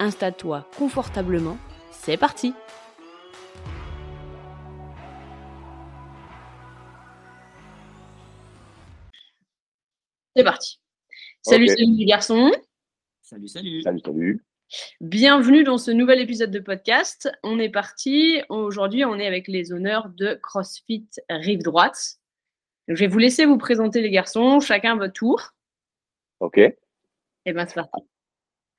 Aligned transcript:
Installe-toi 0.00 0.66
confortablement, 0.78 1.58
c'est 1.92 2.16
parti 2.16 2.54
C'est 10.34 10.44
parti. 10.44 10.80
Salut, 11.42 11.68
salut 11.68 11.96
les 11.98 12.04
garçons. 12.06 12.50
Salut, 13.20 13.48
salut. 13.48 13.82
Salut, 13.82 14.00
salut. 14.00 14.44
Bienvenue 15.02 15.64
dans 15.64 15.76
ce 15.76 15.90
nouvel 15.90 16.20
épisode 16.20 16.50
de 16.50 16.60
podcast. 16.60 17.30
On 17.42 17.58
est 17.58 17.68
parti. 17.68 18.40
Aujourd'hui, 18.48 19.04
on 19.04 19.16
est 19.16 19.26
avec 19.26 19.48
les 19.48 19.70
honneurs 19.70 20.08
de 20.08 20.38
CrossFit 20.42 21.08
Rive 21.28 21.62
Droite. 21.62 22.16
Donc, 22.88 22.96
je 22.96 23.04
vais 23.04 23.08
vous 23.08 23.18
laisser 23.18 23.44
vous 23.44 23.58
présenter 23.58 24.00
les 24.00 24.10
garçons, 24.10 24.60
chacun 24.60 24.92
à 24.92 24.96
votre 24.96 25.12
tour. 25.12 25.50
Ok. 26.38 26.56
Et 26.56 27.52
bien, 27.52 27.66
c'est 27.66 27.74
parti. 27.74 28.09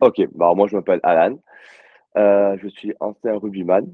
Ok. 0.01 0.21
Bah, 0.33 0.53
moi, 0.55 0.67
je 0.67 0.75
m'appelle 0.75 0.99
Alan. 1.03 1.37
Euh, 2.17 2.57
je 2.61 2.67
suis 2.67 2.93
ancien 2.99 3.37
rugbyman 3.37 3.85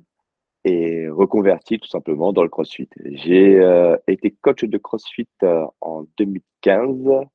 et 0.64 1.08
reconverti 1.10 1.80
tout 1.80 1.88
simplement 1.88 2.34
dans 2.34 2.44
le 2.44 2.50
CrossFit. 2.50 2.90
J'ai 3.06 3.60
euh, 3.60 3.96
été 4.08 4.32
coach 4.32 4.64
de 4.64 4.78
CrossFit 4.78 5.28
euh, 5.44 5.66
en 5.82 6.06
2015 6.18 7.28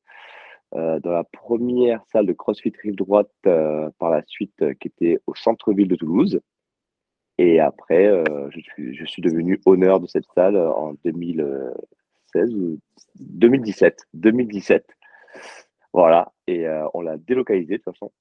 euh, 0.75 1.01
dans 1.01 1.13
la 1.13 1.25
première 1.25 2.03
salle 2.13 2.27
de 2.27 2.33
CrossFit 2.33 2.73
Rive 2.83 2.97
Droite 2.97 3.31
par 3.43 4.11
la 4.11 4.23
suite 4.27 4.57
qui 4.81 4.89
était 4.89 5.19
au 5.27 5.35
centre-ville 5.35 5.89
de 5.89 5.97
Toulouse. 5.97 6.41
Et 7.39 7.61
après, 7.61 8.11
je, 8.51 9.05
suis, 9.07 9.23
devenu 9.23 9.61
honneur 9.65 10.01
de 10.01 10.07
cette 10.07 10.27
salle 10.35 10.57
en 10.57 10.95
2016 11.05 12.55
ou 12.55 12.79
2017. 13.19 14.07
2017. 14.15 14.87
Voilà. 15.93 16.33
Et 16.47 16.67
on 16.95 17.01
l'a 17.01 17.17
délocalisé 17.17 17.79
de 17.79 17.83
toute 17.83 17.95
façon, 17.95 18.13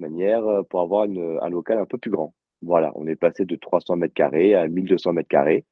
manière 0.00 0.46
euh, 0.46 0.62
pour 0.62 0.80
avoir 0.80 1.04
une- 1.04 1.38
un 1.42 1.48
local 1.48 1.78
un 1.78 1.86
peu 1.86 1.98
plus 1.98 2.10
grand. 2.10 2.34
Voilà. 2.62 2.92
On 2.96 3.06
est 3.06 3.16
passé 3.16 3.44
de 3.44 3.56
300 3.56 3.96
mètres 3.96 4.14
carrés 4.14 4.54
à 4.54 4.66
1200 4.68 5.12
mètres 5.12 5.28
carrés 5.28 5.64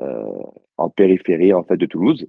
euh, 0.00 0.42
en 0.76 0.88
périphérie 0.90 1.52
en 1.52 1.62
fait 1.64 1.76
de 1.76 1.86
Toulouse. 1.86 2.26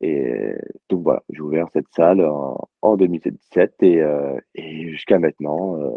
Et 0.00 0.54
donc 0.88 1.02
voilà, 1.04 1.22
j'ai 1.30 1.40
ouvert 1.40 1.68
cette 1.72 1.86
salle 1.94 2.22
en, 2.24 2.58
en 2.80 2.96
2017 2.96 3.74
et, 3.82 4.00
euh, 4.00 4.36
et 4.56 4.88
jusqu'à 4.88 5.18
maintenant, 5.20 5.76
euh, 5.80 5.90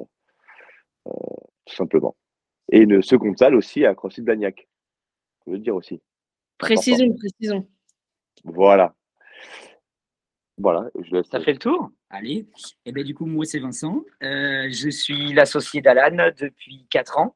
tout 1.66 1.76
simplement. 1.76 2.16
Et 2.72 2.82
une 2.82 3.02
seconde 3.02 3.38
salle 3.38 3.56
aussi 3.56 3.86
à 3.86 3.96
CrossFit 3.96 4.22
Blagnac. 4.22 4.68
Je 5.48 5.52
veux 5.54 5.60
dire 5.60 5.76
aussi. 5.76 6.02
Précisons, 6.58 7.14
précisons. 7.16 7.68
Voilà. 8.44 8.94
Voilà, 10.58 10.90
je 11.02 11.16
laisse. 11.16 11.28
Ça 11.28 11.40
fait 11.40 11.54
le 11.54 11.60
tour? 11.60 11.92
Allez. 12.10 12.46
Et 12.86 12.92
ben, 12.92 13.04
du 13.04 13.14
coup, 13.14 13.26
moi, 13.26 13.46
c'est 13.46 13.60
Vincent. 13.60 14.04
Euh, 14.24 14.68
je 14.72 14.90
suis 14.90 15.34
l'associé 15.34 15.82
d'Alan 15.82 16.32
depuis 16.40 16.88
4 16.90 17.18
ans. 17.18 17.36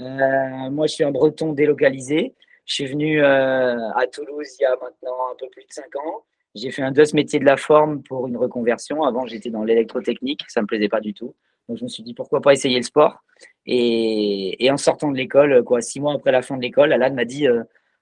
Euh, 0.00 0.70
moi, 0.70 0.86
je 0.86 0.94
suis 0.94 1.04
un 1.04 1.12
breton 1.12 1.52
délocalisé. 1.52 2.34
Je 2.64 2.74
suis 2.74 2.86
venu 2.86 3.22
euh, 3.22 3.90
à 3.90 4.06
Toulouse 4.08 4.48
il 4.58 4.62
y 4.62 4.66
a 4.66 4.76
maintenant 4.82 5.30
un 5.32 5.36
peu 5.38 5.48
plus 5.48 5.62
de 5.62 5.72
5 5.72 5.84
ans. 5.96 6.24
J'ai 6.56 6.72
fait 6.72 6.82
un 6.82 6.90
DOS 6.90 7.14
métier 7.14 7.38
de 7.38 7.44
la 7.44 7.56
forme 7.56 8.02
pour 8.02 8.26
une 8.26 8.36
reconversion. 8.36 9.04
Avant, 9.04 9.26
j'étais 9.26 9.50
dans 9.50 9.62
l'électrotechnique. 9.62 10.42
Ça 10.48 10.60
ne 10.60 10.62
me 10.62 10.66
plaisait 10.66 10.88
pas 10.88 11.00
du 11.00 11.14
tout. 11.14 11.36
Donc, 11.68 11.78
je 11.78 11.84
me 11.84 11.88
suis 11.88 12.02
dit, 12.02 12.14
pourquoi 12.14 12.40
pas 12.40 12.52
essayer 12.52 12.76
le 12.76 12.82
sport? 12.82 13.22
Et, 13.64 14.64
et 14.64 14.70
en 14.70 14.76
sortant 14.76 15.12
de 15.12 15.16
l'école, 15.16 15.62
quoi, 15.62 15.80
six 15.80 16.00
mois 16.00 16.14
après 16.14 16.32
la 16.32 16.42
fin 16.42 16.56
de 16.56 16.62
l'école, 16.62 16.92
Alan 16.92 17.14
m'a 17.14 17.24
dit, 17.24 17.46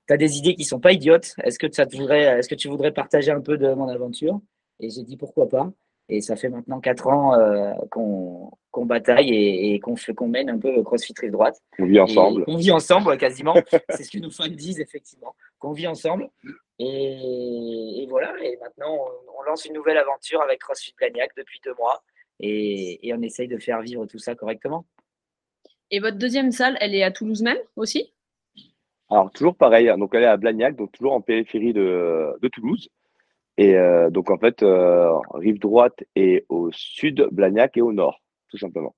tu 0.06 0.15
as 0.15 0.17
des 0.17 0.38
idées 0.38 0.55
qui 0.55 0.65
sont 0.65 0.81
pas 0.81 0.93
idiotes. 0.93 1.34
Est-ce 1.43 1.59
que, 1.59 1.71
ça 1.71 1.87
te 1.87 1.97
voudrait, 1.97 2.38
est-ce 2.38 2.49
que 2.49 2.55
tu 2.55 2.69
voudrais 2.69 2.93
partager 2.93 3.31
un 3.31 3.41
peu 3.41 3.56
de 3.56 3.72
mon 3.75 3.88
aventure? 3.88 4.41
Et 4.81 4.91
j'ai 4.91 5.03
dit, 5.03 5.17
pourquoi 5.17 5.49
pas 5.49 5.71
Et 6.09 6.21
ça 6.21 6.37
fait 6.37 6.49
maintenant 6.49 6.81
quatre 6.81 7.07
ans 7.09 7.35
euh, 7.35 7.73
qu'on 7.91 8.51
qu'on 8.71 8.87
bataille 8.87 9.31
et, 9.33 9.75
et 9.75 9.81
qu'on 9.81 9.95
fait- 9.95 10.15
qu'on 10.15 10.27
mène 10.27 10.51
un 10.51 10.59
peu 10.59 10.83
CrossFit 10.83 11.15
Rive 11.21 11.31
Droite. 11.31 11.61
On 11.79 11.85
vit 11.87 12.01
ensemble. 12.01 12.41
Et 12.43 12.45
On 12.53 12.57
vit 12.57 12.73
ensemble, 12.73 13.17
quasiment. 13.19 13.55
C'est 13.91 14.03
ce 14.03 14.11
que 14.11 14.19
nos 14.19 14.31
fans 14.31 14.49
disent, 14.49 14.81
effectivement. 14.81 15.35
Qu'on 15.61 15.71
vit 15.73 15.87
ensemble. 15.87 16.29
Et, 16.81 18.03
et 18.03 18.07
voilà. 18.09 18.35
Et 18.43 18.57
maintenant, 18.61 18.93
on, 18.97 19.39
on 19.39 19.43
lance 19.45 19.65
une 19.65 19.75
nouvelle 19.75 19.97
aventure 19.97 20.43
avec 20.43 20.59
CrossFit 20.61 20.93
Blagnac 20.99 21.31
depuis 21.37 21.61
deux 21.65 21.75
mois. 21.79 22.03
Et, 22.41 23.06
et 23.06 23.15
on 23.15 23.23
essaye 23.23 23.47
de 23.47 23.59
faire 23.59 23.81
vivre 23.81 24.06
tout 24.06 24.19
ça 24.19 24.35
correctement. 24.35 24.85
Et 25.93 26.01
votre 26.01 26.19
deuxième 26.19 26.51
salle, 26.51 26.77
elle 26.81 26.97
est 26.97 27.05
à 27.05 27.12
Toulouse 27.12 27.43
même 27.43 27.59
aussi? 27.77 28.12
Alors, 29.09 29.31
toujours 29.31 29.55
pareil, 29.55 29.89
hein, 29.89 29.99
donc 29.99 30.12
elle 30.15 30.25
est 30.25 30.27
à 30.27 30.37
Blagnac, 30.37 30.75
donc 30.75 30.91
toujours 30.91 31.12
en 31.12 31.21
périphérie 31.21 31.73
de, 31.73 32.37
de 32.43 32.49
Toulouse. 32.49 32.89
Et 33.56 33.76
euh, 33.76 34.10
donc, 34.10 34.31
en 34.31 34.38
fait, 34.38 34.62
euh, 34.62 35.16
rive 35.32 35.59
droite 35.59 36.03
est 36.16 36.44
au 36.48 36.70
sud, 36.72 37.28
Blagnac 37.31 37.76
est 37.76 37.82
au 37.82 37.92
nord, 37.92 38.20
tout 38.48 38.59
simplement. 38.59 38.94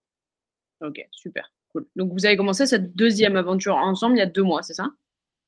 Ok, 0.80 1.06
super. 1.10 1.52
Cool. 1.72 1.86
Donc, 1.94 2.12
vous 2.12 2.24
avez 2.24 2.36
commencé 2.36 2.66
cette 2.66 2.94
deuxième 2.94 3.36
aventure 3.36 3.76
ensemble 3.76 4.16
il 4.16 4.20
y 4.20 4.22
a 4.22 4.26
deux 4.26 4.42
mois, 4.42 4.62
c'est 4.62 4.74
ça? 4.74 4.88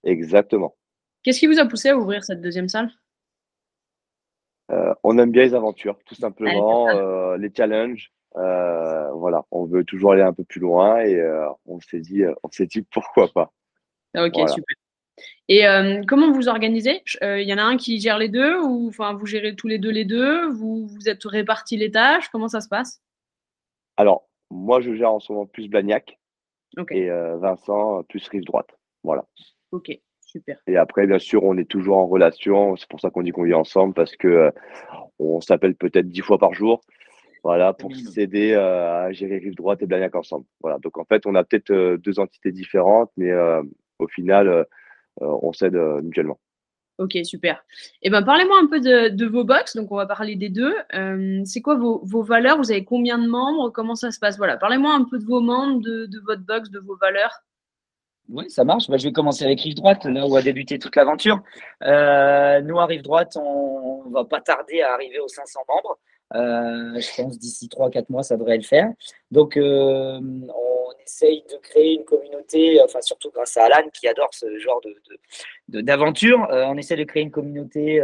Exactement. 0.04 0.76
Qu'est-ce 1.22 1.40
qui 1.40 1.46
vous 1.46 1.58
a 1.58 1.66
poussé 1.66 1.88
à 1.88 1.96
ouvrir 1.96 2.22
cette 2.22 2.40
deuxième 2.40 2.68
salle? 2.68 2.90
Euh, 4.70 4.94
on 5.02 5.18
aime 5.18 5.30
bien 5.30 5.44
les 5.44 5.54
aventures, 5.54 5.98
tout 6.04 6.14
simplement, 6.14 6.88
les 7.36 7.50
challenges. 7.54 8.12
Voilà, 8.34 9.44
on 9.50 9.64
veut 9.64 9.84
toujours 9.84 10.12
aller 10.12 10.22
un 10.22 10.34
peu 10.34 10.44
plus 10.44 10.60
loin 10.60 11.00
et 11.00 11.18
on 11.64 11.80
s'est 11.80 12.00
dit, 12.00 12.22
on 12.42 12.50
s'est 12.50 12.66
dit 12.66 12.82
pourquoi 12.82 13.28
pas. 13.28 13.52
Ah, 14.14 14.26
Ok, 14.26 14.34
Voilà. 14.34 14.52
super. 14.52 14.76
Et 15.48 15.66
euh, 15.66 16.02
comment 16.06 16.30
vous 16.30 16.48
organisez? 16.48 17.02
Il 17.22 17.48
y 17.48 17.54
en 17.54 17.58
a 17.58 17.62
un 17.62 17.76
qui 17.76 17.98
gère 18.00 18.18
les 18.18 18.28
deux 18.28 18.58
ou 18.60 18.88
enfin 18.88 19.14
vous 19.14 19.26
gérez 19.26 19.56
tous 19.56 19.66
les 19.66 19.78
deux 19.78 19.90
les 19.90 20.04
deux? 20.04 20.48
Vous 20.50 20.86
vous 20.86 21.08
êtes 21.08 21.24
répartis 21.24 21.76
les 21.76 21.90
tâches? 21.90 22.28
Comment 22.28 22.48
ça 22.48 22.60
se 22.60 22.68
passe? 22.68 23.00
Alors, 23.96 24.28
moi, 24.50 24.80
je 24.80 24.94
gère 24.94 25.12
en 25.12 25.20
ce 25.20 25.32
moment 25.32 25.46
plus 25.46 25.68
Blagnac 25.68 26.18
Ok, 26.76 26.92
et 26.92 27.10
euh, 27.10 27.36
Vincent 27.38 28.02
plus 28.04 28.26
rive 28.28 28.44
droite. 28.44 28.68
Voilà. 29.02 29.24
ok, 29.72 29.90
super. 30.20 30.58
Et 30.66 30.76
après, 30.76 31.06
bien 31.06 31.18
sûr, 31.18 31.42
on 31.44 31.56
est 31.56 31.68
toujours 31.68 31.96
en 31.96 32.06
relation. 32.06 32.76
C'est 32.76 32.88
pour 32.88 33.00
ça 33.00 33.10
qu'on 33.10 33.22
dit 33.22 33.30
qu'on 33.30 33.44
vit 33.44 33.54
ensemble 33.54 33.94
parce 33.94 34.16
que 34.16 34.28
euh, 34.28 34.50
on 35.18 35.40
s'appelle 35.40 35.74
peut-être 35.74 36.08
dix 36.08 36.20
fois 36.20 36.38
par 36.38 36.52
jour. 36.52 36.82
Voilà, 37.44 37.72
pour 37.72 37.94
s'aider 37.94 38.52
euh, 38.52 39.06
à 39.06 39.12
gérer 39.12 39.38
rive 39.38 39.54
droite 39.54 39.80
et 39.82 39.86
Blagnac 39.86 40.14
ensemble. 40.14 40.44
Voilà. 40.60 40.78
Donc 40.78 40.98
en 40.98 41.04
fait, 41.04 41.24
on 41.24 41.34
a 41.34 41.44
peut-être 41.44 41.70
euh, 41.70 41.96
deux 41.96 42.18
entités 42.20 42.52
différentes, 42.52 43.10
mais 43.16 43.30
euh, 43.30 43.62
au 43.98 44.08
final, 44.08 44.48
euh, 44.48 44.58
euh, 44.58 44.64
on 45.20 45.52
s'aide 45.52 45.76
euh, 45.76 46.00
mutuellement. 46.02 46.38
Ok, 46.98 47.16
super. 47.22 47.64
Et 48.02 48.10
ben 48.10 48.22
parlez-moi 48.22 48.58
un 48.60 48.66
peu 48.66 48.80
de, 48.80 49.08
de 49.08 49.26
vos 49.26 49.44
box. 49.44 49.76
Donc 49.76 49.92
on 49.92 49.96
va 49.96 50.06
parler 50.06 50.34
des 50.34 50.48
deux. 50.48 50.74
Euh, 50.94 51.40
c'est 51.44 51.62
quoi 51.62 51.76
vos, 51.76 52.00
vos 52.04 52.22
valeurs? 52.22 52.58
Vous 52.58 52.72
avez 52.72 52.84
combien 52.84 53.18
de 53.18 53.28
membres? 53.28 53.70
Comment 53.70 53.94
ça 53.94 54.10
se 54.10 54.18
passe? 54.18 54.36
Voilà, 54.36 54.56
parlez-moi 54.56 54.92
un 54.94 55.04
peu 55.04 55.18
de 55.18 55.24
vos 55.24 55.40
membres, 55.40 55.80
de, 55.80 56.06
de 56.06 56.18
votre 56.26 56.42
box, 56.42 56.70
de 56.70 56.80
vos 56.80 56.96
valeurs. 56.96 57.44
Oui, 58.28 58.50
ça 58.50 58.64
marche. 58.64 58.88
Bah, 58.88 58.96
je 58.98 59.04
vais 59.04 59.12
commencer 59.12 59.44
avec 59.44 59.60
Rive 59.60 59.76
Droite, 59.76 60.04
là 60.04 60.26
où 60.26 60.36
a 60.36 60.42
débuté 60.42 60.78
toute 60.78 60.96
l'aventure. 60.96 61.40
Euh, 61.84 62.60
nous, 62.62 62.78
à 62.78 62.86
Rive 62.86 63.02
Droite, 63.02 63.36
on 63.36 64.04
ne 64.06 64.12
va 64.12 64.24
pas 64.24 64.40
tarder 64.40 64.82
à 64.82 64.92
arriver 64.92 65.20
aux 65.20 65.28
500 65.28 65.60
membres. 65.68 65.98
Euh, 66.34 67.00
je 67.00 67.16
pense 67.22 67.38
d'ici 67.38 67.68
3-4 67.68 68.10
mois, 68.10 68.22
ça 68.22 68.36
devrait 68.36 68.56
le 68.58 68.62
faire. 68.62 68.90
Donc, 69.30 69.56
euh, 69.56 70.18
on 70.20 70.92
essaye 71.04 71.42
de 71.50 71.56
créer 71.56 71.94
une 71.94 72.04
communauté, 72.04 72.80
enfin 72.82 73.00
surtout 73.00 73.30
grâce 73.30 73.56
à 73.56 73.64
Alan 73.64 73.88
qui 73.92 74.06
adore 74.08 74.28
ce 74.32 74.58
genre 74.58 74.80
de, 74.82 74.90
de- 74.90 75.18
de- 75.68 75.80
d'aventure. 75.80 76.46
Euh, 76.52 76.64
on 76.66 76.76
essaie 76.76 76.96
de 76.96 77.04
créer 77.04 77.22
une 77.22 77.30
communauté 77.30 78.00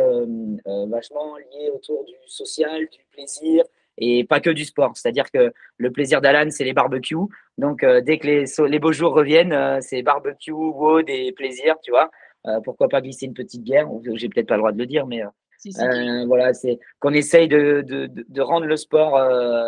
vachement 0.88 1.36
liée 1.36 1.70
autour 1.74 2.04
du 2.04 2.14
social, 2.26 2.80
du 2.90 2.98
plaisir 3.12 3.64
et 3.98 4.24
pas 4.24 4.40
que 4.40 4.50
du 4.50 4.64
sport. 4.64 4.92
C'est-à-dire 4.96 5.30
que 5.30 5.52
le 5.76 5.90
plaisir 5.92 6.20
d'Alan, 6.20 6.50
c'est 6.50 6.64
les 6.64 6.72
barbecues. 6.72 7.16
Donc, 7.58 7.84
dès 7.84 8.18
que 8.18 8.26
les, 8.26 8.46
so- 8.46 8.66
les 8.66 8.78
beaux 8.78 8.92
jours 8.92 9.12
reviennent, 9.14 9.80
c'est 9.82 10.02
barbecue, 10.02 10.50
WOD 10.52 11.08
et 11.10 11.32
plaisir, 11.32 11.76
tu 11.82 11.90
vois. 11.90 12.10
Pourquoi 12.64 12.88
pas 12.88 13.00
glisser 13.00 13.26
une 13.26 13.34
petite 13.34 13.62
bière? 13.62 13.88
J'ai 14.14 14.28
peut-être 14.28 14.48
pas 14.48 14.56
le 14.56 14.60
droit 14.60 14.72
de 14.72 14.78
le 14.78 14.86
dire, 14.86 15.06
mais 15.06 15.22
euh, 15.80 16.24
voilà, 16.26 16.54
c'est 16.54 16.78
qu'on 17.00 17.12
essaye 17.12 17.48
de, 17.48 17.82
de, 17.82 18.40
rendre 18.40 18.66
le 18.66 18.76
sport 18.76 19.16
euh, 19.16 19.64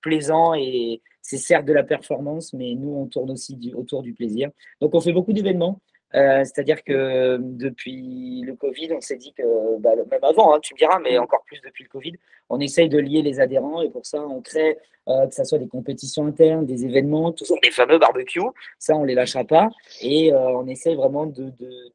plaisant 0.00 0.54
et 0.54 1.02
c'est 1.22 1.38
certes 1.38 1.66
de 1.66 1.72
la 1.72 1.82
performance, 1.82 2.52
mais 2.52 2.74
nous, 2.74 2.94
on 2.94 3.06
tourne 3.06 3.30
aussi 3.30 3.56
du- 3.56 3.74
autour 3.74 4.02
du 4.02 4.14
plaisir. 4.14 4.50
Donc, 4.80 4.94
on 4.94 5.00
fait 5.00 5.12
beaucoup 5.12 5.32
d'événements. 5.32 5.80
Euh, 6.14 6.42
c'est-à-dire 6.42 6.82
que 6.84 7.36
depuis 7.38 8.40
le 8.40 8.54
Covid, 8.54 8.94
on 8.94 9.00
s'est 9.02 9.16
dit 9.16 9.34
que, 9.34 9.78
bah, 9.78 9.90
même 9.94 10.24
avant, 10.24 10.54
hein, 10.54 10.58
tu 10.62 10.72
me 10.72 10.78
diras, 10.78 10.98
mais 11.00 11.18
encore 11.18 11.44
plus 11.44 11.60
depuis 11.60 11.84
le 11.84 11.90
Covid, 11.90 12.14
on 12.48 12.60
essaye 12.60 12.88
de 12.88 12.98
lier 12.98 13.20
les 13.20 13.40
adhérents 13.40 13.82
et 13.82 13.90
pour 13.90 14.06
ça, 14.06 14.26
on 14.26 14.40
crée, 14.40 14.78
euh, 15.08 15.26
que 15.26 15.34
ce 15.34 15.44
soit 15.44 15.58
des 15.58 15.68
compétitions 15.68 16.24
internes, 16.26 16.64
des 16.64 16.86
événements, 16.86 17.32
toujours 17.32 17.58
des 17.62 17.70
fameux 17.70 17.98
barbecues. 17.98 18.40
Ça, 18.78 18.96
on 18.96 19.02
ne 19.02 19.06
les 19.06 19.14
lâchera 19.14 19.44
pas 19.44 19.68
et 20.00 20.32
euh, 20.32 20.38
on 20.38 20.66
essaye 20.66 20.94
vraiment 20.94 21.26
de, 21.26 21.50
de 21.50 21.92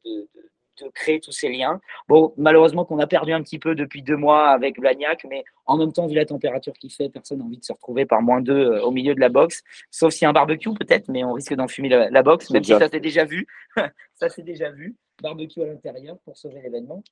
créer 0.94 1.20
tous 1.20 1.32
ces 1.32 1.48
liens. 1.48 1.80
Bon, 2.08 2.32
malheureusement 2.36 2.84
qu'on 2.84 2.98
a 2.98 3.06
perdu 3.06 3.32
un 3.32 3.42
petit 3.42 3.58
peu 3.58 3.74
depuis 3.74 4.02
deux 4.02 4.16
mois 4.16 4.48
avec 4.48 4.78
Blagnac, 4.78 5.24
mais 5.28 5.44
en 5.66 5.76
même 5.76 5.92
temps, 5.92 6.06
vu 6.06 6.14
la 6.14 6.26
température 6.26 6.72
qu'il 6.74 6.92
fait, 6.92 7.08
personne 7.08 7.38
n'a 7.38 7.44
envie 7.44 7.58
de 7.58 7.64
se 7.64 7.72
retrouver 7.72 8.06
par 8.06 8.22
moins 8.22 8.40
deux 8.40 8.72
euh, 8.72 8.82
au 8.82 8.90
milieu 8.90 9.14
de 9.14 9.20
la 9.20 9.28
boxe, 9.28 9.62
sauf 9.90 10.12
s'il 10.12 10.22
y 10.22 10.26
a 10.26 10.30
un 10.30 10.32
barbecue 10.32 10.72
peut-être, 10.74 11.08
mais 11.08 11.24
on 11.24 11.32
risque 11.32 11.54
d'enfumer 11.54 11.88
la, 11.88 12.10
la 12.10 12.22
boxe, 12.22 12.50
même 12.50 12.64
si 12.64 12.72
ça 12.72 12.88
s'est 12.88 13.00
déjà 13.00 13.24
vu. 13.24 13.46
ça 14.14 14.28
s'est 14.28 14.42
déjà 14.42 14.70
vu. 14.70 14.96
Barbecue 15.22 15.62
à 15.62 15.66
l'intérieur 15.66 16.18
pour 16.24 16.36
sauver 16.36 16.60
l'événement. 16.62 17.02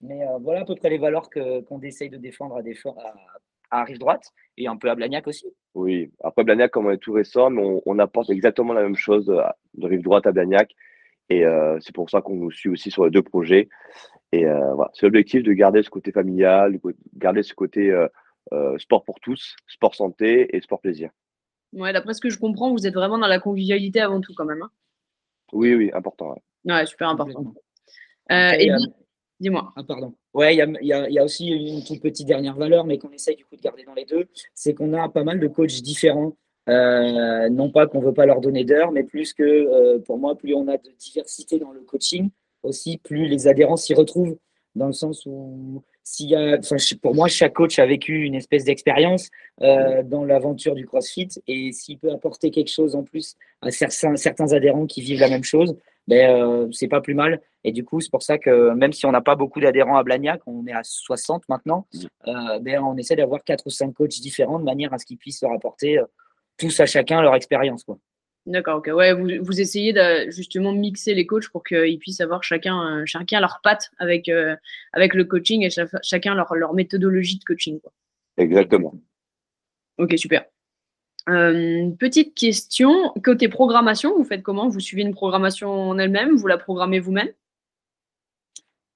Mais 0.00 0.26
euh, 0.26 0.38
voilà 0.40 0.60
à 0.60 0.64
peu 0.64 0.74
près 0.74 0.90
les 0.90 0.98
valeurs 0.98 1.28
qu'on 1.30 1.80
essaye 1.82 2.08
de 2.08 2.16
défendre 2.16 2.56
à, 2.56 2.60
à, 2.60 3.80
à, 3.80 3.84
Rive 3.84 3.98
Droite 3.98 4.32
et 4.56 4.66
un 4.66 4.76
peu 4.76 4.90
à 4.90 4.94
Blagnac 4.94 5.26
aussi. 5.26 5.46
Oui, 5.74 6.10
après 6.24 6.42
Blagnac, 6.42 6.70
comme 6.70 6.86
on 6.86 6.90
est 6.90 6.98
tout 6.98 7.12
récent, 7.12 7.54
on, 7.54 7.82
on, 7.84 7.98
apporte 7.98 8.30
exactement 8.30 8.72
la 8.72 8.82
même 8.82 8.96
chose 8.96 9.26
de 9.26 9.86
Rive 9.86 10.02
Droite 10.02 10.26
à 10.26 10.32
Blagnac. 10.32 10.74
Et 11.30 11.44
euh, 11.44 11.78
c'est 11.80 11.94
pour 11.94 12.10
ça 12.10 12.20
qu'on 12.20 12.34
nous 12.34 12.50
suit 12.50 12.68
aussi 12.68 12.90
sur 12.90 13.04
les 13.04 13.10
deux 13.10 13.22
projets. 13.22 13.68
Et 14.32 14.46
euh, 14.46 14.74
voilà, 14.74 14.90
c'est 14.94 15.06
l'objectif 15.06 15.42
de 15.42 15.52
garder 15.52 15.82
ce 15.82 15.90
côté 15.90 16.12
familial, 16.12 16.72
de 16.72 16.94
garder 17.16 17.42
ce 17.42 17.54
côté 17.54 17.90
euh, 18.52 18.78
sport 18.78 19.04
pour 19.04 19.20
tous, 19.20 19.56
sport 19.68 19.94
santé 19.94 20.54
et 20.54 20.60
sport 20.60 20.80
plaisir. 20.80 21.10
Ouais, 21.72 21.92
d'après 21.92 22.14
ce 22.14 22.20
que 22.20 22.30
je 22.30 22.38
comprends, 22.38 22.72
vous 22.72 22.86
êtes 22.86 22.94
vraiment 22.94 23.18
dans 23.18 23.28
la 23.28 23.38
convivialité 23.38 24.00
avant 24.00 24.20
tout 24.20 24.34
quand 24.36 24.44
même. 24.44 24.62
Hein 24.62 24.70
oui, 25.52 25.74
oui, 25.74 25.90
important. 25.94 26.34
Ouais, 26.64 26.86
super 26.86 27.08
important. 27.08 27.54
et 28.28 28.70
dis-moi. 29.38 29.72
Ah, 29.76 29.84
pardon. 29.84 30.14
Ouais, 30.34 30.54
il 30.54 30.78
y, 30.82 30.86
y, 30.86 31.12
y 31.14 31.18
a, 31.18 31.24
aussi 31.24 31.48
une 31.48 31.82
toute 31.84 32.02
petite 32.02 32.26
dernière 32.26 32.56
valeur, 32.56 32.84
mais 32.84 32.98
qu'on 32.98 33.10
essaye 33.10 33.36
du 33.36 33.44
coup 33.44 33.56
de 33.56 33.62
garder 33.62 33.84
dans 33.84 33.94
les 33.94 34.04
deux, 34.04 34.28
c'est 34.54 34.74
qu'on 34.74 34.92
a 34.94 35.08
pas 35.08 35.24
mal 35.24 35.40
de 35.40 35.46
coachs 35.48 35.80
différents 35.82 36.36
euh, 36.68 37.48
non 37.48 37.70
pas 37.70 37.86
qu'on 37.86 38.00
ne 38.00 38.06
veut 38.06 38.14
pas 38.14 38.26
leur 38.26 38.40
donner 38.40 38.64
d'heures, 38.64 38.92
mais 38.92 39.02
plus 39.02 39.32
que 39.32 39.42
euh, 39.42 39.98
pour 39.98 40.18
moi, 40.18 40.36
plus 40.36 40.54
on 40.54 40.68
a 40.68 40.76
de 40.76 40.90
diversité 40.98 41.58
dans 41.58 41.72
le 41.72 41.80
coaching, 41.80 42.30
aussi 42.62 42.98
plus 42.98 43.26
les 43.26 43.48
adhérents 43.48 43.76
s'y 43.76 43.94
retrouvent, 43.94 44.36
dans 44.74 44.86
le 44.86 44.92
sens 44.92 45.24
où 45.26 45.82
s'il 46.04 46.30
y 46.30 46.36
a, 46.36 46.58
pour 47.02 47.14
moi, 47.14 47.28
chaque 47.28 47.54
coach 47.54 47.78
a 47.78 47.86
vécu 47.86 48.24
une 48.24 48.34
espèce 48.34 48.64
d'expérience 48.64 49.28
euh, 49.62 50.02
dans 50.02 50.24
l'aventure 50.24 50.74
du 50.74 50.86
CrossFit 50.86 51.28
et 51.46 51.72
s'il 51.72 51.98
peut 51.98 52.10
apporter 52.10 52.50
quelque 52.50 52.70
chose 52.70 52.94
en 52.94 53.02
plus 53.02 53.36
à 53.62 53.70
certains, 53.70 54.16
certains 54.16 54.52
adhérents 54.52 54.86
qui 54.86 55.02
vivent 55.02 55.20
la 55.20 55.28
même 55.28 55.44
chose, 55.44 55.76
ben, 56.08 56.68
c'est 56.72 56.88
pas 56.88 57.00
plus 57.00 57.14
mal. 57.14 57.40
Et 57.62 57.72
du 57.72 57.84
coup, 57.84 58.00
c'est 58.00 58.10
pour 58.10 58.22
ça 58.22 58.38
que 58.38 58.72
même 58.74 58.92
si 58.92 59.06
on 59.06 59.12
n'a 59.12 59.20
pas 59.20 59.36
beaucoup 59.36 59.60
d'adhérents 59.60 59.96
à 59.96 60.02
Blagnac, 60.02 60.40
on 60.46 60.66
est 60.66 60.72
à 60.72 60.82
60 60.82 61.48
maintenant, 61.48 61.86
ben, 62.24 62.80
on 62.82 62.96
essaie 62.96 63.16
d'avoir 63.16 63.44
quatre 63.44 63.66
ou 63.66 63.70
cinq 63.70 63.92
coachs 63.92 64.20
différents 64.20 64.58
de 64.58 64.64
manière 64.64 64.92
à 64.92 64.98
ce 64.98 65.06
qu'ils 65.06 65.18
puissent 65.18 65.42
leur 65.42 65.52
apporter 65.52 66.00
tous 66.60 66.78
à 66.80 66.86
chacun 66.86 67.22
leur 67.22 67.34
expérience. 67.34 67.84
Quoi. 67.84 67.98
D'accord, 68.46 68.78
ok. 68.78 68.90
Ouais, 68.94 69.12
vous, 69.12 69.28
vous, 69.40 69.60
essayez 69.60 69.92
de 69.92 70.30
justement 70.30 70.72
mixer 70.72 71.14
les 71.14 71.26
coachs 71.26 71.48
pour 71.48 71.62
qu'ils 71.62 71.98
puissent 71.98 72.20
avoir 72.20 72.42
chacun, 72.42 73.00
euh, 73.00 73.02
chacun 73.06 73.40
leur 73.40 73.60
patte 73.62 73.90
avec, 73.98 74.28
euh, 74.28 74.56
avec 74.92 75.14
le 75.14 75.24
coaching 75.24 75.64
et 75.64 75.70
chacun 76.02 76.34
leur, 76.34 76.54
leur 76.54 76.74
méthodologie 76.74 77.38
de 77.38 77.44
coaching. 77.44 77.80
Quoi. 77.80 77.92
Exactement. 78.38 78.94
Ok, 79.98 80.14
super. 80.16 80.44
Euh, 81.28 81.90
petite 81.98 82.34
question, 82.34 83.12
côté 83.22 83.48
programmation, 83.48 84.16
vous 84.16 84.24
faites 84.24 84.42
comment? 84.42 84.68
Vous 84.68 84.80
suivez 84.80 85.02
une 85.02 85.14
programmation 85.14 85.68
en 85.70 85.98
elle-même? 85.98 86.34
Vous 86.36 86.46
la 86.46 86.56
programmez 86.56 86.98
vous-même? 86.98 87.28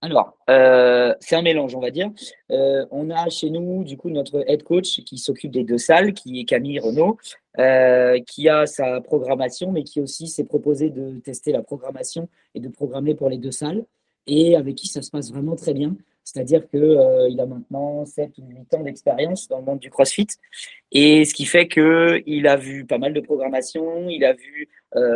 Alors, 0.05 0.37
euh, 0.51 1.15
c'est 1.21 1.35
un 1.35 1.41
mélange, 1.41 1.75
on 1.75 1.81
va 1.81 1.91
dire. 1.91 2.11
Euh, 2.51 2.85
on 2.91 3.09
a 3.09 3.31
chez 3.31 3.49
nous, 3.49 3.85
du 3.85 3.97
coup, 3.97 4.11
notre 4.11 4.45
head 4.47 4.63
coach 4.63 5.01
qui 5.03 5.17
s'occupe 5.17 5.51
des 5.51 5.65
deux 5.65 5.79
salles, 5.79 6.13
qui 6.13 6.41
est 6.41 6.45
Camille 6.45 6.79
Renault, 6.79 7.17
euh, 7.59 8.21
qui 8.27 8.51
a 8.51 8.67
sa 8.67 9.01
programmation, 9.01 9.73
mais 9.73 9.83
qui 9.83 10.03
aussi 10.03 10.29
s'est 10.29 10.45
proposé 10.45 10.91
de 10.91 11.19
tester 11.21 11.53
la 11.53 11.63
programmation 11.63 12.29
et 12.55 12.61
de 12.61 12.69
programmer 12.69 13.15
pour 13.15 13.31
les 13.31 13.39
deux 13.39 13.51
salles, 13.51 13.87
et 14.27 14.57
avec 14.57 14.75
qui 14.75 14.89
ça 14.89 15.01
se 15.01 15.11
passe 15.11 15.33
vraiment 15.33 15.57
très 15.57 15.73
bien. 15.73 15.97
C'est-à-dire 16.23 16.69
qu'il 16.69 17.41
a 17.41 17.47
maintenant 17.47 18.05
7 18.05 18.37
ou 18.39 18.43
8 18.47 18.75
ans 18.75 18.83
d'expérience 18.83 19.49
dans 19.49 19.59
le 19.59 19.65
monde 19.65 19.79
du 19.79 19.89
CrossFit, 19.89 20.27
et 20.93 21.25
ce 21.25 21.33
qui 21.33 21.47
fait 21.47 21.67
qu'il 21.67 22.47
a 22.47 22.57
vu 22.57 22.85
pas 22.85 22.99
mal 22.99 23.15
de 23.15 23.21
programmation, 23.21 24.11
il 24.11 24.23
a 24.23 24.35
vu 24.35 24.69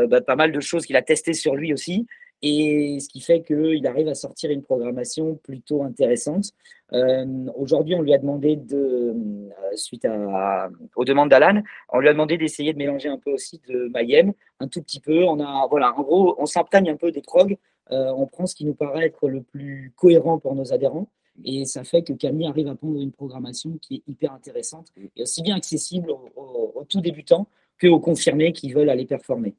bah, 0.08 0.22
pas 0.22 0.36
mal 0.36 0.50
de 0.50 0.60
choses 0.60 0.86
qu'il 0.86 0.96
a 0.96 1.02
testées 1.02 1.34
sur 1.34 1.54
lui 1.54 1.72
aussi, 1.72 2.06
et 2.42 3.00
ce 3.00 3.08
qui 3.08 3.20
fait 3.20 3.42
qu'il 3.42 3.86
arrive 3.86 4.08
à 4.08 4.14
sortir 4.14 4.50
une 4.50 4.62
programmation 4.62 5.34
plutôt 5.36 5.82
intéressante. 5.82 6.52
Euh, 6.92 7.46
aujourd'hui, 7.56 7.94
on 7.94 8.02
lui 8.02 8.14
a 8.14 8.18
demandé, 8.18 8.56
de, 8.56 8.76
euh, 8.76 9.76
suite 9.76 10.04
à, 10.04 10.68
aux 10.96 11.04
demandes 11.04 11.30
d'Alan, 11.30 11.62
on 11.92 11.98
lui 11.98 12.08
a 12.08 12.12
demandé 12.12 12.38
d'essayer 12.38 12.72
de 12.72 12.78
mélanger 12.78 13.08
un 13.08 13.18
peu 13.18 13.32
aussi 13.32 13.60
de 13.68 13.88
Mayhem, 13.92 14.32
un 14.60 14.68
tout 14.68 14.82
petit 14.82 15.00
peu. 15.00 15.24
On 15.24 15.40
a, 15.40 15.66
voilà, 15.68 15.92
en 15.98 16.02
gros, 16.02 16.36
on 16.38 16.46
s'imprègne 16.46 16.90
un 16.90 16.96
peu 16.96 17.10
des 17.10 17.22
prog, 17.22 17.56
euh, 17.90 18.12
on 18.16 18.26
prend 18.26 18.46
ce 18.46 18.54
qui 18.54 18.64
nous 18.64 18.74
paraît 18.74 19.06
être 19.06 19.28
le 19.28 19.42
plus 19.42 19.92
cohérent 19.96 20.38
pour 20.38 20.54
nos 20.54 20.72
adhérents. 20.72 21.08
Et 21.44 21.64
ça 21.66 21.84
fait 21.84 22.02
que 22.02 22.12
Camille 22.12 22.48
arrive 22.48 22.68
à 22.68 22.74
prendre 22.74 23.00
une 23.00 23.12
programmation 23.12 23.78
qui 23.80 23.96
est 23.96 24.02
hyper 24.10 24.32
intéressante 24.32 24.88
et 25.16 25.22
aussi 25.22 25.40
bien 25.42 25.56
accessible 25.56 26.10
aux, 26.10 26.72
aux 26.74 26.84
tout 26.84 27.00
débutants 27.00 27.46
qu'aux 27.80 28.00
confirmés 28.00 28.52
qui 28.52 28.72
veulent 28.72 28.90
aller 28.90 29.06
performer. 29.06 29.54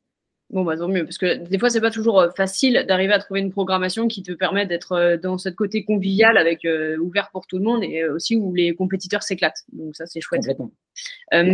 Bon, 0.52 0.64
bah 0.64 0.76
tant 0.76 0.88
mieux, 0.88 1.04
parce 1.04 1.20
que 1.20 1.48
des 1.48 1.60
fois, 1.60 1.70
c'est 1.70 1.82
pas 1.82 1.92
toujours 1.92 2.20
euh, 2.20 2.30
facile 2.32 2.84
d'arriver 2.88 3.14
à 3.14 3.20
trouver 3.20 3.40
une 3.40 3.52
programmation 3.52 4.08
qui 4.08 4.24
te 4.24 4.32
permet 4.32 4.66
d'être 4.66 4.94
euh, 4.94 5.16
dans 5.16 5.38
ce 5.38 5.50
côté 5.50 5.84
convivial, 5.84 6.38
avec 6.38 6.66
euh, 6.66 6.98
ouvert 6.98 7.30
pour 7.30 7.46
tout 7.46 7.60
le 7.60 7.64
monde 7.64 7.84
et 7.84 8.04
aussi 8.06 8.36
où 8.36 8.56
les 8.56 8.74
compétiteurs 8.74 9.22
s'éclatent. 9.22 9.64
Donc, 9.72 9.96
ça, 9.96 10.08
c'est 10.08 10.22
chouette. 10.22 10.42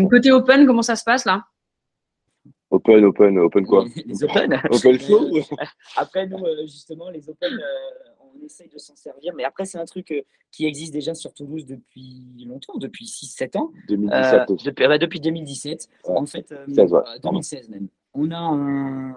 côté 0.09 0.31
open, 0.31 0.65
comment 0.65 0.81
ça 0.81 0.95
se 0.95 1.03
passe 1.03 1.25
là? 1.25 1.43
Open, 2.71 3.03
open, 3.03 3.37
open 3.37 3.65
quoi? 3.65 3.85
Les 4.05 4.23
open. 4.23 4.59
open 4.69 4.99
flow 4.99 5.39
Après, 5.97 6.25
nous, 6.27 6.39
justement, 6.63 7.09
les 7.09 7.29
open, 7.29 7.51
on 8.33 8.45
essaye 8.45 8.69
de 8.69 8.77
s'en 8.77 8.95
servir, 8.95 9.33
mais 9.35 9.43
après, 9.43 9.65
c'est 9.65 9.77
un 9.77 9.85
truc 9.85 10.25
qui 10.51 10.65
existe 10.65 10.93
déjà 10.93 11.13
sur 11.13 11.33
Toulouse 11.33 11.65
depuis 11.65 12.45
longtemps, 12.47 12.77
depuis 12.77 13.05
6-7 13.05 13.57
ans. 13.57 13.71
2017. 13.89 14.65
depuis, 14.65 14.87
bah, 14.87 14.97
depuis 14.97 15.19
2017. 15.19 15.89
En 16.05 16.25
fait, 16.25 16.53
2016 16.67 17.69
même 17.69 17.89
on 18.15 18.31
a 18.31 18.37
un, 18.37 19.13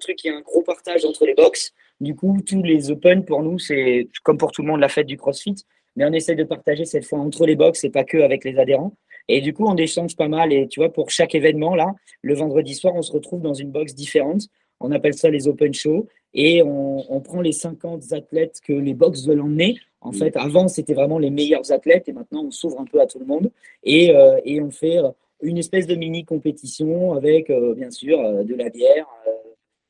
truc 0.00 0.16
qui 0.16 0.28
est 0.28 0.32
un 0.32 0.40
gros 0.40 0.62
partage 0.62 1.04
entre 1.04 1.26
les 1.26 1.34
box. 1.34 1.72
Du 2.00 2.14
coup, 2.14 2.38
tous 2.46 2.62
les 2.62 2.90
open 2.90 3.24
pour 3.24 3.42
nous, 3.42 3.58
c'est 3.58 4.08
comme 4.22 4.38
pour 4.38 4.52
tout 4.52 4.62
le 4.62 4.68
monde 4.68 4.80
la 4.80 4.88
fête 4.88 5.06
du 5.06 5.16
CrossFit, 5.16 5.56
mais 5.96 6.04
on 6.04 6.12
essaie 6.12 6.34
de 6.34 6.44
partager 6.44 6.84
cette 6.84 7.04
fois 7.04 7.18
entre 7.18 7.46
les 7.46 7.56
box 7.56 7.84
et 7.84 7.90
pas 7.90 8.04
que 8.04 8.18
avec 8.18 8.44
les 8.44 8.58
adhérents. 8.58 8.94
Et 9.28 9.40
du 9.40 9.52
coup, 9.52 9.66
on 9.66 9.76
échange 9.76 10.16
pas 10.16 10.28
mal. 10.28 10.52
Et 10.52 10.68
tu 10.68 10.80
vois, 10.80 10.92
pour 10.92 11.10
chaque 11.10 11.34
événement, 11.34 11.74
là, 11.74 11.94
le 12.22 12.34
vendredi 12.34 12.74
soir, 12.74 12.94
on 12.94 13.02
se 13.02 13.12
retrouve 13.12 13.42
dans 13.42 13.54
une 13.54 13.70
box 13.70 13.94
différente. 13.94 14.42
On 14.80 14.90
appelle 14.92 15.14
ça 15.14 15.28
les 15.28 15.48
open 15.48 15.74
shows. 15.74 16.08
Et 16.34 16.62
on, 16.62 17.20
prend 17.20 17.40
les 17.40 17.52
50 17.52 18.12
athlètes 18.12 18.60
que 18.64 18.72
les 18.72 18.94
box 18.94 19.26
veulent 19.26 19.40
emmener. 19.40 19.78
En 20.00 20.12
fait, 20.12 20.36
avant, 20.36 20.68
c'était 20.68 20.94
vraiment 20.94 21.18
les 21.18 21.30
meilleurs 21.30 21.72
athlètes. 21.72 22.08
Et 22.08 22.12
maintenant, 22.12 22.44
on 22.44 22.50
s'ouvre 22.50 22.80
un 22.80 22.84
peu 22.84 23.00
à 23.00 23.06
tout 23.06 23.18
le 23.18 23.26
monde. 23.26 23.50
Et, 23.82 24.14
euh, 24.14 24.38
et 24.44 24.60
on 24.60 24.70
fait 24.70 24.98
une 25.42 25.58
espèce 25.58 25.86
de 25.86 25.94
mini 25.94 26.24
compétition 26.24 27.12
avec 27.12 27.50
euh, 27.50 27.74
bien 27.74 27.90
sûr 27.90 28.20
euh, 28.20 28.42
de 28.42 28.54
la 28.54 28.70
bière, 28.70 29.06
euh, 29.26 29.32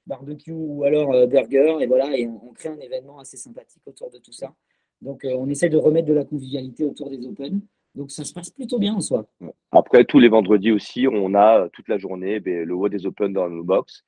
barbecue 0.07 0.53
ou 0.53 0.85
alors 0.85 1.27
burger 1.27 1.77
et 1.81 1.87
voilà 1.87 2.17
et 2.17 2.27
on, 2.27 2.53
crée 2.53 2.71
un 2.71 2.79
événement 2.79 3.19
assez 3.19 3.37
sympathique 3.37 3.83
autour 3.87 4.11
de 4.11 4.19
tout 4.19 4.33
ça. 4.33 4.55
Donc 5.03 5.25
on 5.25 5.49
essaie 5.49 5.69
de 5.69 5.77
remettre 5.77 6.09
de 6.09 6.15
la 6.15 6.25
convivialité 6.25 6.85
autour 6.85 7.11
des 7.11 7.25
Open. 7.27 7.61
Donc 7.95 8.11
ça 8.11 8.25
se 8.25 8.33
passe 8.33 8.51
plutôt 8.51 8.79
bien 8.79 8.95
en 8.95 9.01
soi. 9.01 9.27
Après 9.71 10.05
tous 10.05 10.19
les 10.19 10.29
vendredis 10.29 10.73
aussi, 10.73 11.07
on 11.07 11.35
a 11.35 11.69
toute 11.75 11.89
la 11.89 11.99
journée 11.99 12.41
ben, 12.41 12.65
le 12.65 12.75
haut 12.75 12.89
des 12.89 13.05
Open 13.05 13.35
dans 13.35 13.51
nos 13.51 13.63
box. 13.63 14.05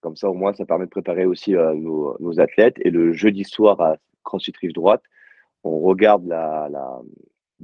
Comme 0.00 0.16
ça 0.16 0.28
au 0.28 0.34
moins 0.34 0.52
ça 0.54 0.66
permet 0.66 0.86
de 0.86 0.90
préparer 0.90 1.24
aussi 1.24 1.52
nos, 1.52 2.16
nos, 2.18 2.40
athlètes. 2.40 2.76
Et 2.80 2.90
le 2.90 3.12
jeudi 3.12 3.44
soir 3.44 3.80
à 3.80 3.96
CrossFit 4.24 4.52
Rive 4.60 4.72
Droite, 4.72 5.04
on 5.62 5.78
regarde 5.78 6.26
la, 6.26 6.68
la, 6.68 7.00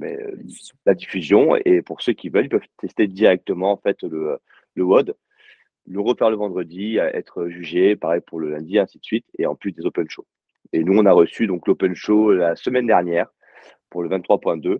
euh, 0.01 0.35
la, 0.85 0.93
diffusion. 0.93 1.55
Et 1.65 1.81
pour 1.81 2.01
ceux 2.01 2.13
qui 2.13 2.29
veulent, 2.29 2.45
ils 2.45 2.49
peuvent 2.49 2.61
tester 2.77 3.07
directement 3.07 3.71
en 3.71 3.77
fait 3.77 4.01
le, 4.03 4.39
le 4.75 4.83
WOD, 4.83 5.15
le 5.87 5.99
refaire 6.01 6.29
le 6.29 6.37
vendredi, 6.37 6.97
être 6.97 7.47
jugé, 7.47 7.95
pareil 7.95 8.21
pour 8.25 8.39
le 8.39 8.49
lundi, 8.49 8.79
ainsi 8.79 8.99
de 8.99 9.03
suite, 9.03 9.25
et 9.37 9.45
en 9.45 9.55
plus 9.55 9.71
des 9.71 9.85
open 9.85 10.09
shows. 10.09 10.25
Et 10.73 10.83
nous, 10.83 10.97
on 10.97 11.05
a 11.05 11.11
reçu 11.11 11.47
donc 11.47 11.67
l'open 11.67 11.95
show 11.95 12.33
la 12.33 12.55
semaine 12.55 12.87
dernière 12.87 13.27
pour 13.89 14.03
le 14.03 14.09
23.2. 14.09 14.79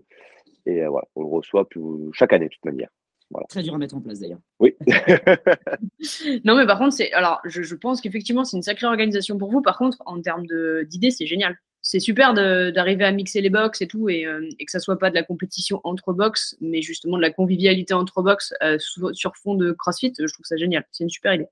Et 0.66 0.82
euh, 0.82 0.88
voilà, 0.88 1.06
on 1.14 1.22
le 1.22 1.28
reçoit 1.28 1.68
chaque 2.12 2.32
année 2.32 2.46
de 2.46 2.50
toute 2.50 2.64
manière. 2.64 2.88
Voilà. 3.30 3.46
Très 3.48 3.62
dur 3.62 3.74
à 3.74 3.78
mettre 3.78 3.96
en 3.96 4.00
place 4.00 4.20
d'ailleurs. 4.20 4.38
Oui. 4.60 4.76
non, 6.44 6.56
mais 6.56 6.66
par 6.66 6.78
contre, 6.78 6.92
c'est 6.92 7.12
alors 7.12 7.40
je, 7.44 7.62
je 7.62 7.74
pense 7.74 8.00
qu'effectivement, 8.00 8.44
c'est 8.44 8.56
une 8.56 8.62
sacrée 8.62 8.86
organisation 8.86 9.36
pour 9.36 9.50
vous. 9.50 9.62
Par 9.62 9.78
contre, 9.78 10.02
en 10.06 10.20
termes 10.20 10.46
d'idées, 10.84 11.10
c'est 11.10 11.26
génial 11.26 11.56
c'est 11.88 12.00
super 12.00 12.34
d'arriver 12.34 13.04
à 13.04 13.12
mixer 13.12 13.40
les 13.40 13.48
box 13.48 13.80
et 13.80 13.86
tout, 13.86 14.08
et, 14.08 14.26
euh, 14.26 14.48
et, 14.58 14.64
que 14.64 14.72
ça 14.72 14.80
soit 14.80 14.98
pas 14.98 15.08
de 15.08 15.14
la 15.14 15.22
compétition 15.22 15.80
entre 15.84 16.12
box, 16.12 16.56
mais 16.60 16.82
justement 16.82 17.16
de 17.16 17.22
la 17.22 17.30
convivialité 17.30 17.94
entre 17.94 18.22
box 18.22 18.52
euh, 18.64 18.76
sur, 18.80 19.36
fond 19.36 19.54
de 19.54 19.70
CrossFit. 19.70 20.12
Je 20.18 20.32
trouve 20.32 20.44
ça 20.44 20.56
génial. 20.56 20.84
C'est 20.90 21.04
une 21.04 21.10
super 21.10 21.34
idée. 21.34 21.46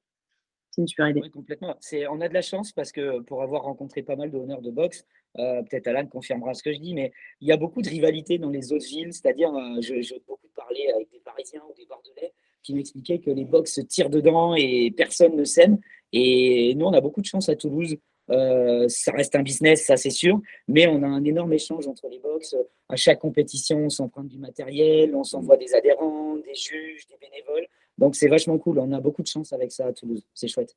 c'est 0.73 0.81
une 0.81 0.89
super 0.89 1.09
idée. 1.09 1.21
complètement. 1.31 1.77
on 2.11 2.21
a 2.21 2.29
de 2.29 2.35
la 2.35 2.43
chance 2.43 2.73
parce 2.73 2.91
que 2.91 3.21
pour 3.21 3.45
avoir 3.45 3.63
rencontré 3.63 4.03
pas 4.03 4.17
mal 4.17 4.33
d'honneurs 4.33 4.61
de 4.61 4.73
boxe, 4.73 5.05
euh, 5.39 5.63
peut-être 5.63 5.87
Alan 5.87 6.07
confirmera 6.07 6.53
ce 6.55 6.65
que 6.65 6.73
je 6.73 6.81
dis, 6.81 6.95
mais 6.95 7.13
il 7.41 7.47
y 7.47 7.53
a 7.53 7.57
beaucoup 7.57 7.81
de 7.81 7.89
rivalité 7.89 8.39
dans 8.39 8.51
les 8.51 8.73
autres 8.73 8.87
villes. 8.87 9.13
C'est-à-dire, 9.13 9.55
euh, 9.55 9.81
je, 9.81 10.03
je 10.03 10.15
beaucoup 10.27 10.49
parler 10.57 10.91
avec 10.97 11.13
des 11.13 11.21
Parisiens 11.21 11.63
ou 11.71 11.75
des 11.75 11.87
Bordelais 11.87 12.33
qui 12.65 12.75
m'expliquaient 12.75 13.21
que 13.21 13.31
les 13.31 13.45
box 13.45 13.73
se 13.73 13.83
tirent 13.83 14.11
dedans 14.11 14.57
et 14.57 14.93
personne 14.97 15.37
ne 15.37 15.45
s'aime. 15.45 15.79
Et 16.13 16.75
nous, 16.75 16.87
on 16.87 16.93
a 16.93 17.01
beaucoup 17.01 17.21
de 17.21 17.27
chance 17.27 17.49
à 17.49 17.55
Toulouse. 17.55 17.99
Euh, 18.31 18.87
ça 18.89 19.13
reste 19.13 19.37
un 19.37 19.43
business, 19.43 19.85
ça 19.85 19.97
c'est 19.97 20.11
sûr, 20.11 20.41
mais 20.67 20.87
on 20.87 21.03
a 21.03 21.07
un 21.07 21.25
énorme 21.25 21.53
échange 21.53 21.87
entre 21.87 22.09
les 22.09 22.19
box. 22.19 22.57
À 22.89 22.97
chaque 22.97 23.19
compétition, 23.19 23.79
on 23.79 23.91
s'emprunte 23.91 24.29
du 24.29 24.39
matériel, 24.39 25.15
on 25.15 25.25
s'envoie 25.25 25.57
des 25.57 25.75
adhérents, 25.75 26.37
des 26.37 26.55
juges, 26.55 27.07
des 27.09 27.17
bénévoles. 27.21 27.67
Donc 27.99 28.17
c'est 28.17 28.29
vachement 28.29 28.59
cool. 28.59 28.79
On 28.79 28.93
a 28.93 29.01
beaucoup 29.01 29.23
de 29.23 29.27
chance 29.27 29.53
avec 29.53 29.73
ça 29.73 29.87
à 29.87 29.93
Toulouse. 29.93 30.25
C'est 30.35 30.49
chouette. 30.49 30.75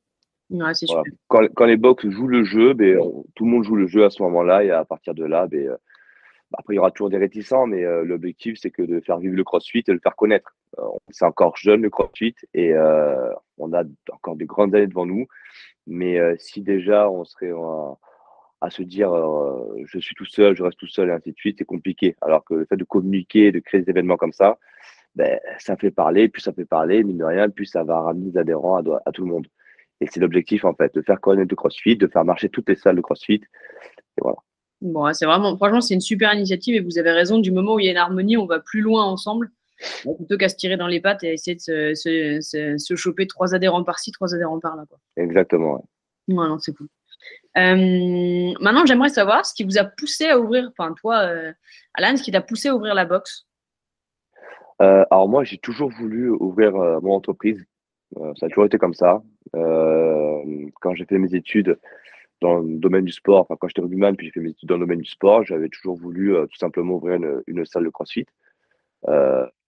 quand, 1.27 1.66
les 1.66 1.77
box 1.77 2.08
jouent 2.10 2.27
le 2.27 2.44
jeu, 2.44 2.74
ben, 2.74 3.00
tout 3.36 3.46
le 3.46 3.51
monde 3.51 3.63
joue 3.63 3.75
le 3.75 3.88
jeu 3.88 4.06
à 4.06 4.10
ce 4.10 4.22
moment-là 4.24 4.63
et 4.63 4.72
à 4.72 4.86
partir 4.86 5.13
de 5.13 5.25
là, 5.25 5.48
ben, 5.48 5.68
euh, 5.68 5.77
après 6.54 6.74
il 6.74 6.77
y 6.77 6.80
aura 6.80 6.92
toujours 6.92 7.10
des 7.10 7.18
réticents, 7.18 7.68
mais 7.68 7.84
euh, 7.84 8.04
l'objectif 8.04 8.58
c'est 8.62 8.72
que 8.72 8.82
de 8.82 9.00
faire 9.01 9.18
vivre 9.20 9.36
le 9.36 9.44
CrossFit 9.44 9.80
et 9.80 9.84
de 9.84 9.94
le 9.94 10.00
faire 10.00 10.16
connaître. 10.16 10.56
Euh, 10.80 10.84
c'est 11.10 11.25
encore 11.25 11.58
jeune 11.58 11.82
le 11.82 11.89
CrossFit 11.89 12.36
et 12.54 12.74
on 13.58 13.74
a 13.74 13.84
encore 14.12 14.36
de 14.36 14.46
grandes 14.46 14.75
années 14.75 14.88
devant 14.88 15.06
nous. 15.06 15.27
Mais 15.88 16.20
si 16.38 16.62
déjà 16.62 17.10
on 17.10 17.24
serait 17.24 17.51
à 18.62 18.70
se 18.70 18.84
dire 18.84 19.12
je 19.86 20.00
suis 20.00 20.15
tout 20.15 20.25
seul, 20.25 20.56
je 20.56 20.63
reste 20.63 20.77
tout 20.77 20.88
seul 20.88 21.10
et 21.10 21.12
ainsi 21.13 21.32
de 21.32 21.38
suite, 21.38 21.58
c'est 21.60 21.65
compliqué. 21.65 22.15
Alors 22.22 22.44
que 22.44 22.53
le 22.53 22.65
fait 22.65 22.77
de 22.77 22.84
communiquer, 22.84 23.51
de 23.51 23.60
créer 23.60 23.82
des 23.82 23.89
événements 23.89 24.17
comme 24.17 24.34
ça, 24.34 24.58
ben, 25.17 25.39
ça 25.58 25.75
fait 25.75 25.89
parler, 25.89 26.29
plus 26.29 26.41
ça 26.41 26.53
fait 26.53 26.65
parler, 26.65 27.03
mine 27.03 27.17
de 27.17 27.24
rien, 27.24 27.50
plus 27.50 27.65
ça 27.65 27.84
va 27.84 28.01
ramener 28.01 28.29
des 28.29 28.38
adhérents 28.38 28.77
à, 28.77 29.12
tout 29.12 29.25
le 29.25 29.32
monde. 29.32 29.48
Et 30.00 30.06
c'est 30.06 30.20
l'objectif, 30.20 30.63
en 30.63 30.75
fait, 30.75 30.94
de 30.94 31.01
faire 31.01 31.20
connaître 31.20 31.50
le 31.50 31.56
CrossFit, 31.56 31.98
de 31.98 32.06
faire 32.06 32.24
marcher 32.24 32.50
toutes 32.50 32.70
les 32.70 32.75
salles 32.75 32.98
de 32.98 33.01
CrossFit. 33.01 33.41
Et 33.41 34.22
voilà. 34.22 34.38
Bon, 34.79 35.12
c'est 35.13 35.25
vraiment, 35.25 35.58
franchement, 35.58 35.82
c'est 35.82 35.96
une 35.96 36.01
super 36.01 36.36
initiative 36.36 36.75
et 36.75 36.82
vous 36.82 37.00
avez 37.00 37.10
raison. 37.10 37.39
Du 37.39 37.51
moment 37.51 37.74
où 37.74 37.79
il 37.79 37.88
y 37.88 37.89
a 37.89 37.91
une 37.91 37.98
harmonie, 37.98 38.38
on 38.38 38.46
va 38.46 38.60
plus 38.60 38.82
loin 38.82 39.06
ensemble 39.06 39.51
plutôt 40.18 40.38
qu'à 40.38 40.50
se 40.50 40.56
tirer 40.56 40.78
dans 40.78 40.88
les 40.88 41.02
pattes 41.02 41.24
et 41.24 41.34
essayer 41.34 41.56
de 41.56 41.94
se, 41.94 42.96
choper 42.96 43.28
trois 43.28 43.54
adhérents 43.54 43.84
par-ci, 43.84 44.12
trois 44.12 44.34
adhérents 44.34 44.60
par-là. 44.60 44.86
Exactement. 45.16 45.86
Ouais. 46.28 46.46
c'est 46.60 46.76
cool. 46.76 46.88
Euh, 47.58 48.54
maintenant, 48.62 48.86
j'aimerais 48.86 49.10
savoir 49.10 49.46
ce 49.46 49.54
qui 49.54 49.64
vous 49.64 49.78
a 49.78 49.84
poussé 49.84 50.28
à 50.28 50.40
ouvrir, 50.40 50.70
enfin, 50.72 50.94
toi, 50.94 51.22
euh, 51.22 51.52
Alan, 51.96 52.16
ce 52.16 52.24
qui 52.24 52.32
t'a 52.32 52.42
poussé 52.42 52.70
à 52.70 52.76
ouvrir 52.76 52.94
la 52.94 53.06
boxe 53.06 53.46
euh, 54.80 55.04
alors 55.10 55.28
moi, 55.28 55.44
j'ai 55.44 55.58
toujours 55.58 55.90
voulu 55.90 56.30
ouvrir 56.30 56.74
mon 57.02 57.14
entreprise. 57.14 57.66
Ça 58.36 58.46
a 58.46 58.48
toujours 58.48 58.66
été 58.66 58.78
comme 58.78 58.94
ça. 58.94 59.24
quand 59.54 60.94
j'ai 60.94 61.06
fait 61.06 61.18
mes 61.18 61.34
études 61.34 61.80
dans 62.42 62.60
le 62.60 62.78
domaine 62.78 63.04
du 63.04 63.12
sport, 63.12 63.42
enfin 63.42 63.56
quand 63.60 63.68
j'étais 63.70 63.82
rugbyman, 63.82 64.16
puis 64.16 64.28
j'ai 64.28 64.32
fait 64.34 64.40
mes 64.40 64.52
études 64.52 64.70
dans 64.70 64.76
le 64.76 64.82
domaine 64.82 65.02
du 65.02 65.10
sport, 65.10 65.44
j'avais 65.44 65.70
toujours 65.70 65.98
voulu 65.98 66.36
tout 66.52 66.58
simplement 66.60 66.94
ouvrir 66.94 67.20
une, 67.48 67.66
salle 67.66 67.86
de 67.86 67.90
CrossFit. 67.90 68.28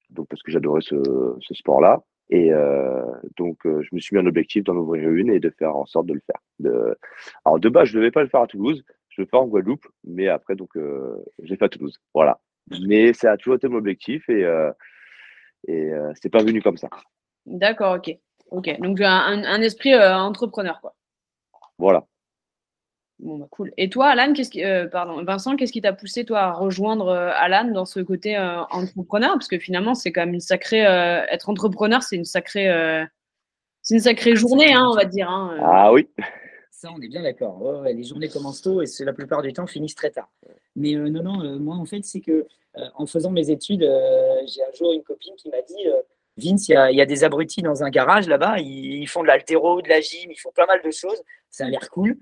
Donc 0.10 0.28
parce 0.28 0.42
que 0.44 0.52
j'adorais 0.52 0.82
ce, 0.82 0.96
ce 1.40 1.54
sport-là. 1.54 2.04
Et 2.32 2.52
donc, 3.38 3.58
je 3.64 3.90
me 3.92 4.00
suis 4.00 4.16
mis 4.16 4.22
un 4.22 4.28
objectif 4.28 4.64
d'en 4.64 4.76
ouvrir 4.76 5.10
une 5.10 5.32
et 5.32 5.40
de 5.40 5.50
faire 5.50 5.76
en 5.76 5.88
sorte 5.88 6.06
de 6.06 6.14
le 6.14 6.22
faire. 6.28 6.40
De... 6.60 6.96
Alors, 7.44 7.60
de 7.60 7.70
base, 7.70 7.88
je 7.88 7.98
ne 7.98 8.02
devais 8.02 8.12
pas 8.12 8.22
le 8.22 8.30
faire 8.30 8.42
à 8.42 8.48
Toulouse, 8.48 8.84
je 9.10 9.22
le 9.22 9.28
fais 9.28 9.36
en 9.36 9.48
Guadeloupe, 9.48 9.88
mais 10.04 10.28
après, 10.28 10.56
donc, 10.56 10.70
je 10.76 11.22
l'ai 11.40 11.56
fait 11.58 11.66
à 11.66 11.70
Toulouse. 11.70 12.00
Voilà. 12.14 12.40
Mais 12.88 13.14
ça 13.14 13.32
a 13.32 13.38
toujours 13.38 13.56
été 13.56 13.68
mon 13.68 13.80
objectif 13.80 14.30
et, 14.30 14.42
et 15.68 15.92
euh, 15.92 16.12
c'est 16.22 16.30
pas 16.30 16.44
venu 16.44 16.62
comme 16.62 16.78
ça. 16.78 16.90
D'accord, 17.48 17.96
ok. 17.96 18.16
Ok. 18.52 18.80
Donc 18.80 19.02
un, 19.02 19.44
un 19.44 19.62
esprit 19.62 19.94
euh, 19.94 20.16
entrepreneur, 20.16 20.80
quoi. 20.82 20.94
Voilà. 21.80 22.06
Bon, 23.20 23.38
bah, 23.38 23.48
cool. 23.52 23.72
Et 23.78 23.90
toi, 23.90 24.08
Alan, 24.08 24.34
qu'est-ce 24.34 24.50
qui, 24.50 24.64
euh, 24.64 24.88
pardon, 24.88 25.24
Vincent, 25.24 25.56
qu'est-ce 25.56 25.74
qui 25.74 25.82
t'a 25.82 25.94
poussé 25.94 26.26
toi 26.26 26.40
à 26.40 26.52
rejoindre 26.54 27.12
Alan 27.12 27.66
dans 27.66 27.86
ce 27.86 28.00
côté 28.00 28.38
entrepreneur? 28.38 29.34
Parce 29.34 29.48
que 29.48 29.60
finalement, 29.60 29.94
c'est 29.94 30.12
quand 30.12 30.22
même 30.22 30.34
une 30.34 30.40
sacrée. 30.40 30.80
être 30.80 31.50
entrepreneur, 31.50 32.02
c'est 32.02 32.16
une 32.16 32.26
sacrée, 32.26 32.68
c'est 33.82 33.96
une 33.96 34.02
sacrée 34.02 34.36
journée, 34.36 34.74
hein, 34.74 34.88
on 34.90 34.96
va 34.96 35.06
dire. 35.06 35.30
Hein, 35.30 35.58
ah 35.62 35.92
oui. 35.92 36.08
Ça, 36.72 36.90
on 36.96 37.02
est 37.02 37.10
bien 37.10 37.24
d'accord. 37.24 37.84
les 37.84 38.04
journées 38.04 38.30
commencent 38.30 38.62
tôt 38.62 38.82
et 38.82 38.86
c'est 38.86 39.04
la 39.04 39.12
plupart 39.12 39.42
du 39.42 39.52
temps 39.52 39.68
finissent 39.68 39.96
très 39.96 40.12
tard. 40.12 40.30
Mais 40.78 40.94
non, 40.94 41.22
non, 41.22 41.60
moi, 41.60 41.76
en 41.76 41.86
fait, 41.86 42.06
c'est 42.06 42.22
que 42.22 42.48
euh, 42.78 42.86
en 42.96 43.06
faisant 43.06 43.32
mes 43.32 43.50
études, 43.50 43.84
euh, 43.84 44.42
j'ai 44.46 44.64
un 44.64 44.72
jour 44.78 44.94
une 44.94 45.04
copine 45.04 45.36
qui 45.36 45.50
m'a 45.50 45.62
dit 45.62 45.88
euh, 45.88 46.02
Vince, 46.38 46.70
il 46.70 46.96
y, 46.96 47.02
a, 47.02 47.06
des 47.06 47.24
abrutis 47.24 47.62
dans 47.62 47.84
un 47.84 47.90
garage 47.90 48.28
là-bas, 48.28 48.60
ils, 48.60 49.08
font 49.08 49.24
de 49.24 49.28
l'altéro, 49.28 49.82
de 49.82 49.90
la 49.90 50.00
gym, 50.00 50.32
ils 50.32 50.40
font 50.40 50.52
pas 50.56 50.66
mal 50.68 50.82
de 50.86 50.92
choses, 50.92 51.22
ça 51.50 51.66
a 51.66 51.70
l'air 51.70 51.90
cool. 51.90 52.18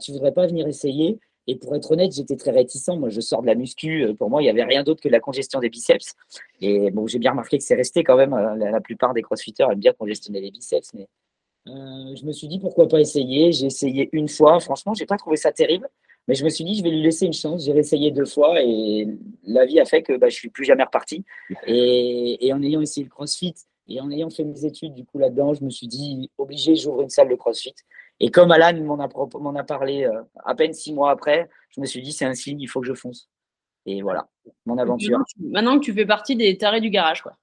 Tu 0.00 0.12
voudrais 0.12 0.32
pas 0.32 0.46
venir 0.46 0.66
essayer 0.66 1.18
Et 1.46 1.56
pour 1.56 1.74
être 1.76 1.90
honnête, 1.90 2.12
j'étais 2.12 2.36
très 2.36 2.50
réticent. 2.50 2.88
Moi, 2.88 3.08
je 3.08 3.20
sors 3.20 3.42
de 3.42 3.46
la 3.46 3.54
muscu. 3.54 4.14
Pour 4.18 4.30
moi, 4.30 4.42
il 4.42 4.44
n'y 4.46 4.50
avait 4.50 4.64
rien 4.64 4.82
d'autre 4.82 5.02
que 5.02 5.08
la 5.08 5.20
congestion 5.20 5.60
des 5.60 5.70
biceps. 5.70 6.14
Et 6.60 6.90
bon, 6.90 7.06
j'ai 7.06 7.18
bien 7.18 7.30
remarqué 7.30 7.58
que 7.58 7.64
c'est 7.64 7.74
resté 7.74 8.04
quand 8.04 8.16
même. 8.16 8.30
La, 8.58 8.80
plupart 8.80 9.14
des 9.14 9.22
crossfitters 9.22 9.66
aiment 9.70 9.80
bien 9.80 9.92
congestionner 9.92 10.40
les 10.40 10.50
biceps. 10.50 10.92
Mais 10.94 11.08
je 11.66 12.24
me 12.24 12.32
suis 12.32 12.48
dit 12.48 12.58
pourquoi 12.58 12.88
pas 12.88 13.00
essayer. 13.00 13.52
J'ai 13.52 13.66
essayé 13.66 14.08
une 14.12 14.28
fois. 14.28 14.60
Franchement, 14.60 14.94
j'ai 14.94 15.06
pas 15.06 15.16
trouvé 15.16 15.36
ça 15.36 15.52
terrible. 15.52 15.88
Mais 16.28 16.34
je 16.34 16.44
me 16.44 16.50
suis 16.50 16.62
dit, 16.62 16.74
je 16.74 16.82
vais 16.82 16.90
lui 16.90 17.02
laisser 17.02 17.24
une 17.24 17.32
chance. 17.32 17.64
J'ai 17.64 17.76
essayé 17.76 18.10
deux 18.10 18.26
fois 18.26 18.60
et 18.62 19.08
la 19.44 19.64
vie 19.64 19.80
a 19.80 19.86
fait 19.86 20.02
que 20.02 20.16
bah, 20.18 20.28
je 20.28 20.34
suis 20.34 20.50
plus 20.50 20.66
jamais 20.66 20.84
reparti. 20.84 21.24
Et, 21.66 22.52
en 22.52 22.62
ayant 22.62 22.82
essayé 22.82 23.04
le 23.04 23.10
CrossFit 23.10 23.54
et 23.90 24.02
en 24.02 24.10
ayant 24.10 24.28
fait 24.28 24.44
mes 24.44 24.66
études 24.66 24.92
du 24.92 25.06
coup 25.06 25.18
là-dedans, 25.18 25.54
je 25.54 25.64
me 25.64 25.70
suis 25.70 25.86
dit, 25.86 26.30
obligé, 26.36 26.76
j'ouvre 26.76 27.00
une 27.00 27.08
salle 27.08 27.30
de 27.30 27.34
CrossFit. 27.34 27.74
Et 28.20 28.30
comme 28.30 28.50
Alan 28.50 28.82
m'en 28.82 28.98
a, 28.98 29.08
m'en 29.38 29.54
a 29.54 29.64
parlé 29.64 30.04
euh, 30.04 30.22
à 30.44 30.54
peine 30.54 30.72
six 30.72 30.92
mois 30.92 31.10
après, 31.10 31.48
je 31.70 31.80
me 31.80 31.86
suis 31.86 32.02
dit, 32.02 32.12
c'est 32.12 32.24
un 32.24 32.34
signe, 32.34 32.60
il 32.60 32.66
faut 32.66 32.80
que 32.80 32.86
je 32.86 32.94
fonce. 32.94 33.28
Et 33.86 34.02
voilà, 34.02 34.28
mon 34.66 34.76
aventure. 34.76 35.20
Maintenant 35.40 35.78
que 35.78 35.84
tu 35.84 35.92
fais 35.92 36.06
partie 36.06 36.36
des 36.36 36.58
tarés 36.58 36.80
du 36.80 36.90
garage, 36.90 37.22
quoi. 37.22 37.36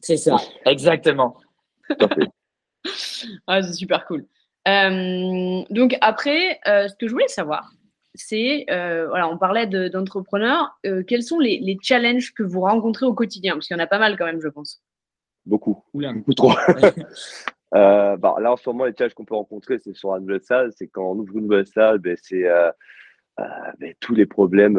C'est 0.00 0.16
ça, 0.16 0.36
exactement. 0.64 1.36
ah, 3.46 3.62
c'est 3.62 3.72
super 3.72 4.06
cool. 4.06 4.26
Euh, 4.68 5.62
donc 5.70 5.96
après, 6.00 6.60
euh, 6.66 6.88
ce 6.88 6.94
que 6.94 7.08
je 7.08 7.12
voulais 7.12 7.28
savoir, 7.28 7.72
c'est, 8.14 8.66
euh, 8.70 9.06
voilà, 9.08 9.28
on 9.28 9.38
parlait 9.38 9.66
d'entrepreneurs. 9.66 10.78
Euh, 10.86 11.02
quels 11.02 11.22
sont 11.22 11.38
les, 11.38 11.78
challenges 11.82 12.34
que 12.34 12.42
vous 12.42 12.60
rencontrez 12.60 13.06
au 13.06 13.14
quotidien? 13.14 13.54
Parce 13.54 13.66
qu'il 13.66 13.76
y 13.76 13.80
en 13.80 13.82
a 13.82 13.86
pas 13.86 13.98
mal 13.98 14.16
quand 14.18 14.26
même, 14.26 14.40
je 14.40 14.48
pense. 14.48 14.82
Beaucoup. 15.46 15.82
Beaucoup 15.92 16.34
trop. 16.34 16.52
Euh, 17.74 18.16
bah, 18.16 18.36
là, 18.40 18.52
en 18.52 18.56
ce 18.56 18.68
moment, 18.68 18.84
les 18.84 18.92
challenges 18.96 19.14
qu'on 19.14 19.24
peut 19.24 19.34
rencontrer, 19.34 19.78
c'est 19.78 19.94
sur 19.94 20.12
la 20.12 20.20
nouvelle 20.20 20.42
salle. 20.42 20.72
C'est 20.76 20.88
quand 20.88 21.10
on 21.10 21.16
ouvre 21.18 21.36
une 21.36 21.44
nouvelle 21.44 21.66
salle, 21.66 21.98
ben, 21.98 22.16
c'est 22.20 22.44
ben, 23.38 23.94
tous 24.00 24.14
les 24.14 24.26
problèmes 24.26 24.78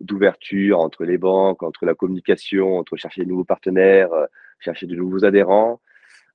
d'ouverture 0.00 0.80
entre 0.80 1.04
les 1.04 1.18
banques, 1.18 1.62
entre 1.62 1.86
la 1.86 1.94
communication, 1.94 2.78
entre 2.78 2.96
chercher 2.96 3.24
de 3.24 3.28
nouveaux 3.28 3.44
partenaires, 3.44 4.10
chercher 4.58 4.86
de 4.86 4.96
nouveaux 4.96 5.24
adhérents, 5.24 5.80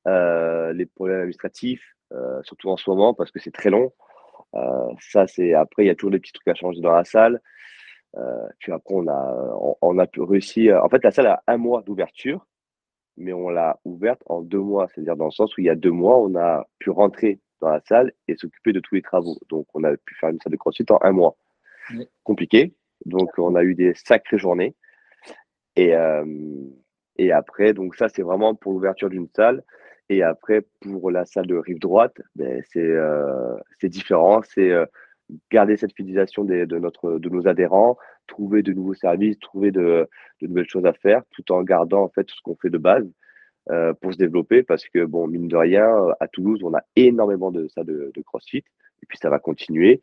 les 0.06 0.86
problèmes 0.96 1.20
administratifs, 1.20 1.96
surtout 2.44 2.70
en 2.70 2.78
ce 2.78 2.90
moment 2.90 3.13
parce 3.13 3.32
que 3.32 3.40
c'est 3.40 3.52
très 3.52 3.70
long. 3.70 3.92
Euh, 4.56 4.94
ça, 5.00 5.28
c'est 5.28 5.54
après, 5.54 5.84
il 5.84 5.88
y 5.88 5.90
a 5.90 5.96
toujours 5.96 6.12
des 6.12 6.20
petits 6.20 6.34
trucs 6.34 6.48
à 6.48 6.56
changer 6.56 6.82
dans 6.82 6.94
la 6.94 7.04
salle. 7.04 7.42
Euh, 8.18 8.48
puis 8.60 8.72
après, 8.72 8.94
on 8.94 9.08
a, 9.08 9.78
on, 9.82 9.98
a 9.98 10.08
pu 10.08 10.22
réussir. 10.22 10.84
En 10.84 10.90
fait, 10.90 11.04
la 11.04 11.12
salle 11.12 11.28
a 11.28 11.44
un 11.48 11.58
mois 11.58 11.82
d'ouverture, 11.82 12.46
mais 13.17 13.34
on 13.34 13.50
l'a 13.50 13.79
ouverte 13.86 14.22
en 14.25 14.41
deux 14.41 14.60
mois. 14.60 14.88
C'est-à-dire 14.88 15.15
dans 15.15 15.25
le 15.25 15.32
sens 15.32 15.55
où 15.58 15.62
il 15.62 15.65
y 15.65 15.70
a 15.70 15.75
deux 15.75 15.91
mois, 15.91 16.17
on 16.20 16.36
a 16.36 16.65
pu 16.79 16.89
rentrer 16.89 17.39
dans 17.62 17.70
la 17.70 17.82
salle 17.82 18.12
et 18.27 18.36
s'occuper 18.36 18.74
de 18.74 18.79
tous 18.79 18.96
les 18.96 19.01
travaux. 19.01 19.38
Donc, 19.50 19.67
on 19.74 19.84
a 19.84 19.96
pu 19.96 20.15
faire 20.15 20.29
une 20.29 20.39
salle 20.39 20.51
de 20.51 20.58
crossfit 20.58 20.86
en 20.89 21.00
un 21.01 21.12
mois. 21.12 21.38
Compliqué. 22.24 22.74
Donc, 23.05 23.29
on 23.38 23.55
a 23.55 23.63
eu 23.63 23.75
des 23.75 23.93
sacrées 23.93 24.38
journées. 24.38 24.75
Et, 25.75 25.96
euh, 25.96 26.25
et 27.17 27.32
après, 27.32 27.74
donc 27.74 27.96
ça, 27.96 28.10
c'est 28.10 28.22
vraiment 28.22 28.55
pour 28.55 28.74
l'ouverture 28.74 29.10
d'une 29.10 29.27
salle. 29.36 29.63
Et 30.10 30.22
après, 30.22 30.65
pour 30.82 31.12
la 31.12 31.25
salle 31.25 31.48
de 31.48 31.55
rive 31.55 31.79
droite, 31.79 32.20
ben, 32.36 32.62
c'est 32.72 32.82
euh, 32.82 33.55
différent. 33.84 34.41
C'est 34.43 34.72
euh, 34.72 34.86
garder 35.51 35.77
cette 35.77 35.96
fidélisation 35.96 36.43
de, 36.43 36.65
notre, 36.77 37.17
de 37.20 37.29
nos 37.29 37.48
adhérents, 37.48 37.98
trouver 38.27 38.63
de 38.63 38.74
nouveaux 38.74 38.94
services, 38.94 39.38
trouver 39.39 39.72
de, 39.72 40.08
nouvelles 40.42 40.70
choses 40.70 40.86
à 40.86 40.94
faire, 40.94 41.24
tout 41.32 41.51
en 41.51 41.63
gardant 41.63 42.03
en 42.03 42.10
fait 42.10 42.30
ce 42.30 42.42
qu'on 42.44 42.56
fait 42.56 42.70
de 42.70 42.77
base 42.77 43.10
euh, 43.70 43.94
pour 43.94 44.13
se 44.13 44.18
développer. 44.18 44.63
Parce 44.63 44.86
que, 44.88 45.06
bon, 45.06 45.27
mine 45.27 45.48
de 45.48 45.58
rien, 45.58 45.88
à 46.20 46.27
Toulouse, 46.27 46.62
on 46.63 46.74
a 46.74 46.82
énormément 46.96 47.51
de 47.51 47.68
ça 47.68 47.84
de, 47.84 48.12
CrossFit. 48.25 48.63
Et 49.01 49.06
puis, 49.08 49.18
ça 49.18 49.30
va 49.30 49.39
continuer. 49.39 50.01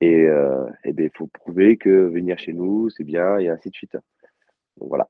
Et, 0.00 0.26
euh, 0.26 0.66
et 0.84 0.92
ben, 0.92 1.06
il 1.06 1.16
faut 1.16 1.26
prouver 1.26 1.76
que 1.76 1.88
venir 1.88 2.38
chez 2.38 2.52
nous, 2.52 2.90
c'est 2.90 3.04
bien, 3.04 3.38
et 3.38 3.48
ainsi 3.48 3.70
de 3.70 3.74
suite. 3.74 3.96
Donc, 4.78 4.88
voilà. 4.88 5.08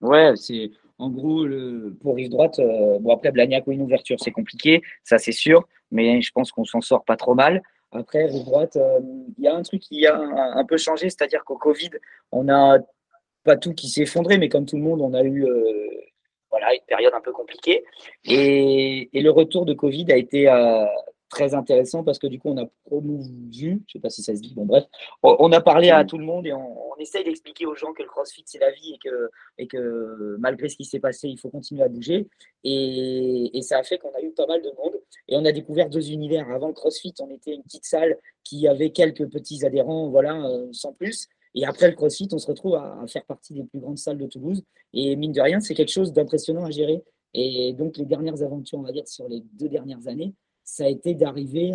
Ouais, 0.00 0.32
c'est 0.36 0.70
en 0.98 1.10
gros, 1.10 1.44
le, 1.44 1.96
pour 2.00 2.16
rive 2.16 2.30
droite, 2.30 2.58
euh, 2.58 2.98
bon 3.00 3.14
après 3.14 3.32
Blagnac 3.32 3.66
ou 3.66 3.72
une 3.72 3.82
ouverture, 3.82 4.16
c'est 4.20 4.30
compliqué, 4.30 4.82
ça 5.02 5.18
c'est 5.18 5.32
sûr, 5.32 5.66
mais 5.90 6.20
je 6.20 6.30
pense 6.32 6.52
qu'on 6.52 6.64
s'en 6.64 6.80
sort 6.80 7.04
pas 7.04 7.16
trop 7.16 7.34
mal. 7.34 7.62
Après, 7.94 8.26
rive 8.26 8.44
droite, 8.44 8.76
euh, 8.76 9.00
il 9.38 9.44
y 9.44 9.48
a 9.48 9.54
un 9.54 9.62
truc 9.62 9.80
qui 9.80 10.04
a 10.06 10.16
un, 10.16 10.64
peu 10.64 10.76
changé, 10.76 11.08
c'est-à-dire 11.10 11.44
qu'au 11.44 11.56
Covid, 11.56 11.90
on 12.32 12.48
a 12.48 12.78
pas 13.44 13.56
tout 13.56 13.72
qui 13.72 13.88
s'est 13.88 14.02
effondré, 14.02 14.36
mais 14.36 14.48
comme 14.48 14.66
tout 14.66 14.76
le 14.76 14.82
monde, 14.82 15.00
on 15.00 15.14
a 15.14 15.22
eu, 15.22 15.46
euh, 15.46 15.90
une 16.52 16.86
période 16.88 17.12
un 17.14 17.20
peu 17.20 17.32
compliquée. 17.32 17.84
Et, 18.24 19.08
le 19.12 19.30
retour 19.30 19.64
de 19.64 19.74
Covid 19.74 20.10
a 20.10 20.16
été 20.16 20.48
très 21.34 21.52
intéressant 21.54 22.04
parce 22.04 22.18
que 22.18 22.28
du 22.28 22.38
coup, 22.38 22.48
on 22.50 22.56
a 22.56 22.66
promu, 22.84 23.20
je 23.52 23.70
ne 23.70 23.78
sais 23.92 23.98
pas 23.98 24.08
si 24.08 24.22
ça 24.22 24.34
se 24.34 24.40
dit, 24.40 24.54
bon 24.54 24.64
bref, 24.64 24.84
on, 25.22 25.50
a 25.50 25.60
parlé 25.60 25.90
à 25.90 26.04
tout 26.04 26.16
le 26.16 26.24
monde 26.24 26.46
et 26.46 26.52
on, 26.52 26.94
essaye 27.00 27.24
d'expliquer 27.24 27.66
aux 27.66 27.74
gens 27.74 27.92
que 27.92 28.02
le 28.02 28.08
CrossFit, 28.08 28.44
c'est 28.46 28.60
la 28.60 28.70
vie 28.70 28.94
et 28.94 28.98
que, 28.98 29.30
et 29.58 29.66
que 29.66 30.36
malgré 30.38 30.68
ce 30.68 30.76
qui 30.76 30.84
s'est 30.84 31.00
passé, 31.00 31.28
il 31.28 31.38
faut 31.38 31.50
continuer 31.50 31.82
à 31.82 31.88
bouger. 31.88 32.28
Et, 32.62 33.50
ça 33.62 33.78
a 33.78 33.82
fait 33.82 33.98
qu'on 33.98 34.12
a 34.14 34.20
eu 34.20 34.30
pas 34.30 34.46
mal 34.46 34.62
de 34.62 34.70
monde 34.76 34.94
et 35.28 35.36
on 35.36 35.44
a 35.44 35.52
découvert 35.52 35.90
deux 35.90 36.12
univers. 36.12 36.48
Avant 36.50 36.68
le 36.68 36.74
CrossFit, 36.74 37.14
on 37.18 37.28
était 37.30 37.54
une 37.54 37.62
petite 37.62 37.84
salle 37.84 38.16
qui 38.44 38.68
avait 38.68 38.90
quelques 38.90 39.28
petits 39.28 39.66
adhérents, 39.66 40.08
voilà, 40.08 40.40
euh, 40.46 40.68
sans 40.72 40.92
plus. 40.92 41.28
Et 41.54 41.66
après 41.66 41.88
le 41.88 41.96
CrossFit, 41.96 42.28
on 42.32 42.38
se 42.38 42.46
retrouve 42.46 42.76
à 42.76 43.04
faire 43.08 43.24
partie 43.24 43.54
des 43.54 43.64
plus 43.64 43.80
grandes 43.80 43.98
salles 43.98 44.18
de 44.18 44.26
Toulouse. 44.26 44.62
Et 44.92 45.16
mine 45.16 45.32
de 45.32 45.40
rien, 45.40 45.60
c'est 45.60 45.74
quelque 45.74 45.92
chose 45.92 46.12
d'impressionnant 46.12 46.64
à 46.64 46.70
gérer. 46.70 47.02
Et 47.34 47.72
donc, 47.72 47.96
les 47.96 48.04
dernières 48.06 48.42
aventures, 48.42 48.78
on 48.78 48.82
va 48.82 48.92
dire, 48.92 49.08
sur 49.08 49.28
les 49.28 49.40
deux 49.40 49.68
dernières 49.68 50.06
années, 50.06 50.32
ça 50.64 50.84
a 50.84 50.88
été 50.88 51.14
d'arriver 51.14 51.72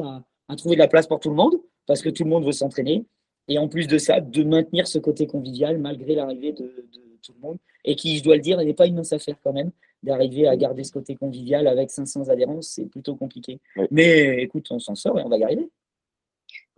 à, 0.48 0.56
trouver 0.56 0.76
de 0.76 0.80
la 0.80 0.88
place 0.88 1.08
pour 1.08 1.20
tout 1.20 1.30
le 1.30 1.36
monde, 1.36 1.56
parce 1.86 2.02
que 2.02 2.10
tout 2.10 2.24
le 2.24 2.30
monde 2.30 2.46
veut 2.46 2.52
s'entraîner. 2.52 3.06
Et 3.48 3.58
en 3.58 3.68
plus 3.68 3.88
de 3.88 3.98
ça, 3.98 4.20
de 4.20 4.44
maintenir 4.44 4.88
ce 4.88 5.00
côté 5.00 5.26
convivial 5.26 5.80
malgré 5.80 6.16
l'arrivée 6.16 6.52
de, 6.52 6.88
tout 7.24 7.34
le 7.34 7.48
monde. 7.48 7.58
Et 7.86 7.96
qui, 7.96 8.18
je 8.18 8.24
dois 8.24 8.36
le 8.36 8.42
dire, 8.42 8.58
n'est 8.58 8.74
pas 8.74 8.88
une 8.88 8.96
mince 8.96 9.14
affaire 9.14 9.36
quand 9.44 9.54
même, 9.54 9.72
d'arriver 10.04 10.48
à 10.48 10.56
garder 10.56 10.84
ce 10.84 10.92
côté 10.92 11.16
convivial 11.16 11.68
avec 11.68 11.92
500 11.92 12.30
adhérents, 12.30 12.62
c'est 12.62 12.86
plutôt 12.86 13.16
compliqué. 13.16 13.60
Mais 13.92 14.42
écoute, 14.44 14.68
on 14.72 14.80
s'en 14.80 14.96
sort 14.96 15.20
et 15.20 15.24
on 15.24 15.30
va 15.30 15.38
y 15.38 15.44
arriver. 15.44 15.70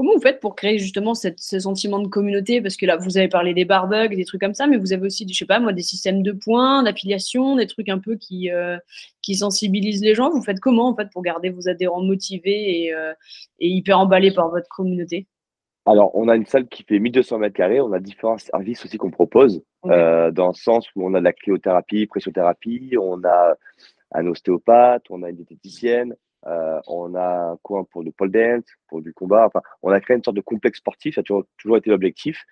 Comment 0.02 0.16
vous 0.16 0.22
faites 0.22 0.40
pour 0.40 0.56
créer 0.56 0.80
justement 0.80 1.14
ce 1.14 1.60
sentiment 1.60 2.00
de 2.00 2.08
communauté? 2.08 2.60
Parce 2.60 2.76
que 2.76 2.88
là, 2.88 2.98
vous 2.98 3.20
avez 3.20 3.28
parlé 3.28 3.54
des 3.54 3.66
barbugs, 3.66 4.16
des 4.16 4.26
trucs 4.26 4.42
comme 4.42 4.56
ça, 4.56 4.66
mais 4.66 4.78
vous 4.78 4.94
avez 4.94 5.06
aussi, 5.06 5.28
je 5.32 5.38
sais 5.38 5.46
pas 5.46 5.60
moi, 5.60 5.74
des 5.74 5.84
systèmes 5.84 6.24
de 6.24 6.32
points, 6.32 6.82
d'affiliation, 6.82 7.56
des 7.56 7.68
trucs 7.68 7.88
un 7.88 8.00
peu 8.00 8.16
qui, 8.16 8.50
euh, 8.50 8.80
qui 9.22 9.36
sensibilisent 9.36 10.02
les 10.02 10.16
gens. 10.16 10.32
Vous 10.32 10.42
faites 10.42 10.60
comment 10.60 10.90
en 10.90 10.96
fait 10.96 11.08
pour 11.12 11.22
garder 11.22 11.52
vos 11.52 11.70
adhérents 11.70 12.02
motivés 12.02 12.86
et, 12.86 12.96
euh, 12.96 13.14
hyper 13.60 14.00
emballés 14.00 14.34
par 14.34 14.50
votre 14.50 14.68
communauté? 14.70 15.28
Alors, 15.86 16.10
on 16.16 16.30
a 16.30 16.36
une 16.36 16.48
salle 16.48 16.68
qui 16.68 16.82
fait 16.82 16.98
1200 16.98 17.38
mètres 17.38 17.56
carrés. 17.56 17.80
On 17.80 17.94
a 17.94 18.00
différents 18.00 18.40
services 18.40 18.84
aussi 18.84 18.98
qu'on 18.98 19.12
propose, 19.12 19.62
euh, 19.86 20.32
dans 20.32 20.48
le 20.48 20.56
sens 20.56 20.88
où 20.96 21.06
on 21.06 21.14
a 21.14 21.20
de 21.20 21.26
la 21.26 21.34
cryothérapie, 21.34 22.08
pressiothérapie, 22.08 22.96
on 23.00 23.24
a 23.24 23.56
un 24.14 24.26
ostéopathe, 24.26 25.04
on 25.12 25.22
a 25.22 25.30
une 25.30 25.36
diététicienne, 25.36 26.16
euh, 26.48 26.80
on 26.88 27.14
a 27.16 27.52
un 27.52 27.58
coin 27.62 27.84
pour 27.84 28.04
du 28.04 28.12
pole 28.12 28.32
dance, 28.32 28.66
pour 28.88 29.02
du 29.02 29.14
combat. 29.14 29.46
Enfin, 29.48 29.62
on 29.84 29.92
a 29.92 30.00
créé 30.00 30.18
une 30.18 30.24
sorte 30.24 30.38
de 30.38 30.42
complexe 30.42 30.80
sportif. 30.80 31.16
Ça 31.16 31.22
a 31.22 31.24
toujours, 31.24 31.46
toujours 31.58 31.78
été 31.78 31.90
l'objectif. 31.90 32.46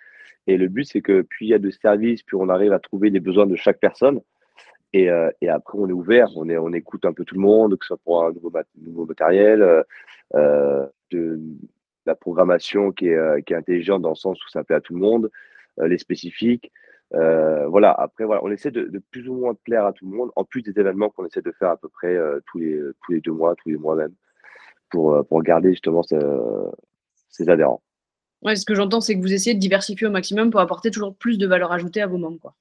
Et 0.48 0.58
le 0.58 0.68
but, 0.68 0.86
c'est 0.86 1.02
que 1.02 1.22
plus 1.22 1.48
il 1.48 1.50
y 1.50 1.54
a 1.54 1.60
de 1.60 1.70
services, 1.70 2.24
plus 2.24 2.38
on 2.38 2.50
arrive 2.50 2.74
à 2.74 2.80
trouver 2.80 3.10
les 3.10 3.20
besoins 3.20 3.46
de 3.46 3.56
chaque 3.56 3.80
personne. 3.80 4.22
Et, 4.94 5.10
euh, 5.10 5.30
et 5.42 5.50
après, 5.50 5.78
on 5.78 5.88
est 5.88 5.94
ouvert. 5.94 6.30
On, 6.36 6.50
est, 6.50 6.58
on 6.58 6.74
écoute 6.74 7.06
un 7.06 7.14
peu 7.14 7.26
tout 7.26 7.36
le 7.36 7.42
monde, 7.42 7.78
que 7.78 7.86
ce 7.86 7.90
soit 7.90 8.02
pour 8.04 8.24
un 8.24 8.32
nouveau, 8.32 9.06
matériel, 9.06 9.84
euh, 10.36 10.86
de 11.12 11.40
la 12.06 12.16
programmation 12.16 12.92
qui 12.92 13.08
est, 13.10 13.44
qui 13.46 13.54
est 13.54 13.58
intelligente 13.58 14.02
dans 14.02 14.10
le 14.10 14.16
sens 14.16 14.44
où 14.44 14.50
ça 14.50 14.64
plaît 14.64 14.76
à 14.76 14.82
tout 14.82 14.94
le 14.94 15.00
monde, 15.00 15.30
les 15.78 15.98
spécifiques. 15.98 16.72
Euh, 17.16 17.68
voilà, 17.68 17.92
après, 17.92 18.26
voilà, 18.26 18.44
on 18.44 18.52
essaie 18.52 18.72
de, 18.72 18.86
de, 18.86 19.00
plus 19.12 19.28
ou 19.28 19.34
moins 19.34 19.56
plaire 19.56 19.86
à 19.86 19.94
tout 19.94 20.10
le 20.10 20.16
monde, 20.16 20.32
en 20.36 20.44
plus 20.44 20.62
des 20.62 20.80
événements 20.80 21.10
qu'on 21.10 21.26
essaie 21.26 21.42
de 21.42 21.52
faire 21.58 21.70
à 21.70 21.78
peu 21.78 21.90
près 21.90 22.16
euh, 22.16 22.40
tous, 22.48 22.60
les, 22.60 22.80
tous 23.04 23.12
les 23.12 23.22
deux 23.22 23.32
mois, 23.32 23.56
tous 23.56 23.70
les 23.70 23.78
mois 23.78 23.96
même, 23.96 24.14
pour, 24.92 25.14
euh, 25.14 25.24
pour 25.24 25.42
garder 25.42 25.72
justement 25.72 26.04
ces 26.04 27.50
adhérents. 27.50 27.82
Ouais, 28.42 28.56
ce 28.56 28.66
que 28.66 28.76
j'entends, 28.76 29.02
c'est 29.02 29.16
que 29.16 29.22
vous 29.22 29.34
essayez 29.34 29.56
de 29.56 29.60
diversifier 29.60 30.08
au 30.08 30.12
maximum 30.12 30.50
pour 30.50 30.62
apporter 30.62 30.92
toujours 30.92 31.16
plus 31.16 31.38
de 31.38 31.48
valeur 31.48 31.72
ajoutée 31.72 32.02
à 32.02 32.08
vos 32.08 32.18
membres. 32.18 32.40
Quoi. 32.40 32.56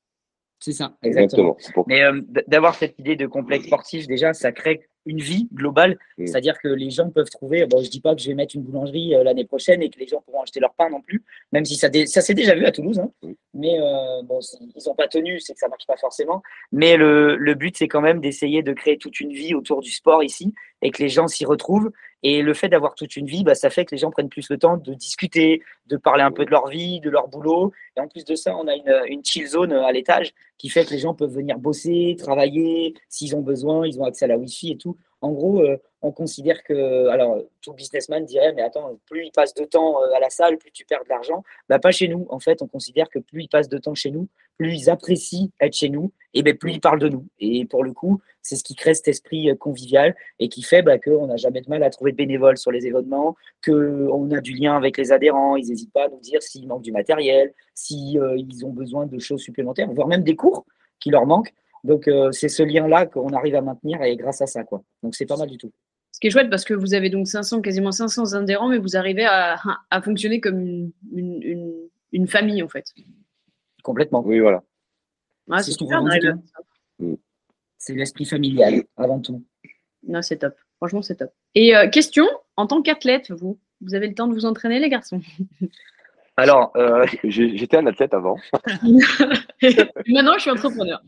C'est 0.60 0.72
ça, 0.72 0.96
exactement. 1.02 1.56
Mais 1.86 2.02
d'avoir 2.46 2.74
cette 2.74 2.98
idée 2.98 3.16
de 3.16 3.26
complexe 3.26 3.66
sportif, 3.66 4.06
déjà, 4.06 4.32
ça 4.32 4.52
crée 4.52 4.88
une 5.08 5.20
vie 5.20 5.48
globale. 5.52 5.98
Mm. 6.18 6.26
C'est-à-dire 6.26 6.58
que 6.60 6.68
les 6.68 6.90
gens 6.90 7.10
peuvent 7.10 7.30
trouver, 7.30 7.66
bon, 7.66 7.82
je 7.82 7.90
dis 7.90 8.00
pas 8.00 8.14
que 8.14 8.20
je 8.20 8.28
vais 8.28 8.34
mettre 8.34 8.54
une 8.54 8.62
boulangerie 8.62 9.14
euh, 9.14 9.24
l'année 9.24 9.46
prochaine 9.46 9.82
et 9.82 9.90
que 9.90 9.98
les 9.98 10.06
gens 10.06 10.20
pourront 10.20 10.42
acheter 10.42 10.60
leur 10.60 10.74
pain 10.74 10.90
non 10.90 11.00
plus, 11.00 11.24
même 11.50 11.64
si 11.64 11.76
ça, 11.76 11.88
ça 12.06 12.20
s'est 12.20 12.34
déjà 12.34 12.54
vu 12.54 12.64
à 12.66 12.72
Toulouse. 12.72 13.00
Hein. 13.00 13.10
Mm. 13.22 13.32
Mais 13.54 13.80
euh, 13.80 14.22
bon, 14.22 14.38
ils 14.60 14.82
n'ont 14.86 14.94
pas 14.94 15.08
tenu, 15.08 15.40
c'est 15.40 15.54
que 15.54 15.58
ça 15.58 15.68
marche 15.68 15.86
pas 15.86 15.96
forcément. 15.96 16.42
Mais 16.70 16.96
le, 16.96 17.36
le 17.36 17.54
but, 17.54 17.76
c'est 17.76 17.88
quand 17.88 18.02
même 18.02 18.20
d'essayer 18.20 18.62
de 18.62 18.72
créer 18.72 18.98
toute 18.98 19.18
une 19.20 19.32
vie 19.32 19.54
autour 19.54 19.80
du 19.80 19.90
sport 19.90 20.22
ici 20.22 20.54
et 20.82 20.90
que 20.90 21.02
les 21.02 21.08
gens 21.08 21.26
s'y 21.26 21.44
retrouvent. 21.44 21.90
Et 22.24 22.42
le 22.42 22.52
fait 22.52 22.68
d'avoir 22.68 22.94
toute 22.94 23.16
une 23.16 23.26
vie, 23.26 23.44
bah, 23.44 23.54
ça 23.54 23.70
fait 23.70 23.84
que 23.84 23.94
les 23.94 23.98
gens 23.98 24.10
prennent 24.10 24.28
plus 24.28 24.50
le 24.50 24.58
temps 24.58 24.76
de 24.76 24.92
discuter, 24.92 25.62
de 25.86 25.96
parler 25.96 26.24
un 26.24 26.32
peu 26.32 26.44
de 26.44 26.50
leur 26.50 26.66
vie, 26.66 27.00
de 27.00 27.10
leur 27.10 27.28
boulot. 27.28 27.72
Et 27.96 28.00
en 28.00 28.08
plus 28.08 28.24
de 28.24 28.34
ça, 28.34 28.56
on 28.56 28.66
a 28.66 28.74
une, 28.74 29.02
une 29.06 29.24
chill 29.24 29.46
zone 29.46 29.72
à 29.72 29.92
l'étage 29.92 30.34
qui 30.58 30.68
fait 30.68 30.84
que 30.84 30.90
les 30.90 30.98
gens 30.98 31.14
peuvent 31.14 31.32
venir 31.32 31.58
bosser, 31.58 32.16
travailler, 32.18 32.94
s'ils 33.08 33.34
ont 33.36 33.40
besoin, 33.40 33.86
ils 33.86 34.00
ont 34.00 34.04
accès 34.04 34.24
à 34.24 34.28
la 34.28 34.36
Wi-Fi 34.36 34.72
et 34.72 34.76
tout. 34.76 34.96
En 35.20 35.32
gros, 35.32 35.62
euh, 35.62 35.76
on 36.00 36.12
considère 36.12 36.62
que, 36.62 37.08
alors, 37.08 37.42
tout 37.60 37.72
businessman 37.72 38.24
dirait, 38.24 38.52
mais 38.52 38.62
attends, 38.62 38.98
plus 39.06 39.26
il 39.26 39.32
passe 39.32 39.52
de 39.54 39.64
temps 39.64 40.00
euh, 40.00 40.14
à 40.14 40.20
la 40.20 40.30
salle, 40.30 40.58
plus 40.58 40.70
tu 40.70 40.84
perds 40.84 41.02
de 41.04 41.08
l'argent. 41.08 41.42
Bah, 41.68 41.78
pas 41.80 41.90
chez 41.90 42.06
nous. 42.06 42.26
En 42.30 42.38
fait, 42.38 42.62
on 42.62 42.68
considère 42.68 43.08
que 43.08 43.18
plus 43.18 43.42
il 43.42 43.48
passe 43.48 43.68
de 43.68 43.78
temps 43.78 43.94
chez 43.94 44.10
nous, 44.10 44.28
plus 44.58 44.74
ils 44.74 44.90
apprécient 44.90 45.50
être 45.60 45.74
chez 45.74 45.88
nous, 45.88 46.12
et 46.34 46.42
bien 46.42 46.54
plus 46.54 46.72
ils 46.72 46.80
parlent 46.80 47.00
de 47.00 47.08
nous. 47.08 47.26
Et 47.40 47.64
pour 47.64 47.82
le 47.82 47.92
coup, 47.92 48.20
c'est 48.42 48.54
ce 48.54 48.62
qui 48.62 48.76
crée 48.76 48.94
cet 48.94 49.08
esprit 49.08 49.50
euh, 49.50 49.56
convivial 49.56 50.14
et 50.38 50.48
qui 50.48 50.62
fait 50.62 50.82
bah, 50.82 50.98
qu'on 50.98 51.26
n'a 51.26 51.36
jamais 51.36 51.62
de 51.62 51.68
mal 51.68 51.82
à 51.82 51.90
trouver 51.90 52.12
de 52.12 52.16
bénévoles 52.16 52.58
sur 52.58 52.70
les 52.70 52.86
événements, 52.86 53.34
qu'on 53.64 54.30
a 54.30 54.40
du 54.40 54.54
lien 54.54 54.76
avec 54.76 54.96
les 54.98 55.10
adhérents. 55.10 55.56
Ils 55.56 55.66
n'hésitent 55.68 55.92
pas 55.92 56.04
à 56.04 56.08
nous 56.08 56.20
dire 56.20 56.42
s'il 56.42 56.68
manque 56.68 56.82
du 56.82 56.92
matériel, 56.92 57.52
s'ils 57.78 58.20
ils 58.36 58.66
ont 58.66 58.72
besoin 58.72 59.06
de 59.06 59.18
choses 59.18 59.40
supplémentaires, 59.40 59.90
voire 59.92 60.08
même 60.08 60.24
des 60.24 60.36
cours 60.36 60.66
qui 60.98 61.10
leur 61.10 61.26
manquent. 61.26 61.54
Donc, 61.84 62.08
euh, 62.08 62.32
c'est 62.32 62.48
ce 62.48 62.62
lien-là 62.62 63.06
qu'on 63.06 63.32
arrive 63.32 63.54
à 63.54 63.60
maintenir 63.60 64.02
et 64.02 64.16
grâce 64.16 64.40
à 64.40 64.46
ça, 64.46 64.64
quoi. 64.64 64.82
Donc, 65.02 65.14
c'est 65.14 65.26
pas 65.26 65.36
mal 65.36 65.48
du 65.48 65.58
tout. 65.58 65.72
Ce 66.12 66.18
qui 66.18 66.26
est 66.26 66.30
chouette 66.30 66.50
parce 66.50 66.64
que 66.64 66.74
vous 66.74 66.94
avez 66.94 67.10
donc 67.10 67.28
500, 67.28 67.60
quasiment 67.60 67.92
500 67.92 68.32
adhérents, 68.34 68.68
mais 68.68 68.78
vous 68.78 68.96
arrivez 68.96 69.24
à, 69.24 69.56
fonctionner 70.02 70.40
comme 70.40 70.90
une, 71.12 72.26
famille, 72.26 72.62
en 72.62 72.68
fait. 72.68 72.92
Complètement. 73.82 74.22
Oui, 74.26 74.40
voilà. 74.40 74.62
c'est 75.60 75.80
mm. 76.98 77.14
C'est 77.78 77.94
l'esprit 77.94 78.24
familial, 78.24 78.82
avant 78.96 79.20
tout. 79.20 79.44
Non, 80.06 80.20
c'est 80.20 80.38
top. 80.38 80.56
Franchement, 80.78 81.02
c'est 81.02 81.16
top. 81.16 81.30
Et 81.54 81.76
euh, 81.76 81.88
question, 81.88 82.26
en 82.56 82.66
tant 82.66 82.82
qu'athlète, 82.82 83.30
vous, 83.30 83.58
vous 83.80 83.94
avez 83.94 84.08
le 84.08 84.14
temps 84.14 84.26
de 84.26 84.34
vous 84.34 84.46
entraîner, 84.46 84.80
les 84.80 84.88
garçons? 84.88 85.20
Alors, 86.38 86.70
euh, 86.76 87.04
j'étais 87.24 87.76
un 87.76 87.86
athlète 87.86 88.14
avant. 88.14 88.36
Maintenant, 88.62 90.34
je 90.34 90.38
suis 90.38 90.50
entrepreneur. 90.50 91.02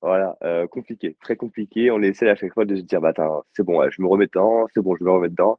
Voilà, 0.00 0.34
euh, 0.42 0.66
compliqué, 0.66 1.14
très 1.20 1.36
compliqué. 1.36 1.90
On 1.90 2.00
essaie 2.00 2.30
à 2.30 2.36
chaque 2.36 2.54
fois 2.54 2.64
de 2.64 2.74
se 2.74 2.80
dire, 2.80 3.02
bah, 3.02 3.12
c'est 3.52 3.62
bon, 3.62 3.86
je 3.90 4.00
me 4.00 4.06
remets 4.06 4.28
dedans, 4.28 4.66
c'est 4.72 4.80
bon, 4.80 4.96
je 4.96 5.04
me 5.04 5.10
remets 5.10 5.28
dedans. 5.28 5.58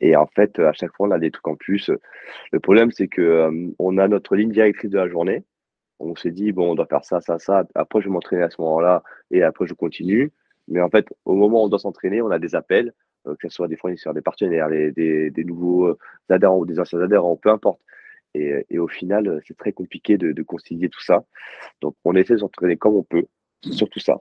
Et 0.00 0.16
en 0.16 0.26
fait, 0.26 0.58
à 0.60 0.72
chaque 0.72 0.94
fois, 0.96 1.08
on 1.08 1.10
a 1.10 1.18
des 1.18 1.30
trucs 1.30 1.46
en 1.46 1.56
plus. 1.56 1.90
Le 2.50 2.58
problème, 2.58 2.90
c'est 2.90 3.08
que 3.08 3.20
euh, 3.20 3.68
on 3.78 3.98
a 3.98 4.08
notre 4.08 4.34
ligne 4.34 4.50
directrice 4.50 4.90
de 4.90 4.98
la 4.98 5.08
journée. 5.08 5.44
On 5.98 6.16
s'est 6.16 6.30
dit, 6.30 6.52
bon, 6.52 6.70
on 6.70 6.74
doit 6.74 6.86
faire 6.86 7.04
ça, 7.04 7.20
ça, 7.20 7.38
ça. 7.38 7.64
Après, 7.74 8.00
je 8.00 8.06
vais 8.06 8.12
m'entraîner 8.12 8.44
à 8.44 8.50
ce 8.50 8.62
moment-là 8.62 9.02
et 9.30 9.42
après, 9.42 9.66
je 9.66 9.74
continue. 9.74 10.32
Mais 10.68 10.80
en 10.80 10.88
fait, 10.88 11.06
au 11.26 11.34
moment 11.34 11.60
où 11.62 11.66
on 11.66 11.68
doit 11.68 11.78
s'entraîner, 11.78 12.22
on 12.22 12.30
a 12.30 12.38
des 12.38 12.54
appels, 12.54 12.94
que 13.26 13.48
ce 13.48 13.54
soit 13.54 13.68
des 13.68 13.76
fournisseurs, 13.76 14.14
des 14.14 14.22
partenaires, 14.22 14.70
des, 14.70 15.30
des 15.30 15.44
nouveaux 15.44 15.98
adhérents 16.30 16.58
ou 16.58 16.64
des 16.64 16.80
anciens 16.80 17.00
adhérents, 17.00 17.36
peu 17.36 17.50
importe. 17.50 17.80
Et, 18.34 18.78
au 18.78 18.88
final, 18.88 19.26
euh, 19.26 19.40
c'est 19.46 19.56
très 19.56 19.72
compliqué 19.72 20.16
de, 20.16 20.42
concilier 20.42 20.88
tout 20.88 21.02
ça. 21.02 21.24
Donc, 21.80 21.96
on 22.04 22.14
essaie 22.14 22.34
de 22.34 22.38
s'entraîner 22.38 22.76
comme 22.76 22.96
on 22.96 23.02
peut 23.02 23.26
sur 23.70 23.88
tout 23.88 24.00
ça. 24.00 24.16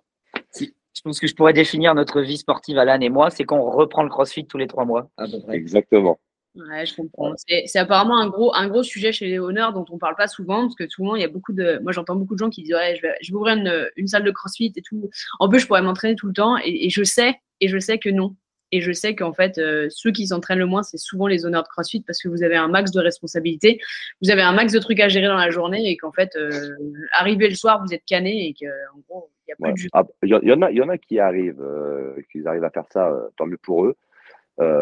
Je 0.60 1.02
pense 1.04 1.20
que 1.20 1.28
je 1.28 1.36
pourrais 1.36 1.54
définir 1.54 1.94
notre 1.94 2.22
vie 2.22 2.38
sportive, 2.38 2.78
Alan 2.80 3.00
et 3.00 3.10
moi, 3.10 3.30
c'est 3.30 3.44
qu'on 3.44 3.70
reprend 3.70 4.02
le 4.02 4.10
crossfit 4.10 4.48
tous 4.48 4.58
les 4.58 4.66
trois 4.66 4.86
mois. 4.86 5.10
Exactement. 5.50 6.20
Ouais, 6.56 6.88
je 6.88 6.96
comprends. 6.96 7.34
C'est 7.38 7.78
apparemment 7.78 8.18
un 8.18 8.30
gros, 8.30 8.56
un 8.56 8.68
gros 8.68 8.82
sujet 8.82 9.12
chez 9.12 9.28
les 9.28 9.38
honneurs 9.38 9.74
dont 9.74 9.86
on 9.92 9.96
ne 9.96 10.00
parle 10.00 10.16
pas 10.16 10.28
souvent, 10.28 10.62
parce 10.62 10.76
que 10.76 10.90
souvent, 10.90 11.16
il 11.16 11.22
y 11.22 11.26
a 11.26 11.28
beaucoup 11.28 11.54
de. 11.54 11.80
Moi, 11.84 11.92
j'entends 11.92 12.16
beaucoup 12.16 12.34
de 12.34 12.40
gens 12.40 12.50
qui 12.50 12.64
disent 12.64 12.74
ouais, 12.74 12.96
je, 12.96 13.02
vais, 13.04 13.14
je 13.22 13.32
vais 13.32 13.38
ouvrir 13.38 13.58
une, 13.58 13.90
une, 13.96 14.08
salle 14.08 14.24
de 14.24 14.32
crossfit 14.32 14.74
et 14.76 14.82
tout. 14.82 15.10
En 15.40 15.50
plus, 15.50 15.60
je 15.60 15.68
pourrais 15.68 15.84
m'entraîner 15.84 16.16
tout 16.16 16.26
le 16.26 16.34
temps. 16.34 16.58
Et, 16.58 16.88
et, 16.88 16.90
je 16.90 17.04
sais, 17.04 17.36
et 17.62 17.68
je 17.68 17.78
sais 17.78 18.00
que 18.00 18.10
non. 18.10 18.36
Et 18.72 18.82
je 18.82 18.92
sais 18.92 19.16
qu'en 19.16 19.34
fait, 19.34 19.58
euh, 19.58 19.88
ceux 19.90 20.12
qui 20.12 20.28
s'entraînent 20.28 20.60
le 20.60 20.66
moins, 20.66 20.84
c'est 20.84 20.98
souvent 20.98 21.28
les 21.28 21.46
honneurs 21.46 21.64
de 21.64 21.68
CrossFit 21.70 22.02
parce 22.02 22.22
que 22.22 22.28
vous 22.28 22.44
avez 22.44 22.58
un 22.58 22.68
max 22.68 22.92
de 22.92 23.00
responsabilités, 23.00 23.80
vous 24.22 24.30
avez 24.30 24.42
un 24.42 24.52
max 24.52 24.74
de 24.74 24.80
trucs 24.80 25.00
à 25.00 25.08
gérer 25.08 25.28
dans 25.28 25.38
la 25.38 25.50
journée 25.50 25.90
et 25.90 25.96
qu'en 25.96 26.12
fait, 26.12 26.36
euh, 26.36 26.76
arrivé 27.14 27.48
le 27.48 27.56
soir, 27.56 27.82
vous 27.86 27.94
êtes 27.94 28.04
cané 28.06 28.48
et 28.48 28.54
qu'en 28.54 29.00
gros, 29.08 29.30
il 29.48 29.54
n'y 29.64 29.70
a 29.70 29.74
plus 29.74 29.86
de. 29.86 29.90
Ah, 29.94 30.04
il 30.24 30.30
y, 30.30 30.52
en 30.52 30.62
a, 30.62 30.72
y 30.72 30.82
en 30.82 30.90
a 30.90 30.98
qui 30.98 31.20
arrivent, 31.20 31.62
euh, 31.62 32.16
qui 32.32 32.46
arrivent 32.46 32.66
à 32.66 32.70
faire 32.70 32.86
ça, 32.92 33.10
tant 33.38 33.46
mieux 33.46 33.58
pour 33.58 33.86
eux. 33.86 33.96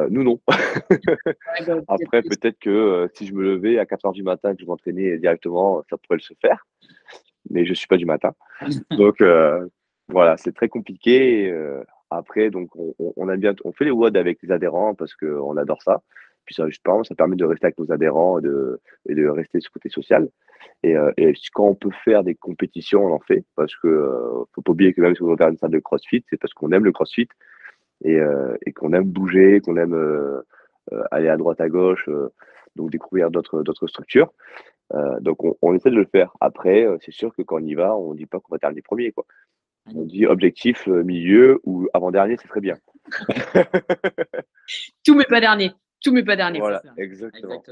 nous, 0.09 0.23
non. 0.23 0.39
Bah, 1.67 1.75
Après, 1.87 2.21
peut-être 2.21 2.59
que 2.59 3.09
si 3.13 3.27
je 3.27 3.33
me 3.33 3.43
levais 3.43 3.77
à 3.77 3.85
4 3.85 4.05
heures 4.07 4.11
du 4.13 4.23
matin 4.23 4.51
et 4.51 4.55
que 4.55 4.61
je 4.61 4.65
m'entraînais 4.65 5.17
directement, 5.17 5.83
ça 5.89 5.97
pourrait 5.97 6.17
le 6.17 6.21
se 6.21 6.33
faire. 6.41 6.65
Mais 7.49 7.65
je 7.65 7.69
ne 7.69 7.75
suis 7.75 7.87
pas 7.87 7.97
du 7.97 8.05
matin. 8.05 8.33
Donc, 8.91 9.23
voilà, 10.07 10.37
c'est 10.37 10.53
très 10.53 10.69
compliqué. 10.69 11.53
Après, 12.09 12.49
donc, 12.49 12.69
on, 12.75 13.27
a 13.29 13.35
bien, 13.35 13.53
on 13.63 13.71
fait 13.71 13.85
les 13.85 13.91
WOD 13.91 14.15
avec 14.17 14.41
les 14.43 14.51
adhérents 14.51 14.93
parce 14.93 15.15
qu'on 15.15 15.57
adore 15.57 15.81
ça. 15.81 16.01
Puis 16.45 16.53
ça, 16.53 16.67
justement, 16.67 17.03
ça 17.03 17.15
permet 17.15 17.35
de 17.35 17.45
rester 17.45 17.65
avec 17.67 17.79
nos 17.79 17.91
adhérents 17.91 18.39
et 18.39 18.43
de, 18.43 18.79
et 19.09 19.15
de 19.15 19.27
rester 19.27 19.59
ce 19.59 19.69
côté 19.69 19.89
social. 19.89 20.29
Et, 20.83 20.95
quand 21.53 21.67
on 21.67 21.75
peut 21.75 21.91
faire 22.03 22.23
des 22.23 22.35
compétitions, 22.35 23.05
on 23.05 23.13
en 23.13 23.19
fait. 23.19 23.43
Parce 23.55 23.75
que 23.75 24.45
faut 24.53 24.61
pas 24.61 24.71
oublier 24.71 24.93
que 24.93 25.01
même 25.01 25.15
si 25.15 25.23
on 25.23 25.27
veut 25.27 25.37
faire 25.37 25.49
une 25.49 25.57
salle 25.57 25.71
de 25.71 25.79
CrossFit, 25.79 26.23
c'est 26.29 26.37
parce 26.37 26.53
qu'on 26.53 26.71
aime 26.71 26.85
le 26.85 26.91
CrossFit 26.91 27.27
et, 28.03 28.19
qu'on 28.75 28.93
aime 28.93 29.05
bouger, 29.05 29.61
qu'on 29.61 29.77
aime 29.77 30.43
aller 31.09 31.29
à 31.29 31.37
droite, 31.37 31.59
à 31.61 31.69
gauche, 31.69 32.07
donc 32.75 32.91
découvrir 32.91 33.31
d'autres 33.31 33.87
structures. 33.87 34.31
donc 35.21 35.37
on, 35.61 35.73
essaie 35.73 35.89
de 35.89 35.95
le 35.95 36.05
faire. 36.05 36.31
Après, 36.39 36.87
c'est 37.01 37.13
sûr 37.13 37.33
que 37.35 37.41
quand 37.41 37.55
on 37.55 37.65
y 37.65 37.73
va, 37.73 37.95
on 37.97 38.13
dit 38.13 38.27
pas 38.27 38.39
qu'on 38.39 38.53
va 38.53 38.59
terminer 38.59 38.83
premier. 38.83 39.11
Quoi. 39.11 39.25
On 39.93 40.03
dit 40.03 40.25
objectif 40.25 40.87
milieu 40.87 41.59
ou 41.63 41.87
avant-dernier, 41.93 42.37
c'est 42.41 42.47
très 42.47 42.61
bien. 42.61 42.75
Tout 45.03 45.15
mais 45.15 45.25
pas 45.25 45.39
dernier. 45.39 45.71
Tout 46.03 46.11
mais 46.11 46.23
pas 46.23 46.35
dernier. 46.35 46.59
Voilà, 46.59 46.81
exactement. 46.97 47.63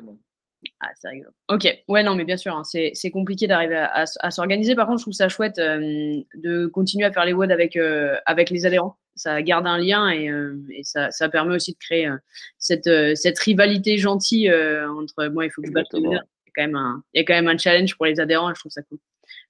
Ah, 0.79 0.89
c'est 0.95 1.09
rigolo. 1.09 1.31
Ok, 1.49 1.67
ouais, 1.87 2.03
non, 2.03 2.15
mais 2.15 2.23
bien 2.23 2.37
sûr, 2.37 2.55
hein, 2.55 2.63
c'est 2.63 3.11
compliqué 3.11 3.47
d'arriver 3.47 3.75
à, 3.91 4.31
s'organiser. 4.31 4.75
Par 4.75 4.87
contre, 4.87 4.99
je 4.99 5.03
trouve 5.03 5.13
ça 5.13 5.29
chouette 5.29 5.59
euh, 5.59 6.21
de 6.35 6.67
continuer 6.67 7.05
à 7.05 7.11
faire 7.11 7.25
les 7.25 7.33
WOD 7.33 7.51
avec, 7.51 7.75
euh, 7.75 8.15
avec 8.25 8.49
les 8.49 8.65
adhérents. 8.65 8.97
Ça 9.15 9.41
garde 9.41 9.67
un 9.67 9.77
lien 9.77 10.09
et, 10.09 10.29
euh, 10.29 10.55
ça, 10.83 11.11
ça, 11.11 11.29
permet 11.29 11.55
aussi 11.55 11.73
de 11.73 11.77
créer 11.77 12.09
cette, 12.57 12.89
cette 13.15 13.39
rivalité 13.39 13.97
gentille 13.97 14.51
entre 14.51 15.27
moi, 15.27 15.45
il 15.45 15.51
faut 15.51 15.61
que 15.61 15.67
je 15.67 15.73
batte 15.73 15.93
un, 15.93 17.03
il 17.13 17.19
y 17.19 17.21
a 17.21 17.25
quand 17.25 17.33
même 17.33 17.47
un 17.47 17.57
challenge 17.57 17.95
pour 17.95 18.05
les 18.05 18.19
adhérents 18.19 18.49
et 18.49 18.55
je 18.55 18.59
trouve 18.59 18.71
ça 18.71 18.81
cool. 18.83 18.97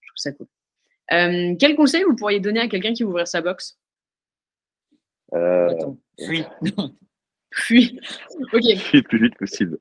Je 0.01 0.07
trouve 0.09 0.17
ça 0.17 0.31
cool. 0.31 0.47
Quel 1.09 1.75
conseil 1.75 2.03
vous 2.03 2.15
pourriez 2.15 2.39
donner 2.39 2.59
à 2.59 2.67
quelqu'un 2.67 2.93
qui 2.93 3.03
veut 3.03 3.09
ouvrir 3.09 3.27
sa 3.27 3.41
box? 3.41 3.77
Attends, 5.31 5.97
oui. 6.27 6.43
Fuis. 7.53 7.99
Ok. 8.51 8.63
le 8.93 9.01
plus 9.01 9.19
vite 9.19 9.37
possible. 9.37 9.77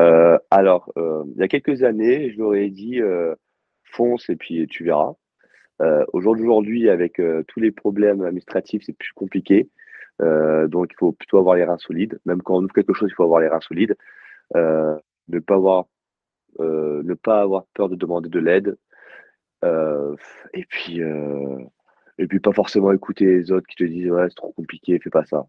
Euh, 0.00 0.38
alors, 0.50 0.90
euh, 0.96 1.24
il 1.34 1.40
y 1.40 1.42
a 1.42 1.48
quelques 1.48 1.82
années, 1.82 2.30
je 2.32 2.38
leur 2.38 2.54
ai 2.54 2.70
dit 2.70 3.00
euh, 3.00 3.34
fonce 3.84 4.28
et 4.30 4.36
puis 4.36 4.66
tu 4.66 4.84
verras. 4.84 5.14
Aujourd'hui, 6.14 6.88
avec 6.88 7.20
tous 7.48 7.60
les 7.60 7.70
problèmes 7.70 8.22
administratifs, 8.22 8.82
c'est 8.86 8.96
plus 8.96 9.12
compliqué. 9.14 9.68
donc, 10.20 10.88
il 10.90 10.96
faut 10.98 11.12
plutôt 11.12 11.36
avoir 11.36 11.54
les 11.54 11.64
reins 11.64 11.76
solides. 11.76 12.18
Même 12.24 12.40
quand 12.40 12.56
on 12.56 12.64
ouvre 12.64 12.72
quelque 12.72 12.94
chose, 12.94 13.10
il 13.10 13.14
faut 13.14 13.24
avoir 13.24 13.40
les 13.40 13.48
reins 13.48 13.60
solides. 13.60 13.94
ne 14.54 15.38
pas 15.38 15.54
avoir, 15.54 15.84
ne 16.58 17.12
pas 17.12 17.42
avoir 17.42 17.66
peur 17.74 17.90
de 17.90 17.94
demander 17.94 18.30
de 18.30 18.38
l'aide. 18.38 18.78
Et 20.54 20.64
puis, 20.66 21.00
et 22.18 22.26
puis 22.26 22.40
pas 22.40 22.52
forcément 22.52 22.92
écouter 22.92 23.26
les 23.26 23.52
autres 23.52 23.66
qui 23.66 23.76
te 23.76 23.84
disent 23.84 24.10
ouais 24.10 24.26
c'est 24.28 24.36
trop 24.36 24.52
compliqué, 24.52 24.98
fais 24.98 25.10
pas 25.10 25.24
ça. 25.24 25.46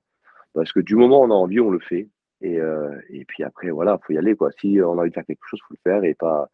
Parce 0.57 0.71
que 0.73 0.79
du 0.79 0.95
moment 0.95 1.21
où 1.21 1.25
on 1.25 1.31
a 1.31 1.35
envie, 1.35 1.59
on 1.59 1.69
le 1.69 1.79
fait. 1.79 2.09
Et, 2.41 2.59
euh, 2.59 2.99
et 3.09 3.25
puis 3.25 3.43
après, 3.43 3.69
voilà, 3.69 3.99
il 4.01 4.05
faut 4.05 4.13
y 4.13 4.17
aller. 4.17 4.35
Quoi. 4.35 4.51
Si 4.59 4.79
on 4.81 4.97
a 4.97 5.01
envie 5.01 5.09
de 5.09 5.13
faire 5.13 5.25
quelque 5.25 5.45
chose, 5.45 5.59
faut 5.67 5.75
le 5.75 5.91
faire 5.91 6.03
et 6.03 6.15
pas, 6.15 6.49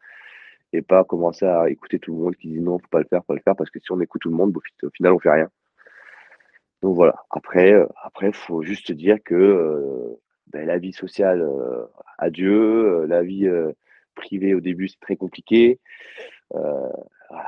et 0.74 0.82
pas 0.82 1.04
commencer 1.04 1.46
à 1.46 1.70
écouter 1.70 2.00
tout 2.00 2.14
le 2.14 2.20
monde 2.20 2.36
qui 2.36 2.50
dit 2.50 2.60
non, 2.60 2.80
faut 2.80 2.88
pas 2.90 3.00
le 3.00 3.06
faire, 3.06 3.22
faut 3.22 3.28
pas 3.28 3.36
le 3.36 3.42
faire. 3.42 3.56
Parce 3.56 3.70
que 3.70 3.80
si 3.80 3.92
on 3.92 4.02
écoute 4.02 4.22
tout 4.22 4.30
le 4.30 4.36
monde, 4.36 4.56
au 4.56 4.90
final, 4.92 5.14
on 5.14 5.20
fait 5.20 5.32
rien. 5.32 5.50
Donc 6.82 6.96
voilà. 6.96 7.16
Après, 7.30 7.74
euh, 7.74 7.88
après, 8.04 8.32
faut 8.34 8.62
juste 8.64 8.92
dire 8.92 9.18
que 9.24 9.36
euh, 9.36 10.20
ben, 10.48 10.68
la 10.68 10.78
vie 10.78 10.94
sociale, 10.94 11.48
adieu. 12.18 13.06
La 13.06 13.24
vie 13.24 13.50
privée 14.16 14.54
au 14.54 14.60
début, 14.60 14.90
c'est 14.90 15.00
très 15.00 15.16
compliqué. 15.16 15.80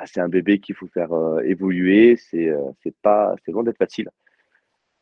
C'est 0.05 0.21
un 0.21 0.29
bébé 0.29 0.59
qu'il 0.59 0.75
faut 0.75 0.87
faire 0.87 1.11
évoluer. 1.43 2.15
C'est, 2.15 2.51
c'est 2.83 2.95
pas, 3.01 3.35
c'est 3.43 3.51
loin 3.51 3.63
d'être 3.63 3.77
facile. 3.77 4.09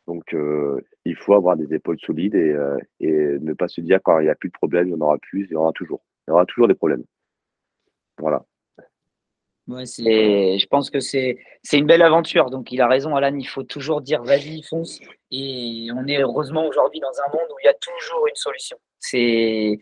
Donc, 0.08 0.34
euh, 0.34 0.82
il 1.06 1.15
faut 1.15 1.34
avoir 1.34 1.56
des 1.56 1.74
épaules 1.74 2.00
solides 2.00 2.36
et, 2.36 2.52
euh, 2.52 2.78
et 3.00 3.12
ne 3.12 3.54
pas 3.54 3.67
se 3.67 3.82
dire 3.82 4.00
quand 4.04 4.19
il 4.19 4.24
n'y 4.24 4.30
a 4.30 4.36
plus 4.36 4.50
de 4.50 4.54
problème, 4.54 4.88
il 4.88 4.91
y 4.91 4.96
en 4.96 5.02
aura 5.02 5.17
plus, 5.17 5.46
il 5.46 5.54
y 5.54 5.56
en 5.56 5.62
aura 5.62 5.72
toujours. 5.72 6.02
Il 6.28 6.32
y 6.32 6.34
aura 6.34 6.46
toujours 6.46 6.67
des 6.67 6.74
problèmes. 6.74 7.04
Voilà. 8.17 8.43
Ouais, 9.67 9.84
et 10.06 10.60
je 10.60 10.67
pense 10.67 10.89
que 10.89 11.00
c'est 11.00 11.38
une 11.72 11.86
belle 11.86 12.02
aventure. 12.02 12.50
Donc, 12.50 12.74
il 12.74 12.82
a 12.82 12.88
raison, 12.88 13.15
Alan. 13.15 13.34
Il 13.38 13.48
faut 13.48 13.63
toujours 13.63 14.02
dire 14.02 14.22
vas-y, 14.22 14.62
fonce. 14.63 15.00
Et 15.32 15.88
on 15.96 16.06
est 16.06 16.22
heureusement 16.22 16.67
aujourd'hui 16.67 17.00
dans 17.00 17.22
un 17.26 17.32
monde 17.32 17.48
où 17.50 17.56
il 17.63 17.65
y 17.65 17.69
a 17.69 17.74
toujours 17.74 18.28
une 18.28 18.36
solution. 18.36 18.78
C'est 19.00 19.80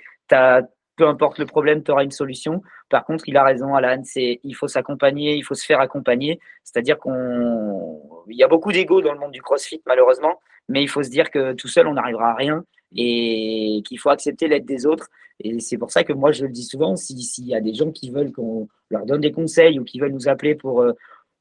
peu 1.02 1.08
importe 1.08 1.40
le 1.40 1.48
problème, 1.48 1.82
tu 1.84 1.90
auras 1.90 2.04
une 2.04 2.12
solution. 2.12 2.62
Par 2.88 3.06
contre, 3.06 3.28
il 3.28 3.36
a 3.36 3.44
raison, 3.44 3.74
Alan, 3.74 4.04
c'est 4.04 4.40
il 4.44 4.54
faut 4.54 4.68
s'accompagner, 4.68 5.36
il 5.36 5.42
faut 5.42 5.56
se 5.56 5.66
faire 5.66 5.80
accompagner. 5.80 6.40
C'est-à-dire 6.64 7.00
qu'on 7.00 8.24
il 8.28 8.38
y 8.38 8.44
a 8.44 8.48
beaucoup 8.48 8.72
d'ego 8.72 9.02
dans 9.02 9.12
le 9.12 9.18
monde 9.20 9.32
du 9.32 9.42
CrossFit, 9.42 9.82
malheureusement, 9.88 10.40
mais 10.70 10.84
il 10.84 10.88
faut 10.88 11.02
se 11.02 11.10
dire 11.10 11.32
que 11.32 11.54
tout 11.54 11.68
seul, 11.68 11.88
on 11.88 11.96
n'arrivera 11.96 12.30
à 12.30 12.36
rien 12.36 12.64
et 12.96 13.82
qu'il 13.84 13.98
faut 13.98 14.12
accepter 14.12 14.48
l'aide 14.48 14.66
des 14.66 14.86
autres. 14.86 15.10
Et 15.40 15.60
c'est 15.60 15.80
pour 15.80 15.90
ça 15.90 16.04
que 16.04 16.14
moi, 16.14 16.32
je 16.32 16.46
le 16.46 16.52
dis 16.52 16.66
souvent, 16.66 16.96
s'il 16.96 17.48
y 17.48 17.56
a 17.56 17.62
des 17.62 17.74
gens 17.74 17.92
qui 17.92 18.12
veulent 18.12 18.32
qu'on 18.32 18.68
leur 18.92 19.08
donne 19.08 19.22
des 19.22 19.32
conseils 19.32 19.80
ou 19.80 19.84
qui 19.84 20.00
veulent 20.00 20.12
nous 20.12 20.30
appeler 20.30 20.54
pour, 20.54 20.84
euh, 20.84 20.94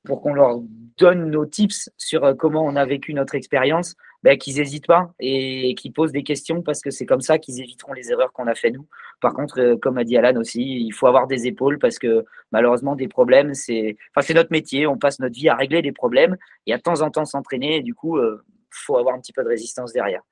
pour 0.06 0.22
qu'on 0.22 0.32
leur 0.32 0.58
donne 0.96 1.30
nos 1.30 1.44
tips 1.44 1.90
sur 1.98 2.24
euh, 2.24 2.32
comment 2.32 2.64
on 2.64 2.76
a 2.76 2.86
vécu 2.86 3.12
notre 3.12 3.34
expérience, 3.34 3.94
ben, 4.22 4.36
qu'ils 4.36 4.56
n'hésitent 4.56 4.86
pas 4.86 5.12
et 5.18 5.74
qu'ils 5.74 5.92
posent 5.92 6.12
des 6.12 6.22
questions 6.22 6.62
parce 6.62 6.82
que 6.82 6.90
c'est 6.90 7.06
comme 7.06 7.22
ça 7.22 7.38
qu'ils 7.38 7.60
éviteront 7.60 7.92
les 7.92 8.10
erreurs 8.10 8.32
qu'on 8.32 8.46
a 8.46 8.54
fait 8.54 8.70
nous. 8.70 8.86
Par 9.20 9.32
contre, 9.32 9.60
euh, 9.60 9.76
comme 9.76 9.96
a 9.98 10.04
dit 10.04 10.16
Alan 10.16 10.38
aussi, 10.38 10.62
il 10.62 10.92
faut 10.92 11.06
avoir 11.06 11.26
des 11.26 11.46
épaules 11.46 11.78
parce 11.78 11.98
que 11.98 12.24
malheureusement, 12.52 12.96
des 12.96 13.08
problèmes, 13.08 13.54
c'est 13.54 13.96
enfin, 14.14 14.26
c'est 14.26 14.34
notre 14.34 14.52
métier. 14.52 14.86
On 14.86 14.98
passe 14.98 15.20
notre 15.20 15.34
vie 15.34 15.48
à 15.48 15.56
régler 15.56 15.80
des 15.80 15.92
problèmes 15.92 16.36
et 16.66 16.74
à 16.74 16.76
de 16.76 16.82
temps 16.82 17.00
en 17.00 17.10
temps 17.10 17.24
s'entraîner. 17.24 17.76
Et 17.76 17.82
du 17.82 17.94
coup, 17.94 18.18
il 18.18 18.24
euh, 18.24 18.44
faut 18.70 18.96
avoir 18.96 19.14
un 19.14 19.20
petit 19.20 19.32
peu 19.32 19.42
de 19.42 19.48
résistance 19.48 19.92
derrière. 19.92 20.22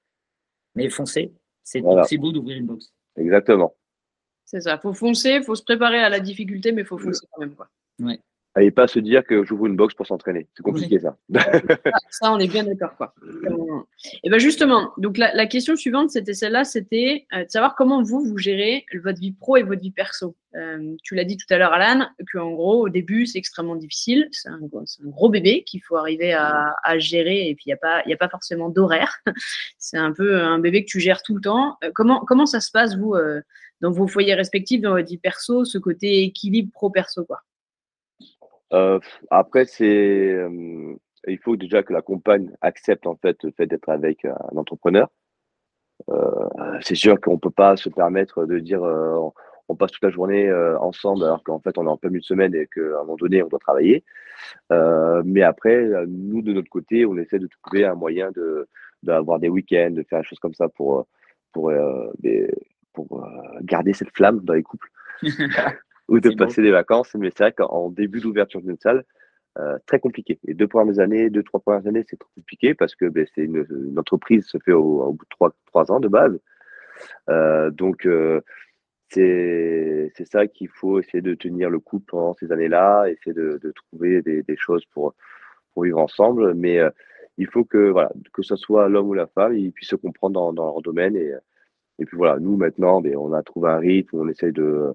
Mais 0.75 0.91
foncer, 0.91 1.33
c'est 1.63 1.81
beau 1.81 2.33
d'ouvrir 2.33 2.59
une 2.59 2.67
box. 2.67 2.93
Exactement. 3.17 3.75
C'est 4.45 4.61
ça. 4.61 4.75
Il 4.75 4.81
faut 4.81 4.95
foncer, 4.95 5.37
il 5.37 5.43
faut 5.43 5.55
se 5.55 5.63
préparer 5.63 5.99
à 5.99 6.09
la 6.09 6.21
difficulté, 6.21 6.73
mais 6.73 6.83
il 6.83 6.87
faut 6.87 6.99
foncer 6.99 7.27
quand 7.31 7.41
même. 7.41 7.55
Quoi. 7.55 7.69
Ouais 8.01 8.21
et 8.63 8.71
pas 8.71 8.87
se 8.87 8.99
dire 8.99 9.25
que 9.25 9.45
j'ouvre 9.45 9.67
une 9.67 9.77
box 9.77 9.95
pour 9.95 10.07
s'entraîner. 10.07 10.49
C'est 10.55 10.63
compliqué 10.63 10.99
ça. 10.99 11.17
ça, 12.11 12.33
on 12.33 12.39
est 12.39 12.49
bien 12.49 12.65
d'accord. 12.65 12.97
Quoi. 12.97 13.15
Et 14.23 14.31
ben 14.31 14.39
justement, 14.39 14.93
donc 14.97 15.19
la, 15.19 15.47
question 15.47 15.77
suivante, 15.77 16.11
c'était 16.11 16.35
celle-là, 16.35 16.65
c'était 16.65 17.27
euh, 17.35 17.45
de 17.45 17.51
savoir 17.51 17.75
comment 17.75 18.03
vous, 18.03 18.25
vous 18.25 18.39
gérez 18.39 18.85
votre 19.03 19.21
vie 19.21 19.33
pro 19.33 19.57
et 19.57 19.63
votre 19.63 19.81
vie 19.81 19.91
perso. 19.91 20.37
Euh, 20.55 20.97
tu 21.03 21.15
l'as 21.15 21.25
dit 21.25 21.37
tout 21.37 21.47
à 21.51 21.59
l'heure, 21.59 21.73
Alan, 21.73 22.07
qu'en 22.33 22.53
gros, 22.53 22.87
au 22.87 22.89
début, 22.89 23.27
c'est 23.27 23.39
extrêmement 23.39 23.77
difficile. 23.77 24.29
C'est 24.33 24.49
un, 24.49 24.59
gros 25.05 25.29
bébé 25.29 25.65
qu'il 25.65 25.83
faut 25.83 25.97
arriver 25.97 26.33
à, 26.33 26.75
gérer 26.99 27.49
et 27.49 27.55
puis 27.55 27.65
il 27.67 27.69
n'y 27.69 27.75
a, 27.75 27.77
pas, 27.77 27.99
a 27.99 28.17
pas 28.17 28.29
forcément 28.29 28.69
d'horaire. 28.71 29.19
c'est 29.79 29.99
un 29.99 30.13
peu 30.13 30.41
un 30.41 30.59
bébé 30.59 30.85
que 30.85 30.91
tu 30.91 31.01
gères 31.01 31.23
tout 31.23 31.35
le 31.35 31.41
temps. 31.41 31.77
Euh, 31.85 31.91
comment, 31.95 32.21
comment 32.21 32.47
ça 32.47 32.61
se 32.61 32.71
passe, 32.71 32.97
vous, 32.97 33.15
dans 33.81 33.91
vos 33.91 34.07
foyers 34.07 34.35
respectifs, 34.35 34.81
dans 34.81 34.93
votre 34.93 35.09
vie 35.09 35.19
perso, 35.19 35.65
ce 35.65 35.79
côté 35.79 36.23
équilibre 36.23 36.71
pro-perso 36.73 37.25
quoi? 37.25 37.43
Euh, 38.73 38.99
après, 39.31 39.65
c'est, 39.65 40.33
euh, 40.33 40.95
il 41.27 41.39
faut 41.39 41.57
déjà 41.57 41.83
que 41.83 41.93
la 41.93 42.03
compagne 42.03 42.51
accepte 42.61 43.07
en 43.07 43.17
fait 43.17 43.43
le 43.45 43.53
fait 43.53 43.67
d'être 43.67 43.89
avec 43.89 44.25
un 44.25 44.57
entrepreneur. 44.57 45.09
Euh, 46.11 46.49
c'est 46.81 46.95
sûr 46.95 47.21
qu'on 47.21 47.39
peut 47.39 47.51
pas 47.51 47.77
se 47.77 47.89
permettre 47.89 48.47
de 48.47 48.59
dire 48.61 48.83
on 49.71 49.77
passe 49.77 49.93
toute 49.93 50.05
la 50.05 50.11
journée 50.11 50.51
ensemble 50.81 51.25
alors 51.25 51.43
qu'en 51.43 51.61
fait 51.61 51.77
on 51.77 51.87
est 51.87 51.91
en 51.91 51.97
plein 51.97 52.11
milieu 52.11 52.21
de 52.21 52.25
semaine 52.25 52.55
et 52.55 52.67
qu'à 52.67 52.81
un 52.81 53.01
moment 53.01 53.17
donné 53.17 53.43
on 53.43 53.49
doit 53.49 53.59
travailler. 53.59 54.05
mais 54.71 55.43
après, 55.43 55.89
nous 56.07 56.43
de 56.43 56.53
notre 56.53 56.71
côté, 56.71 57.05
on 57.05 57.17
essaie 57.19 57.39
de 57.39 57.49
trouver 57.63 57.85
un 57.85 57.95
moyen 57.95 58.31
de 58.33 58.69
d'avoir 59.03 59.39
des 59.39 59.49
week-ends, 59.49 59.91
de 59.93 60.03
faire 60.03 60.21
des 60.21 60.27
choses 60.27 60.41
comme 60.41 60.55
ça 60.55 60.69
pour 60.69 61.07
pour 61.53 61.73
pour 62.93 63.29
garder 63.63 63.93
cette 63.93 64.15
flamme 64.17 64.41
dans 64.41 64.55
les 64.55 64.63
couples. 64.63 64.91
ou 66.09 66.21
de 66.21 66.31
passer 66.31 66.63
des 66.63 66.71
vacances. 66.71 67.15
Mais 67.15 67.31
c'est 67.31 67.45
vrai 67.45 67.53
qu'en 67.53 67.91
début 67.91 68.21
d'ouverture 68.21 68.61
d'une 68.61 68.79
salle, 68.79 69.05
euh, 69.59 69.79
très 69.87 69.99
compliqué. 69.99 70.39
Les 70.45 70.55
deux 70.55 70.69
premières 70.69 71.01
années, 71.01 71.31
deux, 71.31 71.43
trois 71.43 71.61
premières 71.61 71.87
années, 71.87 72.05
c'est 72.09 72.19
trop 72.19 72.31
compliqué 72.35 72.75
parce 72.75 72.95
que 72.95 73.07
ben, 73.07 73.27
c'est 73.35 73.43
une, 73.43 73.67
une, 73.71 73.99
entreprise 73.99 74.47
se 74.47 74.59
fait 74.59 74.73
au, 74.73 75.13
bout 75.13 75.25
de 75.25 75.29
trois, 75.31 75.53
trois, 75.67 75.91
ans 75.91 76.01
de 76.01 76.09
base. 76.09 76.39
Euh, 77.29 77.71
donc, 77.71 78.07
euh, 78.07 78.41
c'est 79.11 80.13
ça 80.31 80.47
qu'il 80.47 80.69
faut 80.69 81.01
essayer 81.01 81.23
de 81.23 81.35
tenir 81.35 81.71
le 81.71 81.81
coup 81.81 81.99
pendant 82.01 82.35
ces 82.35 82.53
années-là, 82.53 83.07
essayer 83.07 83.33
de, 83.33 83.59
de 83.63 83.73
trouver 83.73 84.23
des, 84.23 84.43
des, 84.43 84.57
choses 84.57 84.85
pour, 84.93 85.15
pour 85.75 85.85
vivre 85.85 85.99
ensemble. 85.99 86.55
Mais 86.55 86.79
euh, 86.79 86.91
il 87.37 87.49
faut 87.49 87.65
que, 87.65 87.91
voilà, 87.91 88.13
que 88.33 88.43
ce 88.43 88.55
soit 88.55 88.89
l'homme 88.89 89.09
ou 89.09 89.15
la 89.15 89.27
femme, 89.27 89.57
ils 89.57 89.73
puissent 89.73 89.91
se 89.91 89.97
comprendre 89.97 90.35
dans, 90.35 90.53
dans 90.53 90.67
leur 90.67 90.83
domaine. 90.83 91.17
Et, 91.17 91.33
et 91.99 92.05
puis 92.05 92.17
voilà, 92.17 92.39
nous 92.39 92.57
maintenant, 92.57 93.01
ben, 93.01 93.17
on 93.17 93.33
a 93.33 93.43
trouvé 93.43 93.71
un 93.71 93.79
rythme, 93.79 94.21
on 94.21 94.29
essaye 94.29 94.53
de 94.53 94.95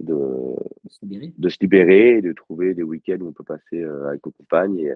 de, 0.00 0.54
de, 1.38 1.48
se 1.48 1.58
libérer 1.60 2.18
et 2.18 2.22
de 2.22 2.32
trouver 2.32 2.74
des 2.74 2.82
week-ends 2.82 3.18
où 3.20 3.28
on 3.28 3.32
peut 3.32 3.44
passer 3.44 3.82
euh, 3.82 4.08
avec 4.08 4.24
nos 4.24 4.32
compagnes 4.32 4.78
et, 4.78 4.94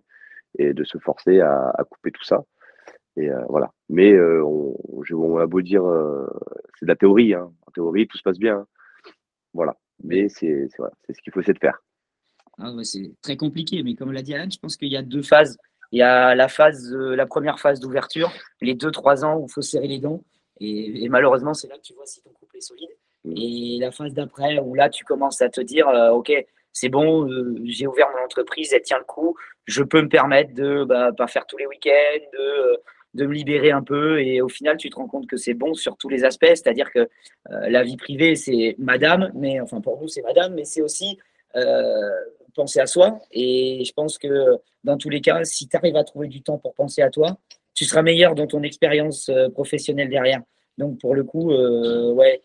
et 0.59 0.73
de 0.73 0.85
se 0.85 0.99
forcer 0.99 1.41
à, 1.41 1.71
à, 1.71 1.85
couper 1.85 2.11
tout 2.11 2.25
ça. 2.25 2.45
Et 3.17 3.31
euh, 3.31 3.43
voilà. 3.49 3.73
Mais 3.89 4.13
euh, 4.13 4.45
on, 4.45 4.77
on, 5.13 5.37
a 5.39 5.47
beau 5.47 5.61
dire, 5.61 5.83
c'est 6.79 6.87
de 6.87 6.91
la 6.91 6.97
théorie. 6.97 7.35
Hein. 7.35 7.53
En 7.67 7.71
théorie, 7.73 8.07
tout 8.07 8.17
se 8.17 8.23
passe 8.23 8.39
bien. 8.39 8.67
Voilà. 9.53 9.77
Mais 10.03 10.29
c'est 10.29 10.69
voilà, 10.79 10.93
ce 11.09 11.21
qu'il 11.21 11.33
faut 11.33 11.41
essayer 11.41 11.55
de 11.55 11.59
faire. 11.59 11.83
Ah 12.59 12.71
c'est 12.83 13.13
très 13.23 13.37
compliqué, 13.37 13.83
mais 13.83 13.95
comme 13.95 14.13
l'a 14.13 14.23
dit 14.23 14.35
Alan, 14.35 14.49
je 14.51 14.59
pense 14.59 14.77
qu'il 14.77 14.89
y 14.89 14.97
a 14.97 15.03
deux 15.03 15.23
phases. 15.23 15.59
Il 15.91 15.99
y 15.99 16.03
a 16.03 16.35
la 16.35 16.49
phase, 16.49 16.93
la 16.93 17.27
première 17.27 17.61
phase 17.61 17.81
d'ouverture, 17.81 18.33
les 18.61 18.75
deux 18.75 18.91
trois 18.91 19.25
ans 19.25 19.39
où 19.39 19.47
il 19.49 19.53
faut 19.53 19.63
serrer 19.63 19.89
les 19.89 19.99
dents, 19.99 20.23
et, 20.59 21.05
et 21.05 21.09
malheureusement 21.09 21.55
c'est 21.55 21.69
là 21.69 21.77
que 21.77 21.83
tu 21.83 21.95
vois 21.95 22.07
si 22.07 22.23
ton 22.23 22.31
couple 22.31 22.57
est 22.57 22.61
solide. 22.61 22.91
Mm. 23.25 23.35
Et 23.37 23.79
la 23.81 23.91
phase 23.91 24.13
d'après, 24.13 24.59
où 24.59 24.75
là, 24.75 24.89
tu 24.89 25.05
commences 25.05 25.43
à 25.43 25.49
te 25.49 25.61
dire, 25.61 25.89
OK, 26.13 26.33
c'est 26.73 26.89
bon, 26.89 27.29
j'ai 27.65 27.87
ouvert 27.87 28.09
mon 28.17 28.25
entreprise, 28.25 28.73
elle 28.73 28.83
tient 28.83 28.99
le 28.99 29.05
coup, 29.05 29.37
je 29.67 29.83
peux 29.83 30.01
me 30.01 30.09
permettre 30.09 30.55
de 30.55 30.85
bah, 30.85 31.11
pas 31.17 31.27
faire 31.27 31.47
tous 31.47 31.59
les 31.59 31.67
week-ends, 31.67 32.25
de 32.33 32.81
de 33.15 33.27
me 33.27 33.33
libérer 33.33 33.71
un 33.71 33.83
peu. 33.83 34.21
Et 34.21 34.41
au 34.41 34.49
final, 34.49 34.77
tu 34.77 34.91
te 34.91 34.97
rends 34.97 35.09
compte 35.09 35.27
que 35.27 35.37
c'est 35.37 35.55
bon 35.55 35.75
sur 35.75 35.97
tous 35.97 36.09
les 36.09 36.25
aspects. 36.25 36.47
C'est-à-dire 36.47 36.91
que 36.91 37.01
euh, 37.01 37.09
la 37.69 37.83
vie 37.83 37.97
privée, 37.97 38.37
c'est 38.37 38.75
madame, 38.79 39.31
mais 39.35 39.61
enfin 39.61 39.81
pour 39.81 40.01
nous, 40.01 40.09
c'est 40.09 40.23
madame, 40.23 40.55
mais 40.55 40.65
c'est 40.65 40.83
aussi 40.83 41.19
euh, 41.57 42.11
penser 42.55 42.81
à 42.81 42.87
soi. 42.87 43.21
Et 43.31 43.85
je 43.85 43.93
pense 43.93 44.19
que 44.19 44.59
dans 44.85 44.97
tous 44.97 45.11
les 45.11 45.21
cas, 45.21 45.45
si 45.45 45.69
tu 45.69 45.77
arrives 45.77 45.97
à 45.97 46.05
trouver 46.05 46.29
du 46.29 46.43
temps 46.43 46.59
pour 46.59 46.75
penser 46.75 47.03
à 47.03 47.11
toi, 47.11 47.39
tu 47.75 47.85
seras 47.85 48.03
meilleur 48.03 48.35
dans 48.35 48.47
ton 48.47 48.63
expérience 48.63 49.29
euh, 49.29 49.49
professionnelle 49.49 50.09
derrière. 50.09 50.41
Donc 50.79 50.99
pour 50.99 51.15
le 51.15 51.23
coup, 51.23 51.53
ouais, 51.53 52.41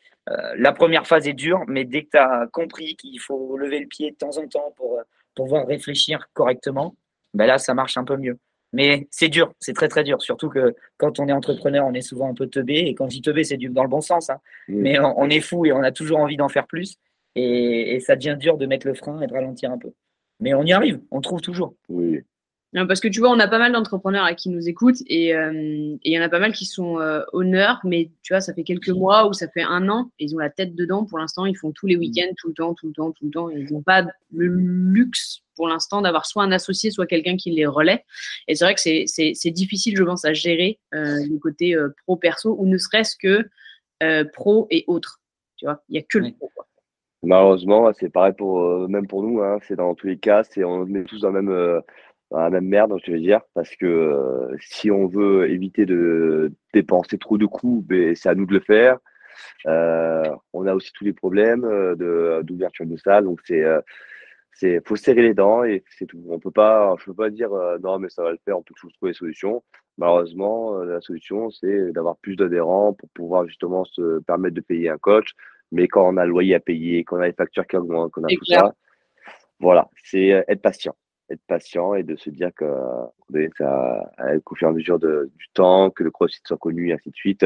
la 0.58 0.74
première 0.74 1.08
phase 1.08 1.28
est 1.28 1.34
dure, 1.34 1.64
mais 1.68 1.86
dès 1.86 2.04
que 2.04 2.10
tu 2.12 2.18
as 2.18 2.48
compris 2.52 2.96
qu'il 2.96 3.20
faut 3.20 3.58
lever 3.58 3.80
le 3.80 3.88
pied 3.88 4.12
de 4.12 4.16
temps 4.16 4.38
en 4.38 4.48
temps 4.48 4.74
pour 4.76 5.00
pouvoir 5.36 5.68
réfléchir 5.68 6.28
correctement, 6.34 6.96
ben 7.34 7.46
là, 7.46 7.58
ça 7.58 7.74
marche 7.74 7.98
un 7.98 8.04
peu 8.04 8.18
mieux. 8.18 8.38
Mais 8.74 9.08
c'est 9.12 9.30
dur, 9.30 9.54
c'est 9.60 9.74
très 9.74 9.88
très 9.88 10.04
dur. 10.04 10.22
Surtout 10.22 10.50
que 10.50 10.76
quand 10.98 11.20
on 11.20 11.28
est 11.28 11.32
entrepreneur, 11.32 11.86
on 11.86 11.94
est 11.94 12.02
souvent 12.02 12.30
un 12.30 12.34
peu 12.34 12.48
teubé. 12.48 12.80
Et 12.80 12.96
quand 12.96 13.08
je 13.10 13.16
dis 13.16 13.22
teubé, 13.22 13.44
c'est 13.44 13.58
dans 13.58 13.84
le 13.84 13.90
bon 13.90 14.02
sens. 14.02 14.30
Hein. 14.30 14.40
Mais 14.68 15.00
on, 15.00 15.30
est 15.30 15.40
fou 15.40 15.66
et 15.66 15.72
on 15.72 15.84
a 15.84 15.92
toujours 15.92 16.20
envie 16.20 16.38
d'en 16.38 16.50
faire 16.50 16.68
plus. 16.68 16.98
Et, 17.36 18.00
ça 18.02 18.16
devient 18.16 18.36
dur 18.38 18.58
de 18.58 18.66
mettre 18.66 18.88
le 18.88 18.94
frein 18.94 19.22
et 19.22 19.28
de 19.28 19.34
ralentir 19.34 19.72
un 19.72 19.78
peu. 19.78 19.92
Mais 20.40 20.54
on 20.54 20.64
y 20.64 20.74
arrive, 20.74 21.00
on 21.12 21.22
trouve 21.22 21.42
toujours. 21.42 21.76
Oui. 21.90 22.22
Parce 22.74 23.00
que 23.00 23.08
tu 23.08 23.20
vois, 23.20 23.30
on 23.30 23.40
a 23.40 23.48
pas 23.48 23.60
mal 23.60 23.72
d'entrepreneurs 23.72 24.28
qui 24.36 24.50
nous 24.50 24.68
écoutent 24.68 25.02
et 25.08 25.36
euh, 25.36 25.98
il 26.04 26.12
y 26.12 26.20
en 26.20 26.22
a 26.22 26.30
pas 26.30 26.40
mal 26.40 26.54
qui 26.54 26.66
sont 26.66 27.00
euh, 27.00 27.22
honneurs, 27.34 27.80
mais 27.84 28.12
tu 28.24 28.34
vois, 28.34 28.42
ça 28.42 28.54
fait 28.54 28.64
quelques 28.64 28.90
mois 28.90 29.28
ou 29.28 29.34
ça 29.34 29.48
fait 29.48 29.64
un 29.64 29.90
an, 29.90 30.12
et 30.20 30.26
ils 30.26 30.36
ont 30.36 30.40
la 30.40 30.50
tête 30.50 30.76
dedans 30.76 31.06
pour 31.06 31.18
l'instant, 31.18 31.46
ils 31.46 31.58
font 31.58 31.72
tous 31.72 31.88
les 31.88 31.96
week-ends, 31.96 32.34
tout 32.38 32.50
le 32.50 32.54
temps, 32.54 32.74
tout 32.74 32.88
le 32.88 32.94
temps, 32.94 33.12
tout 33.12 33.26
le 33.26 33.32
temps, 33.32 33.50
ils 33.50 33.72
n'ont 33.72 33.82
pas 33.82 34.06
le 34.34 34.48
luxe 34.48 35.44
pour 35.58 35.68
l'instant 35.68 36.02
d'avoir 36.02 36.26
soit 36.26 36.44
un 36.44 36.52
associé, 36.54 36.92
soit 36.92 37.08
quelqu'un 37.08 37.36
qui 37.36 37.52
les 37.52 37.66
relaie. 37.66 38.06
Et 38.48 38.56
c'est 38.56 38.64
vrai 38.64 38.76
que 38.76 38.80
c'est 38.80 39.52
difficile, 39.52 39.98
je 39.98 40.04
pense, 40.04 40.24
à 40.24 40.34
gérer 40.34 40.80
euh, 40.94 41.18
le 41.30 41.38
côté 41.40 41.76
euh, 41.76 41.90
pro-perso, 42.06 42.56
ou 42.58 42.66
ne 42.66 42.78
serait-ce 42.78 43.18
que 43.18 43.50
euh, 44.04 44.24
pro 44.32 44.68
et 44.70 44.86
autres. 44.88 45.20
Tu 45.58 45.66
vois, 45.66 45.82
il 45.90 45.94
n'y 45.94 46.00
a 46.00 46.04
que 46.04 46.20
le 46.20 46.32
pro. 46.32 46.50
Malheureusement, 47.24 47.92
c'est 48.00 48.10
pareil 48.10 48.34
pour 48.38 48.88
même 48.88 49.08
pour 49.08 49.24
nous. 49.24 49.42
Hein, 49.42 49.58
c'est 49.68 49.76
dans 49.76 49.96
tous 49.96 50.06
les 50.06 50.20
cas, 50.20 50.44
c'est 50.44 50.64
on 50.64 50.86
met 50.86 51.04
tous 51.04 51.22
dans, 51.22 51.32
même, 51.32 51.82
la 52.32 52.50
même 52.50 52.66
merde, 52.66 52.94
je 53.06 53.12
veux 53.12 53.20
dire, 53.20 53.42
parce 53.54 53.76
que 53.76 54.50
si 54.60 54.92
on 54.92 55.08
veut 55.08 55.50
éviter 55.50 55.86
de 55.86 56.52
dépenser 56.74 57.18
trop 57.18 57.38
de 57.38 57.46
coûts, 57.46 57.84
ben, 57.88 58.16
c'est 58.16 58.30
à 58.30 58.36
nous 58.36 58.46
de 58.46 58.54
le 58.54 58.60
faire. 58.60 59.00
on 59.66 60.68
a 60.68 60.74
aussi 60.74 60.92
tous 60.94 61.06
les 61.06 61.14
problèmes 61.14 61.62
d'ouverture 62.44 62.86
de, 62.86 62.98
salle, 62.98 63.26
donc 63.26 63.40
c'est 63.46 63.64
c'est 64.58 64.82
faut 64.88 64.96
serrer 64.96 65.22
les 65.22 65.34
dents 65.34 65.64
et 65.64 65.84
c'est 65.98 66.08
tout. 66.08 66.24
On 66.30 66.40
peut 66.40 66.52
pas, 66.52 66.96
je 67.00 67.06
peux 67.06 67.14
pas 67.14 67.30
dire 67.30 67.54
euh, 67.54 67.78
non 67.80 68.00
mais 68.00 68.10
ça 68.10 68.24
va 68.24 68.32
le 68.32 68.40
faire, 68.44 68.58
on 68.58 68.64
peut 68.64 68.74
toujours 68.74 68.92
trouver 68.94 69.12
des 69.12 69.18
solutions. 69.18 69.64
Malheureusement, 69.98 70.80
euh, 70.80 70.86
la 70.86 71.02
solution 71.02 71.52
c'est 71.52 71.92
d'avoir 71.92 72.18
plus 72.18 72.36
d'adhérents 72.36 72.94
pour 72.94 73.10
pouvoir 73.10 73.48
justement 73.48 73.86
se 73.86 74.20
permettre 74.20 74.56
de 74.56 74.62
payer 74.62 74.90
un 74.90 74.98
coach. 74.98 75.34
Mais 75.72 75.88
quand 75.88 76.08
on 76.08 76.18
a 76.18 76.26
le 76.26 76.32
loyer 76.32 76.56
à 76.56 76.60
payer, 76.60 77.04
qu'on 77.04 77.18
a 77.18 77.28
les 77.28 77.34
factures 77.34 77.68
qui 77.68 77.76
augmentent, 77.76 78.12
qu'on 78.12 78.24
a 78.24 78.28
tout 78.28 78.46
ça, 78.46 78.74
voilà, 79.60 79.90
c'est 80.04 80.34
euh, 80.34 80.44
être 80.48 80.62
patient 80.62 80.96
être 81.30 81.42
patient 81.48 81.94
et 81.94 82.04
de 82.04 82.16
se 82.16 82.30
dire 82.30 82.52
que 82.56 82.66
ça, 83.58 84.12
au 84.46 84.56
fur 84.56 84.68
et 84.68 84.72
à 84.72 84.74
mesure 84.74 85.00
de, 85.00 85.30
du 85.36 85.48
temps, 85.54 85.90
que 85.90 86.04
le 86.04 86.12
CrossFit 86.12 86.42
soit 86.46 86.58
connu 86.58 86.90
et 86.90 86.94
ainsi 86.94 87.10
de 87.10 87.16
suite. 87.16 87.46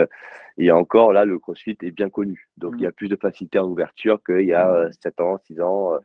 Et 0.57 0.71
encore, 0.71 1.13
là, 1.13 1.25
le 1.25 1.39
CrossFit 1.39 1.77
est 1.81 1.91
bien 1.91 2.09
connu. 2.09 2.47
Donc, 2.57 2.75
il 2.77 2.83
y 2.83 2.85
a 2.85 2.89
mmh. 2.89 2.93
plus 2.93 3.09
de 3.09 3.15
facilité 3.15 3.59
en 3.59 3.67
ouverture 3.67 4.21
qu'il 4.23 4.45
y 4.45 4.53
a 4.53 4.89
7 5.01 5.19
mmh. 5.19 5.23
ans, 5.23 5.37
6 5.45 5.61
ans, 5.61 5.93
euh, 5.93 5.99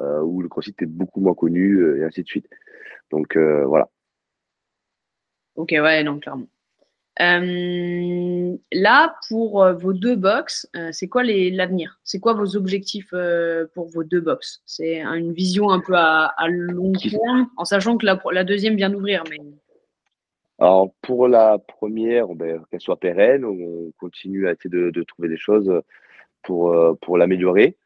euh, 0.00 0.20
où 0.20 0.42
le 0.42 0.48
CrossFit 0.48 0.74
est 0.80 0.86
beaucoup 0.86 1.20
moins 1.20 1.34
connu 1.34 1.76
euh, 1.76 1.98
et 1.98 2.04
ainsi 2.04 2.22
de 2.22 2.28
suite. 2.28 2.48
Donc, 3.10 3.36
voilà. 3.36 3.88
Ok, 5.54 5.70
ouais, 5.72 6.02
non, 6.02 6.18
clairement. 6.18 6.46
Euh, 7.20 8.56
là, 8.72 9.14
pour 9.28 9.62
euh, 9.62 9.74
vos 9.74 9.92
deux 9.92 10.16
box, 10.16 10.66
euh, 10.76 10.88
c'est 10.92 11.08
quoi 11.08 11.22
l'avenir? 11.24 12.00
C'est 12.04 12.18
quoi 12.18 12.32
vos 12.32 12.56
objectifs 12.56 13.14
pour 13.74 13.88
vos 13.88 14.02
deux 14.02 14.20
box? 14.20 14.62
C'est 14.64 15.02
une 15.02 15.32
vision 15.32 15.70
un 15.70 15.80
peu 15.80 15.94
à, 15.94 16.32
long 16.48 16.92
terme, 16.92 17.48
en 17.56 17.64
sachant 17.64 17.98
que 17.98 18.06
la, 18.06 18.20
la 18.32 18.44
deuxième 18.44 18.76
vient 18.76 18.90
d'ouvrir. 18.90 19.24
Mais... 19.30 19.36
Alors, 20.58 20.92
pour 21.02 21.28
la 21.28 21.58
première, 21.58 22.28
ben, 22.28 22.62
qu'elle 22.70 22.80
soit 22.80 22.98
pérenne, 22.98 23.44
on 23.44 23.92
continue 23.98 24.48
à 24.48 24.52
essayer 24.52 24.70
de, 24.70 25.02
trouver 25.02 25.28
des 25.28 25.36
choses 25.36 25.70
pour, 26.42 26.74
pour 27.02 27.18
l'améliorer. 27.18 27.76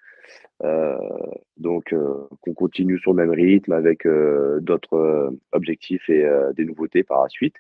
donc, 1.57 1.95
qu'on 2.43 2.55
continue 2.55 2.99
sur 3.01 3.13
le 3.13 3.27
même 3.27 3.31
rythme 3.35 3.73
avec 3.73 4.07
d'autres 4.61 5.33
objectifs 5.51 6.09
et 6.11 6.31
des 6.55 6.65
nouveautés 6.65 7.03
par 7.03 7.25
la 7.25 7.29
suite. 7.29 7.57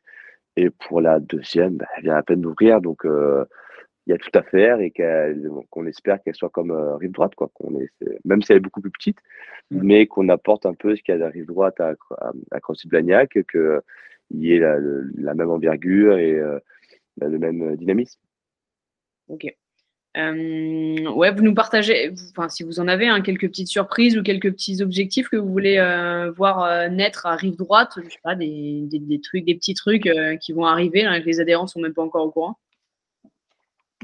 Et 0.56 0.70
pour 0.70 1.00
la 1.00 1.20
deuxième, 1.20 1.76
bah, 1.76 1.86
elle 1.96 2.04
vient 2.04 2.16
à 2.16 2.22
peine 2.22 2.40
d'ouvrir, 2.40 2.80
donc 2.80 3.04
euh, 3.04 3.44
il 4.06 4.10
y 4.10 4.14
a 4.14 4.18
tout 4.18 4.30
à 4.34 4.42
faire 4.42 4.80
et 4.80 4.92
qu'on 5.70 5.86
espère 5.86 6.22
qu'elle 6.22 6.34
soit 6.34 6.50
comme 6.50 6.70
euh, 6.70 6.96
rive 6.96 7.12
droite, 7.12 7.34
quoi. 7.34 7.50
Qu'on 7.54 7.78
même 8.24 8.42
si 8.42 8.52
elle 8.52 8.58
est 8.58 8.60
beaucoup 8.60 8.80
plus 8.80 8.90
petite, 8.90 9.18
mmh. 9.70 9.80
mais 9.82 10.06
qu'on 10.06 10.28
apporte 10.28 10.64
un 10.64 10.74
peu 10.74 10.96
ce 10.96 11.02
qu'il 11.02 11.12
y 11.12 11.16
a 11.16 11.18
de 11.18 11.24
la 11.24 11.30
rive 11.30 11.46
droite 11.46 11.80
à, 11.80 11.94
à, 12.18 12.32
à 12.52 12.58
Blagnac, 12.86 13.38
qu'il 13.50 13.80
y 14.30 14.52
ait 14.52 14.60
la, 14.60 14.78
la, 15.16 15.34
même 15.34 15.50
envergure 15.50 16.16
et 16.18 16.34
euh, 16.34 16.58
le 17.20 17.38
même 17.38 17.76
dynamisme. 17.76 18.20
Ok. 19.28 19.54
Euh, 20.16 21.10
ouais, 21.10 21.30
vous 21.30 21.42
nous 21.42 21.54
partagez, 21.54 22.12
enfin, 22.30 22.48
si 22.48 22.62
vous 22.62 22.80
en 22.80 22.88
avez, 22.88 23.06
hein, 23.06 23.20
quelques 23.20 23.48
petites 23.48 23.68
surprises 23.68 24.16
ou 24.16 24.22
quelques 24.22 24.50
petits 24.50 24.82
objectifs 24.82 25.28
que 25.28 25.36
vous 25.36 25.50
voulez 25.50 25.76
euh, 25.76 26.30
voir 26.30 26.62
euh, 26.64 26.88
naître 26.88 27.26
à 27.26 27.36
rive 27.36 27.56
droite, 27.56 27.98
je 28.02 28.08
sais 28.08 28.20
pas, 28.22 28.34
des, 28.34 28.82
des, 28.84 29.20
trucs, 29.20 29.44
des 29.44 29.54
petits 29.54 29.74
trucs 29.74 30.08
qui 30.40 30.52
vont 30.52 30.64
arriver, 30.64 31.02
là, 31.02 31.20
que 31.20 31.26
les 31.26 31.40
adhérents 31.40 31.66
sont 31.66 31.80
même 31.80 31.92
pas 31.92 32.02
encore 32.02 32.24
au 32.24 32.30
courant. 32.30 32.58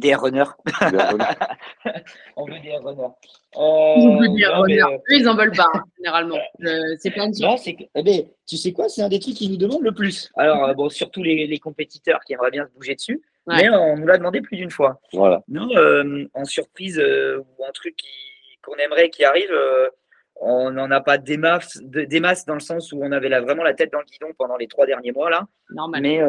Des 0.00 0.14
runners. 0.14 0.44
On 2.36 2.46
veut 2.46 2.58
des 2.60 2.76
runners. 2.76 3.12
On 3.54 4.18
veut 4.18 4.28
des 4.36 4.46
runners. 4.46 4.98
Eux, 5.10 5.16
ils 5.16 5.28
en 5.28 5.34
veulent 5.34 5.52
pas, 5.52 5.68
hein, 5.74 5.82
généralement. 5.96 6.38
c'est 6.98 7.10
pas 7.10 7.24
une 7.24 7.32
non, 7.40 7.56
eh 7.66 8.02
ben, 8.02 8.24
Tu 8.46 8.56
sais 8.56 8.72
quoi, 8.72 8.88
c'est 8.88 9.02
un 9.02 9.08
des 9.08 9.20
trucs 9.20 9.34
qui 9.34 9.48
nous 9.48 9.56
demandent 9.56 9.82
le 9.82 9.94
plus. 9.94 10.30
Alors, 10.36 10.74
bon, 10.74 10.90
surtout 10.90 11.22
les, 11.22 11.46
les 11.46 11.58
compétiteurs 11.58 12.20
qui 12.26 12.34
aimeraient 12.34 12.50
bien 12.50 12.66
se 12.66 12.72
bouger 12.72 12.94
dessus. 12.94 13.22
Mais 13.46 13.68
on 13.70 13.96
nous 13.96 14.06
l'a 14.06 14.18
demandé 14.18 14.40
plus 14.40 14.56
d'une 14.56 14.70
fois. 14.70 15.00
Voilà. 15.12 15.42
Nous, 15.48 15.68
euh, 15.76 16.26
en 16.34 16.44
surprise 16.44 16.98
euh, 16.98 17.38
ou 17.38 17.64
un 17.64 17.72
truc 17.72 17.96
qu'on 18.62 18.76
aimerait 18.76 19.10
qui 19.10 19.24
arrive, 19.24 19.50
euh, 19.50 19.88
on 20.36 20.70
n'en 20.70 20.90
a 20.90 21.00
pas 21.00 21.18
des 21.18 21.36
masses, 21.36 21.78
des 21.82 22.20
masses 22.20 22.44
dans 22.46 22.54
le 22.54 22.60
sens 22.60 22.92
où 22.92 23.00
on 23.02 23.12
avait 23.12 23.28
vraiment 23.40 23.64
la 23.64 23.74
tête 23.74 23.92
dans 23.92 23.98
le 23.98 24.04
guidon 24.04 24.28
pendant 24.38 24.56
les 24.56 24.68
trois 24.68 24.86
derniers 24.86 25.12
mois 25.12 25.30
là. 25.30 25.46
Normal. 25.70 26.02
Mais 26.02 26.20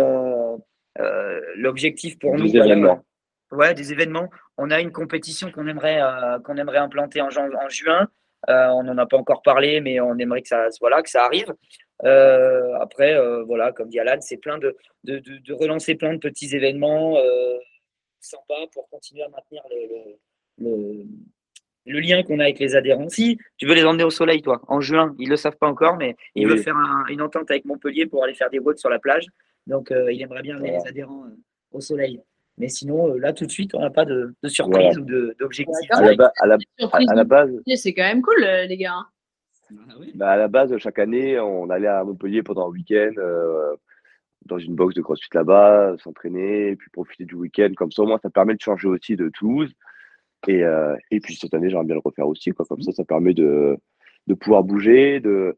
l'objectif 1.55 2.19
pour 2.19 2.35
nous, 2.35 2.47
des 2.47 2.57
événements. 2.57 3.03
Ouais, 3.51 3.73
des 3.73 3.91
événements. 3.91 4.29
On 4.57 4.71
a 4.71 4.81
une 4.81 4.91
compétition 4.91 5.51
qu'on 5.51 5.67
aimerait 5.67 6.01
qu'on 6.43 6.57
aimerait 6.57 6.77
implanter 6.77 7.21
en, 7.21 7.27
en 7.27 7.69
juin. 7.69 8.07
on 8.47 8.83
n'en 8.83 8.97
a 8.97 9.05
pas 9.05 9.17
encore 9.17 9.41
parlé, 9.41 9.81
mais 9.81 9.99
on 9.99 10.17
aimerait 10.17 10.41
que 10.41 10.47
ça, 10.47 10.67
voilà, 10.79 11.01
que 11.01 11.09
ça 11.09 11.23
arrive. 11.25 11.53
Euh, 12.03 12.73
après, 12.79 13.13
euh, 13.13 13.43
voilà, 13.43 13.71
comme 13.71 13.89
dit 13.89 13.99
Alan, 13.99 14.17
c'est 14.19 14.37
plein 14.37 14.57
de, 14.57 14.75
de, 15.03 15.19
de, 15.19 15.53
relancer 15.53 15.95
plein 15.95 16.13
de 16.13 16.19
petits 16.19 16.55
événements 16.55 17.17
euh, 17.17 17.57
sympas 18.19 18.67
pour 18.73 18.89
continuer 18.89 19.23
à 19.23 19.29
maintenir 19.29 19.61
le, 19.69 20.17
le, 20.57 21.05
le, 21.85 21.99
lien 21.99 22.23
qu'on 22.23 22.39
a 22.39 22.43
avec 22.43 22.59
les 22.59 22.75
adhérents. 22.75 23.07
Si 23.09 23.37
tu 23.57 23.67
veux 23.67 23.75
les 23.75 23.85
emmener 23.85 24.03
au 24.03 24.09
soleil, 24.09 24.41
toi, 24.41 24.61
en 24.67 24.81
juin, 24.81 25.15
ils 25.17 25.25
ne 25.25 25.31
le 25.31 25.37
savent 25.37 25.57
pas 25.57 25.67
encore, 25.67 25.95
mais 25.97 26.15
il 26.35 26.47
veut 26.47 26.57
faire 26.57 26.75
une 27.09 27.21
entente 27.21 27.49
avec 27.51 27.65
Montpellier 27.65 28.05
pour 28.05 28.23
aller 28.23 28.33
faire 28.33 28.49
des 28.49 28.59
routes 28.59 28.79
sur 28.79 28.89
la 28.89 28.99
plage. 28.99 29.25
Donc, 29.67 29.93
il 30.11 30.21
aimerait 30.21 30.41
bien 30.41 30.57
amener 30.57 30.71
les 30.71 30.87
adhérents 30.87 31.25
au 31.71 31.79
soleil. 31.79 32.21
Mais 32.57 32.67
sinon, 32.67 33.13
là, 33.15 33.33
tout 33.33 33.45
de 33.45 33.51
suite, 33.51 33.73
on 33.73 33.79
n'a 33.79 33.89
pas 33.89 34.05
de, 34.05 34.35
de 34.43 34.49
surprise 34.49 34.97
ou 34.97 35.05
d'objectif. 35.39 35.75
À, 35.89 36.01
la, 36.01 36.31
à, 36.39 36.47
la, 36.47 36.57
à 36.91 37.15
la 37.15 37.23
base. 37.23 37.51
C'est 37.75 37.93
quand 37.93 38.03
même 38.03 38.21
cool, 38.21 38.43
les 38.67 38.77
gars. 38.77 39.07
Ah 39.89 39.93
bah, 40.15 40.29
à 40.31 40.37
la 40.37 40.47
base, 40.47 40.75
chaque 40.77 40.99
année, 40.99 41.39
on 41.39 41.69
allait 41.69 41.87
à 41.87 42.03
Montpellier 42.03 42.43
pendant 42.43 42.67
un 42.67 42.71
week-end 42.71 43.13
euh, 43.17 43.75
dans 44.45 44.57
une 44.57 44.75
box 44.75 44.95
de 44.95 45.01
CrossFit 45.01 45.29
là-bas, 45.33 45.95
s'entraîner, 45.99 46.75
puis 46.75 46.89
profiter 46.91 47.25
du 47.25 47.35
week-end. 47.35 47.71
Comme 47.75 47.91
ça, 47.91 48.03
au 48.03 48.07
moins, 48.07 48.19
ça 48.21 48.29
permet 48.29 48.55
de 48.55 48.61
changer 48.61 48.87
aussi 48.87 49.15
de 49.15 49.29
Toulouse. 49.29 49.73
Et, 50.47 50.63
euh, 50.63 50.95
et 51.11 51.19
puis 51.19 51.35
cette 51.35 51.53
année, 51.53 51.69
j'aimerais 51.69 51.85
bien 51.85 51.95
le 51.95 52.01
refaire 52.03 52.27
aussi. 52.27 52.51
Quoi. 52.51 52.65
Comme 52.65 52.81
ça, 52.81 52.91
ça 52.91 53.05
permet 53.05 53.33
de, 53.33 53.77
de 54.27 54.33
pouvoir 54.33 54.63
bouger, 54.63 55.19
de, 55.19 55.57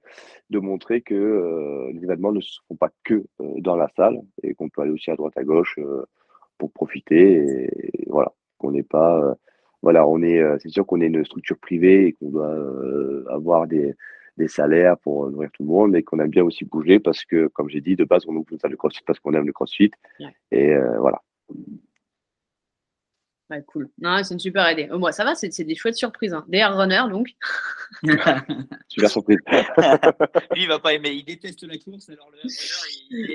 de 0.51 0.59
montrer 0.59 1.01
que 1.01 1.15
euh, 1.15 1.91
les 1.93 2.03
événements 2.03 2.31
ne 2.31 2.41
se 2.41 2.59
font 2.67 2.75
pas 2.75 2.91
que 3.03 3.25
dans 3.39 3.75
la 3.75 3.89
salle 3.95 4.19
et 4.43 4.53
qu'on 4.53 4.69
peut 4.69 4.81
aller 4.81 4.91
aussi 4.91 5.09
à 5.09 5.15
droite, 5.15 5.37
à 5.37 5.43
gauche 5.43 5.79
pour 6.57 6.71
profiter. 6.71 7.67
Et, 7.93 8.05
voilà, 8.07 8.31
qu'on 8.59 8.71
n'est 8.71 8.83
pas 8.83 9.35
voilà, 9.85 10.07
on 10.07 10.23
est, 10.23 10.39
euh, 10.39 10.57
c'est 10.63 10.69
sûr 10.69 10.83
qu'on 10.83 10.99
est 10.99 11.05
une 11.05 11.23
structure 11.23 11.59
privée 11.59 12.07
et 12.07 12.13
qu'on 12.13 12.31
doit 12.31 12.49
euh, 12.49 13.23
avoir 13.29 13.67
des, 13.67 13.95
salaires 14.47 14.97
pour 14.97 15.29
nourrir 15.29 15.51
tout 15.53 15.61
le 15.61 15.69
monde, 15.69 15.91
mais 15.91 16.01
qu'on 16.01 16.17
aime 16.19 16.31
bien 16.31 16.43
aussi 16.43 16.65
bouger 16.65 16.99
parce 16.99 17.23
que, 17.23 17.45
comme 17.49 17.69
j'ai 17.69 17.81
dit, 17.81 17.95
de 17.95 18.03
base, 18.03 18.23
on 18.27 18.35
ouvre 18.35 18.47
une 18.51 18.57
salle 18.57 18.71
de 18.71 18.75
crossfit 18.75 19.03
parce 19.05 19.19
qu'on 19.19 19.33
aime 19.35 19.45
le 19.45 19.53
crossfit. 19.53 19.91
Et 20.51 20.71
euh, 20.71 20.97
voilà. 20.99 21.21
Bah, 23.47 23.61
cool. 23.61 23.91
Non, 23.99 24.23
c'est 24.23 24.33
une 24.33 24.39
super 24.39 24.71
idée. 24.71 24.87
Moi, 24.87 25.11
ça 25.11 25.23
va, 25.23 25.35
c'est 25.35 25.63
des 25.63 25.75
chouettes 25.75 25.97
surprises. 25.97 26.33
Hein. 26.33 26.45
DR 26.47 26.75
runner, 26.75 27.03
donc. 27.11 27.29
super 28.87 29.09
surprise. 29.11 29.37
Lui, 30.55 30.63
il 30.63 30.67
va 30.67 30.79
pas 30.79 30.95
aimer. 30.95 31.11
Il 31.11 31.25
déteste 31.25 31.61
la 31.61 31.77
course. 31.77 32.09
Alors 32.09 32.31
le 32.31 32.39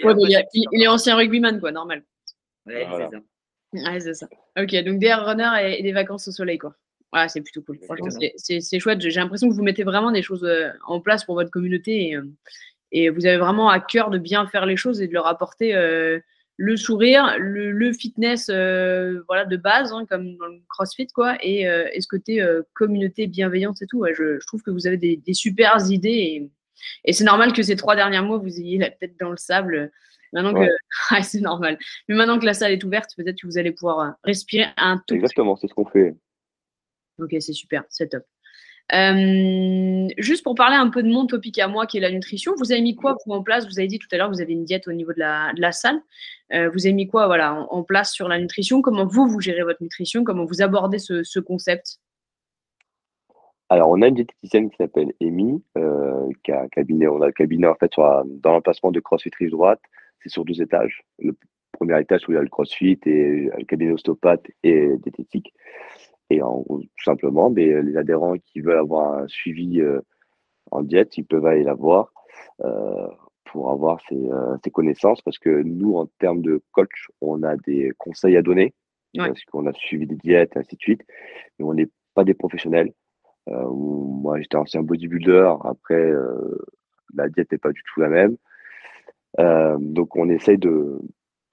runner, 0.05 0.45
il, 0.73 0.83
est, 0.83 0.89
ancien 0.89 1.15
rugbyman, 1.15 1.61
quoi, 1.61 1.71
normal. 1.71 2.03
Ouais, 2.67 2.89
c'est 2.91 3.17
ça. 3.17 3.23
Ouais, 3.73 4.01
c'est 4.01 4.15
ça. 4.15 4.29
Ok, 4.59 4.75
donc 4.85 4.99
DR 4.99 5.25
runner 5.25 5.79
et, 5.79 5.83
des 5.83 5.93
vacances 5.93 6.29
au 6.29 6.33
soleil, 6.33 6.59
quoi. 6.59 6.75
Ouais, 7.13 7.29
c'est 7.29 7.41
plutôt 7.41 7.63
cool. 7.63 7.79
Franchement, 7.85 8.09
c'est 8.37 8.79
chouette. 8.79 9.01
J'ai 9.01 9.11
l'impression 9.21 9.49
que 9.49 9.55
vous 9.55 9.63
mettez 9.63 9.83
vraiment 9.83 10.13
des 10.13 10.23
choses 10.23 10.45
euh, 10.45 10.71
en 10.87 11.01
place 11.01 11.25
pour 11.25 11.35
votre 11.35 11.51
communauté 11.51 12.09
et, 12.09 12.17
euh, 12.17 12.23
et, 12.93 13.09
vous 13.11 13.27
avez 13.27 13.37
vraiment 13.37 13.69
à 13.69 13.81
cœur 13.81 14.11
de 14.11 14.19
bien 14.19 14.47
faire 14.47 14.67
les 14.67 14.77
choses 14.77 15.01
et 15.03 15.09
de 15.09 15.13
leur 15.13 15.27
apporter. 15.27 15.75
Euh, 15.75 16.21
le 16.63 16.77
sourire, 16.77 17.37
le, 17.39 17.91
fitness 17.95 18.51
euh, 18.51 19.23
voilà, 19.29 19.47
de 19.47 19.57
base, 19.57 19.95
hein, 19.95 20.05
comme 20.07 20.37
dans 20.37 20.47
le 20.47 20.61
CrossFit, 20.69 21.07
quoi, 21.07 21.39
et, 21.41 21.67
euh, 21.67 21.89
ce 21.99 22.07
côté 22.07 22.47
communauté 22.75 23.27
bienveillante 23.27 23.81
et 23.81 23.87
tout. 23.87 24.05
je, 24.15 24.39
trouve 24.47 24.61
que 24.63 24.71
vous 24.71 24.87
avez 24.87 24.99
des, 24.99 25.17
des 25.17 25.33
super 25.33 25.79
idées 25.91 26.51
et, 27.05 27.13
c'est 27.15 27.25
normal 27.25 27.55
que 27.55 27.63
ces 27.63 27.77
trois 27.77 27.97
derniers 27.97 28.21
mois, 28.21 28.37
vous 28.37 28.61
ayez 28.61 28.77
la 28.77 28.91
tête 28.91 29.19
dans 29.19 29.31
le 29.31 29.39
sable. 29.39 29.91
Maintenant 30.33 30.55
que 30.55 30.69
c'est 31.23 31.41
normal. 31.41 31.79
Mais 32.09 32.15
maintenant 32.15 32.39
que 32.39 32.47
la 32.47 32.55
salle 32.55 32.73
est 32.73 32.85
ouverte, 32.85 33.11
peut-être 33.17 33.41
que 33.41 33.47
vous 33.47 33.59
allez 33.59 33.73
pouvoir 33.73 34.15
respirer 34.25 34.67
un 34.77 35.03
tout. 35.07 35.15
Exactement, 35.15 35.57
c'est 35.57 35.69
ce 35.69 35.75
qu'on 35.75 35.87
fait. 35.87 36.15
Ok, 37.19 37.35
c'est 37.41 37.53
super, 37.53 37.85
c'est 37.89 38.09
top. 38.09 38.25
Euh, 38.93 40.09
juste 40.19 40.43
pour 40.43 40.55
parler 40.57 40.75
un 40.75 40.91
peu 40.91 41.03
de 41.03 41.09
mon 41.09 41.27
topic 41.27 41.59
à 41.59 41.69
moi, 41.69 41.87
qui 41.87 41.99
est 41.99 42.01
la 42.01 42.11
nutrition, 42.11 42.55
vous 42.59 42.73
avez 42.73 42.81
mis 42.81 42.97
quoi 42.97 43.17
en 43.29 43.43
place? 43.43 43.67
Vous 43.67 43.79
avez 43.79 43.87
dit 43.87 43.99
tout 43.99 44.09
à 44.11 44.17
l'heure 44.17 44.29
que 44.29 44.35
vous 44.35 44.41
avez 44.41 44.53
une 44.53 44.65
diète 44.65 44.89
au 44.89 44.93
niveau 44.93 45.13
de 45.13 45.21
la, 45.21 45.53
de 45.55 45.61
la 45.61 45.73
salle. 45.73 46.01
Euh, 46.53 46.71
vous 46.71 46.87
avez 46.87 46.93
mis 46.93 47.07
quoi 47.07 47.27
voilà, 47.27 47.55
en, 47.71 47.83
place 47.85 48.13
sur 48.13 48.29
la 48.29 48.39
nutrition? 48.39 48.83
Comment 48.83 49.07
vous, 49.07 49.29
vous 49.29 49.41
gérez 49.41 49.63
votre 49.63 49.83
nutrition? 49.83 50.25
Comment 50.25 50.45
vous 50.45 50.63
abordez 50.63 50.99
ce, 50.99 51.23
ce 51.23 51.39
concept? 51.39 52.01
Alors, 53.69 53.91
on 53.91 54.03
a 54.03 54.09
une 54.09 54.17
diététicienne 54.17 54.69
qui 54.69 54.77
s'appelle 54.77 55.13
Amy, 55.23 55.63
euh, 55.79 56.29
qui 56.43 56.51
a 56.51 56.63
un 56.63 56.69
cabinet. 56.69 57.07
On 57.07 57.23
a 57.23 57.27
le 57.27 57.33
cabinet 57.33 57.69
en 57.69 57.77
fait 57.77 57.93
sur, 57.93 58.25
dans 58.27 58.53
l'emplacement 58.53 58.91
de 58.91 58.99
CrossFit 58.99 59.31
Rive 59.39 59.51
Droite. 59.51 59.81
C'est 60.23 60.29
sur 60.29 60.45
deux 60.45 60.61
étages. 60.61 61.03
Le 61.19 61.35
premier 61.73 62.01
étage 62.01 62.29
où 62.29 62.33
il 62.33 62.35
y 62.35 62.39
a 62.39 62.43
le 62.43 62.49
CrossFit 62.49 62.99
et 63.07 63.51
le 63.57 63.65
cabinet 63.65 63.93
ostéopathe 63.93 64.47
et 64.63 64.97
diététique. 64.99 65.53
Et 66.31 66.43
en, 66.43 66.63
tout 66.63 67.05
simplement, 67.05 67.51
mais 67.51 67.83
les 67.83 67.97
adhérents 67.97 68.37
qui 68.39 68.61
veulent 68.61 68.79
avoir 68.79 69.19
un 69.19 69.29
suivi 69.29 69.81
euh, 69.81 70.01
en 70.71 70.83
diète, 70.83 71.19
ils 71.19 71.25
peuvent 71.25 71.47
aller 71.47 71.65
la 71.65 71.75
voir 71.75 72.13
euh, 72.63 73.09
pour 73.45 73.71
avoir 73.71 74.01
ces, 74.09 74.31
euh, 74.31 74.57
connaissances. 74.73 75.21
Parce 75.23 75.39
que 75.39 75.63
nous, 75.63 75.97
en 75.97 76.07
termes 76.19 76.41
de 76.41 76.63
coach, 76.71 77.09
on 77.21 77.43
a 77.43 77.57
des 77.57 77.93
conseils 77.99 78.37
à 78.37 78.43
donner, 78.43 78.75
parce 79.17 79.45
qu'on 79.45 79.67
a 79.67 79.73
suivi 79.73 80.07
des 80.07 80.17
diètes, 80.17 80.53
et 80.55 80.61
ainsi 80.61 80.77
de 80.77 80.81
suite. 80.81 81.03
Mais 81.59 81.65
on 81.65 81.75
n'est 81.75 81.89
pas 82.15 82.23
des 82.23 82.35
professionnels. 82.35 82.93
moi, 83.49 84.41
j'étais 84.41 84.57
ancien 84.57 84.83
bodybuilder. 84.83 85.55
Après, 85.65 86.13
la 87.15 87.29
diète 87.29 87.51
n'est 87.51 87.59
pas 87.59 87.73
du 87.73 87.83
tout 87.83 88.01
la 88.01 88.09
même. 88.09 88.37
Donc, 89.39 90.17
on 90.17 90.29
essaye 90.29 90.59
de, 90.59 91.01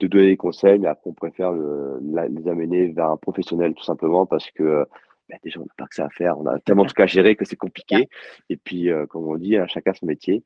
de 0.00 0.06
donner 0.06 0.28
des 0.28 0.36
conseils, 0.36 0.78
mais 0.78 0.88
après, 0.88 1.10
on 1.10 1.14
préfère 1.14 1.52
les 1.52 2.48
amener 2.48 2.88
vers 2.88 3.10
un 3.10 3.16
professionnel 3.16 3.74
tout 3.74 3.84
simplement 3.84 4.26
parce 4.26 4.50
que 4.50 4.86
bah, 5.28 5.36
déjà, 5.42 5.60
on 5.60 5.64
n'a 5.64 5.72
pas 5.76 5.86
que 5.86 5.94
ça 5.94 6.06
à 6.06 6.10
faire. 6.10 6.38
On 6.38 6.46
a 6.46 6.58
tellement 6.60 6.84
de 6.84 6.88
trucs 6.88 7.00
à 7.00 7.06
gérer 7.06 7.36
que 7.36 7.44
c'est 7.44 7.56
compliqué. 7.56 8.08
Et 8.48 8.56
puis, 8.56 8.90
euh, 8.90 9.06
comme 9.06 9.26
on 9.26 9.36
dit, 9.36 9.56
hein, 9.56 9.66
chacun 9.66 9.92
son 9.92 10.06
métier. 10.06 10.42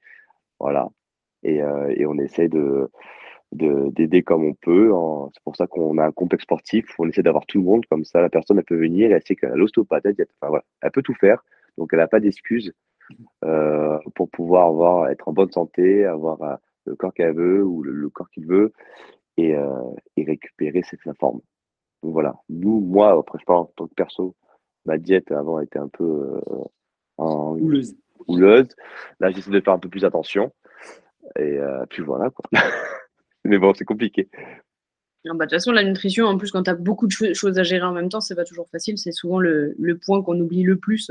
Voilà. 0.58 0.88
Et, 1.42 1.62
euh, 1.62 1.92
et 1.96 2.06
on 2.06 2.18
essaie 2.18 2.48
de 2.48 2.90
d'aider 3.52 4.22
comme 4.22 4.44
on 4.44 4.54
peut. 4.54 4.90
C'est 5.34 5.42
pour 5.44 5.56
ça 5.56 5.66
qu'on 5.66 5.98
a 5.98 6.06
un 6.06 6.12
complexe 6.12 6.44
sportif. 6.44 6.86
On 6.98 7.08
essaie 7.08 7.22
d'avoir 7.22 7.44
tout 7.46 7.58
le 7.58 7.64
monde. 7.64 7.84
Comme 7.86 8.04
ça, 8.04 8.22
la 8.22 8.30
personne, 8.30 8.58
elle 8.58 8.64
peut 8.64 8.78
venir. 8.78 9.12
Elle 9.12 9.22
sait 9.26 9.36
qu'elle 9.36 9.52
a 9.52 9.56
l'ostéopathe. 9.56 10.06
Elle, 10.06 10.14
enfin, 10.40 10.48
voilà. 10.48 10.64
elle 10.80 10.90
peut 10.90 11.02
tout 11.02 11.14
faire. 11.14 11.44
Donc, 11.76 11.90
elle 11.92 11.98
n'a 11.98 12.08
pas 12.08 12.20
d'excuses 12.20 12.72
euh, 13.44 13.98
pour 14.14 14.30
pouvoir 14.30 14.68
avoir, 14.68 15.10
être 15.10 15.28
en 15.28 15.32
bonne 15.32 15.50
santé, 15.50 16.06
avoir 16.06 16.58
le 16.86 16.96
corps 16.96 17.14
qu'elle 17.14 17.34
veut 17.34 17.62
ou 17.64 17.82
le 17.82 18.08
corps 18.10 18.30
qu'il 18.30 18.46
veut 18.46 18.72
et, 19.36 19.54
euh, 19.54 19.90
et 20.16 20.24
récupérer 20.24 20.82
cette 20.82 21.00
forme. 21.18 21.40
Donc 22.02 22.12
voilà, 22.12 22.34
nous, 22.48 22.80
moi, 22.80 23.12
après, 23.12 23.38
je 23.40 23.44
parle 23.44 23.60
en 23.60 23.72
tant 23.76 23.86
que 23.86 23.94
perso, 23.94 24.34
ma 24.84 24.98
diète 24.98 25.30
avant 25.30 25.60
était 25.60 25.78
un 25.78 25.88
peu 25.88 26.04
euh, 26.04 26.64
en... 27.16 27.56
houleuse. 27.56 27.94
houleuse. 28.26 28.68
Là, 29.20 29.30
j'essaie 29.30 29.50
de 29.50 29.60
faire 29.60 29.74
un 29.74 29.78
peu 29.78 29.88
plus 29.88 30.04
attention. 30.04 30.52
Et 31.38 31.58
euh, 31.58 31.86
puis 31.88 32.02
voilà, 32.02 32.30
quoi. 32.30 32.44
Mais 33.44 33.58
bon, 33.58 33.72
c'est 33.74 33.84
compliqué. 33.84 34.28
bah, 35.24 35.32
de 35.32 35.38
toute 35.40 35.50
façon, 35.50 35.72
la 35.72 35.84
nutrition, 35.84 36.26
en 36.26 36.36
plus, 36.36 36.50
quand 36.50 36.64
tu 36.64 36.70
as 36.70 36.74
beaucoup 36.74 37.06
de 37.06 37.12
choses 37.12 37.58
à 37.58 37.62
gérer 37.62 37.84
en 37.84 37.92
même 37.92 38.08
temps, 38.08 38.20
c'est 38.20 38.34
pas 38.34 38.44
toujours 38.44 38.68
facile. 38.68 38.98
C'est 38.98 39.12
souvent 39.12 39.38
le, 39.38 39.74
le 39.78 39.98
point 39.98 40.22
qu'on 40.22 40.38
oublie 40.40 40.62
le 40.62 40.76
plus. 40.76 41.10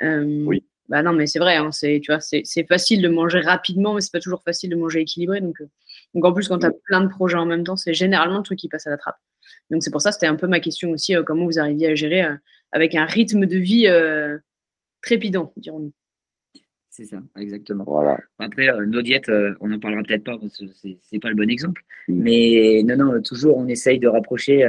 oui. 0.00 0.64
Bah 0.88 1.02
non, 1.02 1.12
mais 1.12 1.26
c'est 1.26 1.38
vrai, 1.38 1.56
hein, 1.56 1.70
c'est, 1.70 2.00
tu 2.02 2.12
vois, 2.12 2.20
c'est, 2.20 2.66
facile 2.68 3.02
de 3.02 3.08
manger 3.08 3.40
rapidement, 3.40 3.94
mais 3.94 4.00
c'est 4.00 4.12
pas 4.12 4.20
toujours 4.20 4.42
facile 4.42 4.70
de 4.70 4.76
manger 4.76 5.00
équilibré. 5.00 5.40
Donc, 5.40 5.60
euh, 5.60 5.68
donc 6.14 6.24
en 6.24 6.32
plus, 6.32 6.48
quand 6.48 6.58
tu 6.58 6.66
as 6.66 6.72
plein 6.84 7.00
de 7.00 7.08
projets 7.08 7.36
en 7.36 7.46
même 7.46 7.64
temps, 7.64 7.76
c'est 7.76 7.94
généralement 7.94 8.38
le 8.38 8.42
truc 8.42 8.58
qui 8.58 8.68
passe 8.68 8.86
à 8.86 8.90
la 8.90 8.96
trappe. 8.96 9.16
Donc 9.70 9.82
c'est 9.82 9.90
pour 9.90 10.00
ça, 10.00 10.12
c'était 10.12 10.26
un 10.26 10.36
peu 10.36 10.46
ma 10.46 10.60
question 10.60 10.90
aussi, 10.90 11.16
euh, 11.16 11.22
comment 11.22 11.46
vous 11.46 11.58
arriviez 11.58 11.88
à 11.88 11.94
gérer 11.94 12.24
euh, 12.24 12.34
avec 12.72 12.94
un 12.94 13.04
rythme 13.04 13.46
de 13.46 13.56
vie 13.58 13.86
trépidant, 15.02 15.52
dirons-nous. 15.56 15.92
C'est 16.88 17.04
ça, 17.04 17.22
exactement. 17.38 17.84
Voilà. 17.86 18.18
Après, 18.38 18.68
nos 18.86 19.02
diètes, 19.02 19.30
on 19.60 19.68
n'en 19.68 19.78
parlera 19.78 20.02
peut-être 20.02 20.24
pas 20.24 20.36
parce 20.38 20.58
que 20.58 20.64
c'est 20.74 21.18
pas 21.18 21.28
le 21.28 21.34
bon 21.34 21.48
exemple. 21.50 21.82
Mm. 22.08 22.22
Mais 22.22 22.82
non, 22.84 22.96
non, 22.96 23.22
toujours, 23.22 23.56
on 23.56 23.66
essaye 23.66 23.98
de 23.98 24.08
rapprocher, 24.08 24.68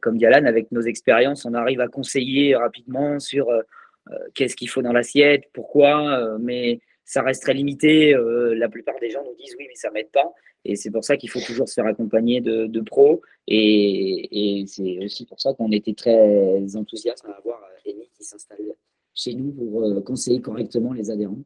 comme 0.00 0.16
dit 0.16 0.26
Alan, 0.26 0.46
avec 0.46 0.72
nos 0.72 0.80
expériences, 0.80 1.44
on 1.44 1.54
arrive 1.54 1.80
à 1.80 1.88
conseiller 1.88 2.56
rapidement 2.56 3.18
sur 3.18 3.50
euh, 3.50 3.62
qu'est-ce 4.34 4.56
qu'il 4.56 4.68
faut 4.68 4.82
dans 4.82 4.92
l'assiette, 4.92 5.44
pourquoi, 5.52 6.18
euh, 6.18 6.38
mais 6.40 6.80
ça 7.04 7.22
reste 7.22 7.42
très 7.42 7.54
limité. 7.54 8.14
Euh, 8.14 8.54
la 8.54 8.68
plupart 8.68 8.98
des 9.00 9.10
gens 9.10 9.22
nous 9.24 9.34
disent 9.36 9.54
oui, 9.58 9.66
mais 9.68 9.74
ça 9.74 9.90
m'aide 9.90 10.10
pas. 10.10 10.32
Et 10.64 10.76
c'est 10.76 10.90
pour 10.90 11.04
ça 11.04 11.16
qu'il 11.16 11.30
faut 11.30 11.40
toujours 11.40 11.68
se 11.68 11.74
faire 11.74 11.86
accompagner 11.86 12.40
de, 12.40 12.80
pros. 12.80 13.22
Et, 13.46 14.64
c'est 14.66 14.98
aussi 15.04 15.24
pour 15.24 15.40
ça 15.40 15.54
qu'on 15.54 15.72
était 15.72 15.94
très 15.94 16.76
enthousiaste 16.76 17.24
à 17.26 17.32
avoir 17.32 17.60
Amy 17.86 18.08
qui 18.16 18.24
s'installe 18.24 18.58
chez 19.14 19.34
nous 19.34 19.52
pour 19.52 20.04
conseiller 20.04 20.40
correctement 20.40 20.92
les 20.92 21.10
adhérents. 21.10 21.42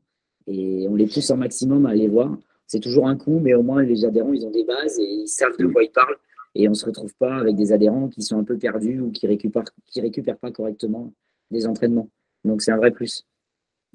Et 0.49 0.87
on 0.89 0.97
les 0.97 1.07
pousse 1.07 1.31
au 1.31 1.37
maximum 1.37 1.87
à 1.87 1.91
aller 1.91 2.09
voir. 2.09 2.37
C'est 2.67 2.81
toujours 2.81 3.07
un 3.07 3.17
coup, 3.17 3.39
mais 3.39 3.55
au 3.55 3.63
moins 3.63 3.83
les 3.83 4.05
adhérents, 4.05 4.33
ils 4.33 4.45
ont 4.45 4.51
des 4.51 4.65
bases 4.65 4.99
et 4.99 5.05
ils 5.05 5.29
savent 5.29 5.57
de 5.59 5.67
quoi 5.67 5.85
ils 5.85 5.93
parlent. 5.93 6.17
Et 6.57 6.67
on 6.69 6.73
ne 6.73 6.77
se 6.77 6.87
retrouve 6.87 7.15
pas 7.15 7.37
avec 7.37 7.57
des 7.57 7.73
adhérents 7.73 8.09
qui 8.09 8.23
sont 8.23 8.39
un 8.39 8.45
peu 8.45 8.59
perdus 8.59 9.01
ou 9.01 9.11
qui 9.11 9.27
récupèrent, 9.27 9.65
qui 9.87 10.01
récupèrent 10.01 10.39
pas 10.39 10.51
correctement 10.51 11.13
des 11.51 11.67
entraînements. 11.67 12.09
Donc 12.45 12.63
c'est 12.63 12.73
un 12.73 12.77
vrai 12.77 12.91
plus. 12.91 13.25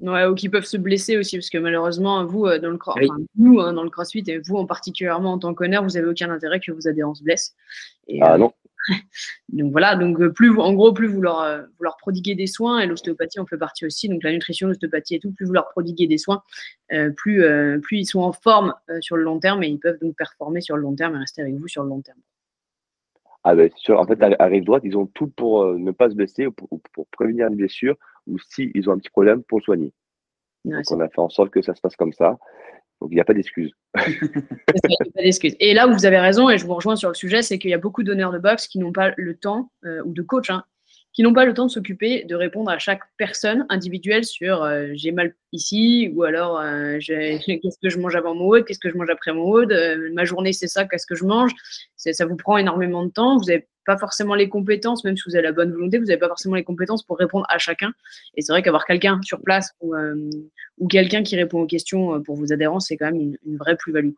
Ouais, 0.00 0.24
ou 0.24 0.34
qui 0.34 0.48
peuvent 0.48 0.64
se 0.64 0.78
blesser 0.78 1.18
aussi, 1.18 1.36
parce 1.36 1.50
que 1.50 1.58
malheureusement, 1.58 2.24
vous, 2.24 2.46
euh, 2.46 2.58
dans 2.58 2.70
le 2.70 2.78
nous, 3.36 3.60
hein, 3.60 3.74
dans 3.74 3.82
le 3.82 3.90
crossfit, 3.90 4.24
et 4.28 4.38
vous 4.38 4.56
en 4.56 4.64
particulièrement 4.64 5.34
en 5.34 5.38
tant 5.38 5.52
qu'honneur, 5.52 5.82
vous 5.82 5.90
n'avez 5.90 6.06
aucun 6.06 6.30
intérêt 6.30 6.58
que 6.58 6.72
vos 6.72 6.88
adhérents 6.88 7.14
se 7.14 7.22
blessent. 7.22 7.54
ah 8.22 8.34
euh, 8.34 8.38
non. 8.38 8.52
donc 9.50 9.72
voilà, 9.72 9.94
donc 9.96 10.18
euh, 10.20 10.32
plus 10.32 10.58
en 10.58 10.72
gros, 10.72 10.94
plus 10.94 11.06
vous 11.06 11.20
leur, 11.20 11.66
vous 11.76 11.84
leur 11.84 11.98
prodiguez 11.98 12.34
des 12.34 12.46
soins, 12.46 12.80
et 12.80 12.86
l'ostéopathie 12.86 13.40
en 13.40 13.46
fait 13.46 13.58
partie 13.58 13.84
aussi, 13.84 14.08
donc 14.08 14.22
la 14.22 14.32
nutrition, 14.32 14.68
l'ostéopathie 14.68 15.16
et 15.16 15.20
tout, 15.20 15.32
plus 15.32 15.44
vous 15.44 15.52
leur 15.52 15.68
prodiguez 15.68 16.06
des 16.06 16.16
soins, 16.16 16.42
plus, 17.16 17.44
plus 17.82 17.98
ils 17.98 18.06
sont 18.06 18.20
en 18.20 18.32
forme 18.32 18.72
sur 19.00 19.18
le 19.18 19.22
long 19.22 19.38
terme, 19.38 19.62
et 19.62 19.68
ils 19.68 19.78
peuvent 19.78 19.98
donc 20.00 20.16
performer 20.16 20.62
sur 20.62 20.76
le 20.76 20.82
long 20.82 20.94
terme 20.94 21.14
et 21.16 21.18
rester 21.18 21.42
avec 21.42 21.56
vous 21.56 21.68
sur 21.68 21.82
le 21.82 21.90
long 21.90 22.00
terme. 22.00 22.20
Ah 23.44 23.54
ben, 23.54 23.70
sûr. 23.76 23.98
En 23.98 24.06
fait, 24.06 24.22
à, 24.22 24.46
rive 24.46 24.64
droite, 24.64 24.82
ils 24.84 24.96
ont 24.96 25.06
tout 25.06 25.28
pour 25.28 25.74
ne 25.74 25.90
pas 25.92 26.10
se 26.10 26.14
blesser 26.14 26.46
ou 26.46 26.52
pour 26.52 27.06
prévenir 27.08 27.48
les 27.48 27.56
blessures 27.56 27.96
ou 28.26 28.38
s'ils 28.38 28.88
ont 28.88 28.92
un 28.92 28.98
petit 28.98 29.10
problème 29.10 29.42
pour 29.42 29.62
soigner. 29.62 29.92
Donc, 30.64 30.84
on 30.90 31.00
a 31.00 31.08
fait 31.08 31.20
en 31.20 31.30
sorte 31.30 31.50
que 31.50 31.62
ça 31.62 31.74
se 31.74 31.80
passe 31.80 31.96
comme 31.96 32.12
ça. 32.12 32.38
Donc, 33.00 33.10
il 33.10 33.14
n'y 33.14 33.20
a 33.20 33.24
pas 33.24 33.32
d'excuses. 33.32 33.72
Et 35.58 35.72
là 35.74 35.88
où 35.88 35.92
vous 35.92 36.04
avez 36.04 36.18
raison, 36.18 36.50
et 36.50 36.58
je 36.58 36.66
vous 36.66 36.74
rejoins 36.74 36.96
sur 36.96 37.08
le 37.08 37.14
sujet, 37.14 37.42
c'est 37.42 37.58
qu'il 37.58 37.70
y 37.70 37.74
a 37.74 37.78
beaucoup 37.78 38.02
d'honneurs 38.02 38.32
de 38.32 38.38
boxe 38.38 38.68
qui 38.68 38.78
n'ont 38.78 38.92
pas 38.92 39.12
le 39.16 39.36
temps, 39.36 39.70
euh, 39.84 40.02
ou 40.04 40.12
de 40.12 40.22
coach, 40.22 40.50
hein, 40.50 40.64
qui 41.12 41.22
n'ont 41.22 41.32
pas 41.32 41.44
le 41.44 41.54
temps 41.54 41.66
de 41.66 41.70
s'occuper 41.70 42.24
de 42.24 42.34
répondre 42.34 42.70
à 42.70 42.78
chaque 42.78 43.02
personne 43.16 43.66
individuelle 43.68 44.24
sur 44.24 44.62
euh, 44.62 44.88
j'ai 44.94 45.10
mal 45.10 45.34
ici 45.52 46.12
ou 46.14 46.22
alors 46.22 46.60
euh, 46.60 46.98
qu'est-ce 47.06 47.78
que 47.82 47.90
je 47.90 47.98
mange 47.98 48.14
avant 48.14 48.34
mon 48.34 48.46
WOD, 48.46 48.64
qu'est-ce 48.64 48.78
que 48.78 48.90
je 48.90 48.96
mange 48.96 49.10
après 49.10 49.32
mon 49.32 49.44
WOD, 49.44 49.72
euh, 49.72 50.10
ma 50.12 50.24
journée 50.24 50.52
c'est 50.52 50.68
ça, 50.68 50.84
qu'est-ce 50.84 51.06
que 51.06 51.14
je 51.14 51.24
mange. 51.24 51.52
Ça 51.96 52.24
vous 52.24 52.36
prend 52.36 52.56
énormément 52.56 53.04
de 53.04 53.10
temps. 53.10 53.36
Vous 53.36 53.44
n'avez 53.44 53.66
pas 53.84 53.98
forcément 53.98 54.34
les 54.34 54.48
compétences, 54.48 55.04
même 55.04 55.16
si 55.16 55.24
vous 55.26 55.34
avez 55.34 55.42
la 55.42 55.52
bonne 55.52 55.72
volonté, 55.72 55.98
vous 55.98 56.06
n'avez 56.06 56.18
pas 56.18 56.28
forcément 56.28 56.54
les 56.54 56.64
compétences 56.64 57.02
pour 57.02 57.18
répondre 57.18 57.44
à 57.48 57.58
chacun. 57.58 57.92
Et 58.36 58.42
c'est 58.42 58.52
vrai 58.52 58.62
qu'avoir 58.62 58.86
quelqu'un 58.86 59.20
sur 59.22 59.42
place 59.42 59.70
ou, 59.80 59.94
ou 60.78 60.88
quelqu'un 60.88 61.22
qui 61.22 61.36
répond 61.36 61.60
aux 61.60 61.66
questions 61.66 62.22
pour 62.22 62.36
vos 62.36 62.52
adhérents, 62.52 62.80
c'est 62.80 62.96
quand 62.96 63.10
même 63.12 63.36
une 63.44 63.56
vraie 63.56 63.76
plus-value. 63.76 64.12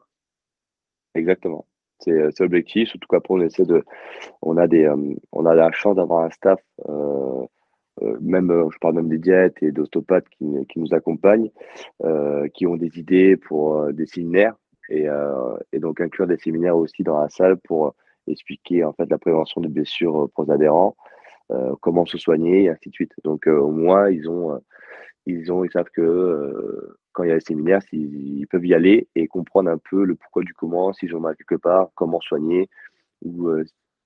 Exactement. 1.15 1.67
Euh, 2.09 2.31
c'est 2.35 2.45
l'objectif. 2.45 2.89
Surtout 2.89 3.09
qu'après, 3.09 3.35
on 3.35 3.41
essaie 3.41 3.65
de. 3.65 3.85
On 4.43 4.57
a, 4.57 4.67
des, 4.67 4.85
euh, 4.85 5.15
on 5.33 5.47
a 5.47 5.55
la 5.55 5.71
chance 5.73 5.97
d'avoir 5.97 6.25
un 6.25 6.31
staff, 6.31 6.61
euh, 6.89 7.47
même, 8.21 8.49
je 8.73 8.79
parle 8.79 8.95
même 8.95 9.09
des 9.09 9.19
diètes 9.19 9.63
et 9.63 9.71
d'ostéopathes 9.71 10.29
qui, 10.31 10.45
nous 10.45 10.95
accompagnent, 10.95 11.51
qui 12.55 12.67
ont 12.67 12.77
des 12.77 12.99
idées 12.99 13.37
pour 13.37 13.93
des 13.93 14.07
séminaires 14.07 14.57
et, 14.89 15.07
et, 15.73 15.79
donc 15.79 16.01
inclure 16.01 16.27
des 16.27 16.39
séminaires 16.39 16.77
aussi 16.77 17.03
dans 17.03 17.21
la 17.21 17.29
salle 17.29 17.59
pour 17.59 17.95
expliquer 18.27 18.83
en 18.83 18.95
fait 18.95 19.09
la 19.11 19.19
prévention 19.19 19.61
des 19.61 19.69
blessures 19.69 20.31
pour 20.35 20.45
les 20.45 20.53
adhérents, 20.53 20.97
comment 21.81 22.07
se 22.07 22.17
soigner, 22.17 22.65
et 22.65 22.69
ainsi 22.71 22.89
de 22.89 22.95
suite. 22.95 23.13
Donc 23.25 23.47
au 23.47 23.71
moins, 23.71 24.11
ils 24.11 24.29
ont, 24.29 24.59
ils 25.27 25.53
ont, 25.53 25.65
ils 25.65 25.71
savent 25.71 25.91
que 25.95 26.97
quand 27.13 27.25
il 27.25 27.29
y 27.29 27.33
a 27.33 27.35
les 27.35 27.41
séminaires, 27.41 27.81
ils, 27.93 28.47
peuvent 28.49 28.67
y 28.67 28.75
aller 28.75 29.09
et 29.15 29.29
comprendre 29.29 29.71
un 29.71 29.79
peu 29.79 30.05
le 30.05 30.15
pourquoi 30.15 30.43
du 30.43 30.55
comment, 30.55 30.93
s'ils 30.93 31.15
ont 31.15 31.21
mal 31.21 31.37
quelque 31.37 31.61
part, 31.61 31.91
comment 31.95 32.21
soigner 32.21 32.69
ou 33.23 33.51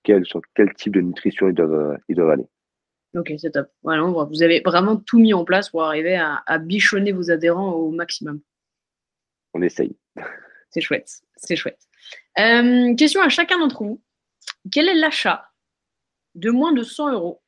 quel, 0.02 0.24
sur 0.26 0.40
quel 0.54 0.72
type 0.74 0.94
de 0.94 1.00
nutrition 1.00 1.48
ils 1.48 1.54
doivent, 1.54 1.98
ils 2.08 2.16
doivent 2.16 2.30
aller. 2.30 2.46
Ok, 3.16 3.32
c'est 3.38 3.50
top. 3.50 3.68
Voilà, 3.82 4.02
vous 4.02 4.42
avez 4.42 4.60
vraiment 4.60 4.96
tout 4.96 5.18
mis 5.18 5.32
en 5.32 5.44
place 5.44 5.70
pour 5.70 5.84
arriver 5.84 6.16
à, 6.16 6.58
bichonner 6.58 7.12
vos 7.12 7.30
adhérents 7.30 7.72
au 7.72 7.90
maximum. 7.90 8.40
On 9.54 9.62
essaye. 9.62 9.96
C'est 10.70 10.80
chouette, 10.82 11.22
c'est 11.36 11.56
chouette. 11.56 11.80
Euh, 12.38 12.94
question 12.96 13.22
à 13.22 13.30
chacun 13.30 13.58
d'entre 13.58 13.82
vous. 13.82 14.02
Quel 14.70 14.88
est 14.88 14.94
l'achat 14.94 15.48
de 16.34 16.50
moins 16.50 16.72
de 16.72 16.82
100 16.82 17.12
euros 17.12 17.40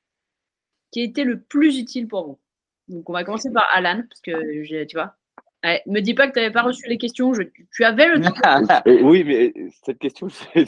qui 0.90 1.00
a 1.00 1.04
été 1.04 1.24
le 1.24 1.42
plus 1.42 1.78
utile 1.78 2.08
pour 2.08 2.26
vous? 2.26 2.38
Donc, 2.88 3.08
on 3.08 3.12
va 3.12 3.24
commencer 3.24 3.50
par 3.52 3.68
Alan, 3.74 4.02
parce 4.08 4.20
que 4.20 4.84
tu 4.84 4.96
vois, 4.96 5.14
Ouais, 5.64 5.82
me 5.86 6.00
dis 6.00 6.14
pas 6.14 6.28
que 6.28 6.34
tu 6.34 6.38
n'avais 6.38 6.52
pas 6.52 6.62
reçu 6.62 6.88
les 6.88 6.98
questions. 6.98 7.32
tu 7.72 7.84
avais 7.84 8.06
le 8.06 8.24
euh, 8.24 9.02
oui, 9.02 9.24
mais 9.24 9.52
cette 9.84 9.98
question, 9.98 10.28
c'est 10.54 10.66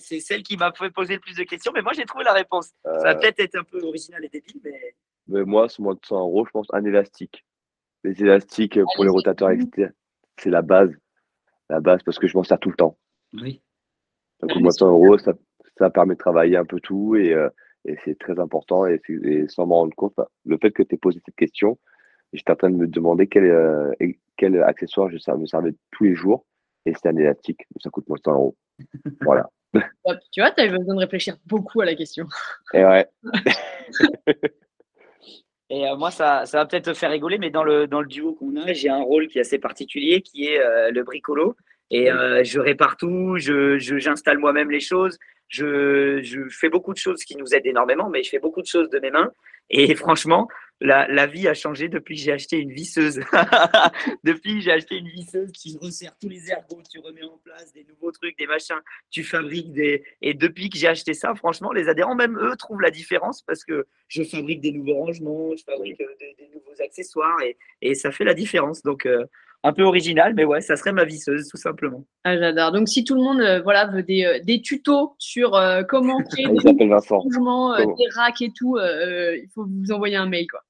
C'est 0.00 0.18
celle 0.18 0.42
qui 0.42 0.56
m'a 0.56 0.72
fait 0.72 0.90
poser 0.90 1.14
le 1.14 1.20
plus 1.20 1.36
de 1.36 1.44
questions, 1.44 1.70
mais 1.72 1.82
moi 1.82 1.92
j'ai 1.94 2.04
trouvé 2.04 2.24
la 2.24 2.32
réponse. 2.32 2.70
Ça 2.84 2.98
va 2.98 3.10
euh. 3.10 3.14
peut-être 3.14 3.38
être 3.38 3.54
un 3.54 3.62
peu 3.62 3.80
original 3.82 4.24
et 4.24 4.28
débile, 4.28 4.60
mais. 4.64 4.94
mais 5.28 5.44
moi, 5.44 5.68
sur 5.68 5.84
moins 5.84 5.94
de 5.94 6.00
100 6.04 6.18
euros, 6.18 6.44
je 6.44 6.50
pense 6.50 6.66
un 6.72 6.84
élastique. 6.84 7.44
Les 8.02 8.20
élastiques 8.20 8.80
pour 8.96 9.04
les 9.04 9.10
rotateurs 9.10 9.50
externes, 9.50 9.92
c'est 10.36 10.50
la 10.50 10.62
base. 10.62 10.90
La 11.70 11.78
base, 11.78 12.02
parce 12.02 12.18
que 12.18 12.26
je 12.26 12.36
m'en 12.36 12.42
sers 12.42 12.58
tout 12.58 12.70
le 12.70 12.76
temps. 12.76 12.98
Oui. 13.34 13.62
Donc, 14.40 14.56
moins 14.56 14.70
de 14.70 14.74
100 14.74 14.88
euros, 14.88 15.16
ça, 15.18 15.32
ça, 15.78 15.90
permet 15.90 16.14
de 16.14 16.18
travailler 16.18 16.56
un 16.56 16.64
peu 16.64 16.80
tout 16.80 17.14
et, 17.14 17.32
euh, 17.32 17.48
et 17.84 17.96
c'est 18.04 18.18
très 18.18 18.38
important. 18.38 18.86
Et, 18.86 19.00
et, 19.08 19.48
sans 19.48 19.66
m'en 19.66 19.76
rendre 19.76 19.94
compte, 19.94 20.14
le 20.44 20.58
fait 20.58 20.70
que 20.70 20.82
tu 20.82 20.94
aies 20.94 20.98
posé 20.98 21.20
cette 21.24 21.36
question, 21.36 21.78
J'étais 22.32 22.52
en 22.52 22.56
train 22.56 22.70
de 22.70 22.76
me 22.76 22.86
demander 22.86 23.26
quel, 23.26 23.44
euh, 23.44 23.92
quel 24.36 24.62
accessoire 24.62 25.10
je 25.10 25.16
me 25.32 25.46
servais 25.46 25.74
tous 25.90 26.04
les 26.04 26.14
jours. 26.14 26.46
Et 26.86 26.94
c'était 26.94 27.10
un 27.10 27.16
élastique. 27.16 27.66
Ça 27.80 27.90
coûte 27.90 28.08
moins 28.08 28.16
de 28.16 28.22
100 28.24 28.32
euros. 28.32 28.56
Voilà. 29.22 29.48
Tu 30.32 30.40
vois, 30.40 30.50
tu 30.50 30.60
avais 30.60 30.76
besoin 30.76 30.94
de 30.94 31.00
réfléchir 31.00 31.36
beaucoup 31.46 31.80
à 31.80 31.86
la 31.86 31.94
question. 31.94 32.26
Et 32.74 32.84
ouais. 32.84 33.06
Et 35.70 35.88
euh, 35.88 35.96
moi, 35.96 36.10
ça, 36.10 36.44
ça 36.44 36.58
va 36.58 36.66
peut-être 36.66 36.84
te 36.84 36.94
faire 36.94 37.10
rigoler, 37.10 37.38
mais 37.38 37.48
dans 37.48 37.64
le, 37.64 37.86
dans 37.86 38.02
le 38.02 38.06
duo 38.06 38.34
qu'on 38.34 38.56
a, 38.56 38.74
j'ai 38.74 38.90
un 38.90 39.00
rôle 39.00 39.28
qui 39.28 39.38
est 39.38 39.40
assez 39.40 39.58
particulier, 39.58 40.20
qui 40.20 40.44
est 40.44 40.60
euh, 40.60 40.90
le 40.90 41.02
bricolo. 41.02 41.56
Et 41.90 42.06
je 42.06 42.58
répare 42.58 42.96
tout, 42.96 43.36
je, 43.36 43.78
j'installe 43.78 44.38
moi-même 44.38 44.70
les 44.70 44.80
choses, 44.80 45.18
je, 45.52 46.48
fais 46.50 46.68
beaucoup 46.68 46.92
de 46.92 46.98
choses 46.98 47.24
qui 47.24 47.36
nous 47.36 47.54
aident 47.54 47.66
énormément, 47.66 48.08
mais 48.08 48.22
je 48.22 48.30
fais 48.30 48.38
beaucoup 48.38 48.62
de 48.62 48.66
choses 48.66 48.88
de 48.90 48.98
mes 48.98 49.10
mains. 49.10 49.30
Et 49.70 49.94
franchement, 49.94 50.48
la, 50.80 51.26
vie 51.26 51.46
a 51.46 51.54
changé 51.54 51.88
depuis 51.88 52.16
que 52.16 52.22
j'ai 52.22 52.32
acheté 52.32 52.58
une 52.58 52.72
visseuse. 52.72 53.20
depuis 54.24 54.56
que 54.56 54.60
j'ai 54.60 54.72
acheté 54.72 54.96
une 54.96 55.08
visseuse 55.08 55.52
qui 55.52 55.78
resserre 55.80 56.16
tous 56.18 56.28
les 56.28 56.50
ergots, 56.50 56.82
tu 56.90 56.98
remets 56.98 57.22
en 57.22 57.38
place 57.44 57.72
des 57.72 57.84
nouveaux 57.84 58.10
trucs, 58.10 58.36
des 58.38 58.46
machins, 58.46 58.80
tu 59.10 59.22
fabriques 59.22 59.72
des. 59.72 60.02
Et 60.22 60.34
depuis 60.34 60.70
que 60.70 60.78
j'ai 60.78 60.88
acheté 60.88 61.14
ça, 61.14 61.34
franchement, 61.34 61.72
les 61.72 61.88
adhérents, 61.88 62.16
même 62.16 62.38
eux, 62.38 62.56
trouvent 62.56 62.80
la 62.80 62.90
différence 62.90 63.42
parce 63.42 63.64
que 63.64 63.86
je 64.08 64.22
fabrique 64.24 64.60
des 64.60 64.72
nouveaux 64.72 64.94
rangements, 64.94 65.54
je 65.54 65.62
fabrique 65.62 66.00
euh, 66.00 66.16
des, 66.18 66.48
nouveaux 66.52 66.82
accessoires 66.82 67.40
et, 67.42 67.56
et, 67.80 67.94
ça 67.94 68.10
fait 68.10 68.24
la 68.24 68.34
différence. 68.34 68.82
Donc, 68.82 69.06
euh, 69.06 69.24
un 69.64 69.72
peu 69.72 69.82
original, 69.82 70.34
mais 70.34 70.44
ouais, 70.44 70.60
ça 70.60 70.76
serait 70.76 70.92
ma 70.92 71.04
visseuse, 71.04 71.48
tout 71.48 71.56
simplement. 71.56 72.04
Ah, 72.24 72.36
j'adore. 72.36 72.72
Donc, 72.72 72.88
si 72.88 73.04
tout 73.04 73.14
le 73.14 73.22
monde 73.22 73.40
euh, 73.40 73.60
voilà, 73.62 73.86
veut 73.86 74.02
des, 74.02 74.24
euh, 74.24 74.40
des 74.42 74.60
tutos 74.60 75.14
sur 75.18 75.54
euh, 75.54 75.82
comment 75.82 76.18
créer 76.30 76.48
des 76.48 76.58
changements, 77.06 77.76
des 77.76 78.08
racks 78.14 78.42
et 78.42 78.52
tout, 78.56 78.78
il 78.78 79.48
faut 79.54 79.64
vous 79.64 79.92
envoyer 79.92 80.16
un 80.16 80.26
mail. 80.26 80.46
Quoi. 80.50 80.60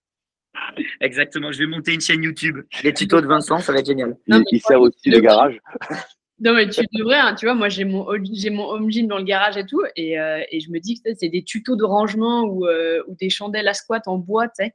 Exactement, 1.01 1.53
je 1.53 1.59
vais 1.59 1.67
monter 1.67 1.95
une 1.95 2.01
chaîne 2.01 2.23
YouTube. 2.23 2.59
Les 2.83 2.93
tutos 2.93 3.21
de 3.21 3.27
Vincent, 3.27 3.59
ça 3.59 3.73
va 3.73 3.79
être 3.79 3.87
génial. 3.87 4.17
il, 4.27 4.61
sert 4.61 4.81
aussi 4.81 5.11
le 5.11 5.21
garage. 5.21 5.59
Non, 6.45 6.55
mais 6.55 6.69
tu 6.69 6.81
devrais, 6.93 7.19
hein, 7.19 7.37
tu 7.39 7.47
vois, 7.47 7.55
moi 7.55 7.69
j'ai 7.69 7.85
mon, 7.85 8.05
j'ai 8.33 8.51
mon 8.51 8.65
home 8.65 8.91
gym 8.91 9.07
dans 9.07 9.19
le 9.19 9.23
garage 9.23 9.57
et 9.57 9.65
tout, 9.65 9.81
et, 9.95 10.15
et 10.15 10.61
je 10.61 10.71
me 10.73 10.81
dis 10.81 11.01
que 11.01 11.11
c'est 11.15 11.29
des 11.29 11.45
tutos 11.45 11.77
de 11.77 11.85
rangement 11.85 12.43
ou, 12.43 12.67
ou 12.67 13.15
des 13.15 13.31
chandelles 13.31 13.69
à 13.69 13.75
squat 13.75 14.03
en 14.09 14.19
bois, 14.19 14.49
tu 14.49 14.65
sais 14.65 14.75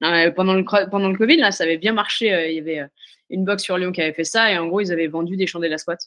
pendant, 0.00 0.54
le, 0.54 0.90
pendant 0.90 1.08
le 1.08 1.16
Covid, 1.16 1.36
là, 1.36 1.52
ça 1.52 1.64
avait 1.64 1.78
bien 1.78 1.92
marché. 1.92 2.32
Euh, 2.32 2.48
il 2.48 2.56
y 2.56 2.58
avait 2.58 2.80
euh, 2.80 2.86
une 3.30 3.44
box 3.44 3.62
sur 3.62 3.78
Lyon 3.78 3.92
qui 3.92 4.02
avait 4.02 4.12
fait 4.12 4.24
ça 4.24 4.50
et 4.52 4.58
en 4.58 4.66
gros, 4.66 4.80
ils 4.80 4.92
avaient 4.92 5.06
vendu 5.06 5.36
des 5.36 5.46
chandelles 5.46 5.72
à 5.72 5.78
squat. 5.78 6.00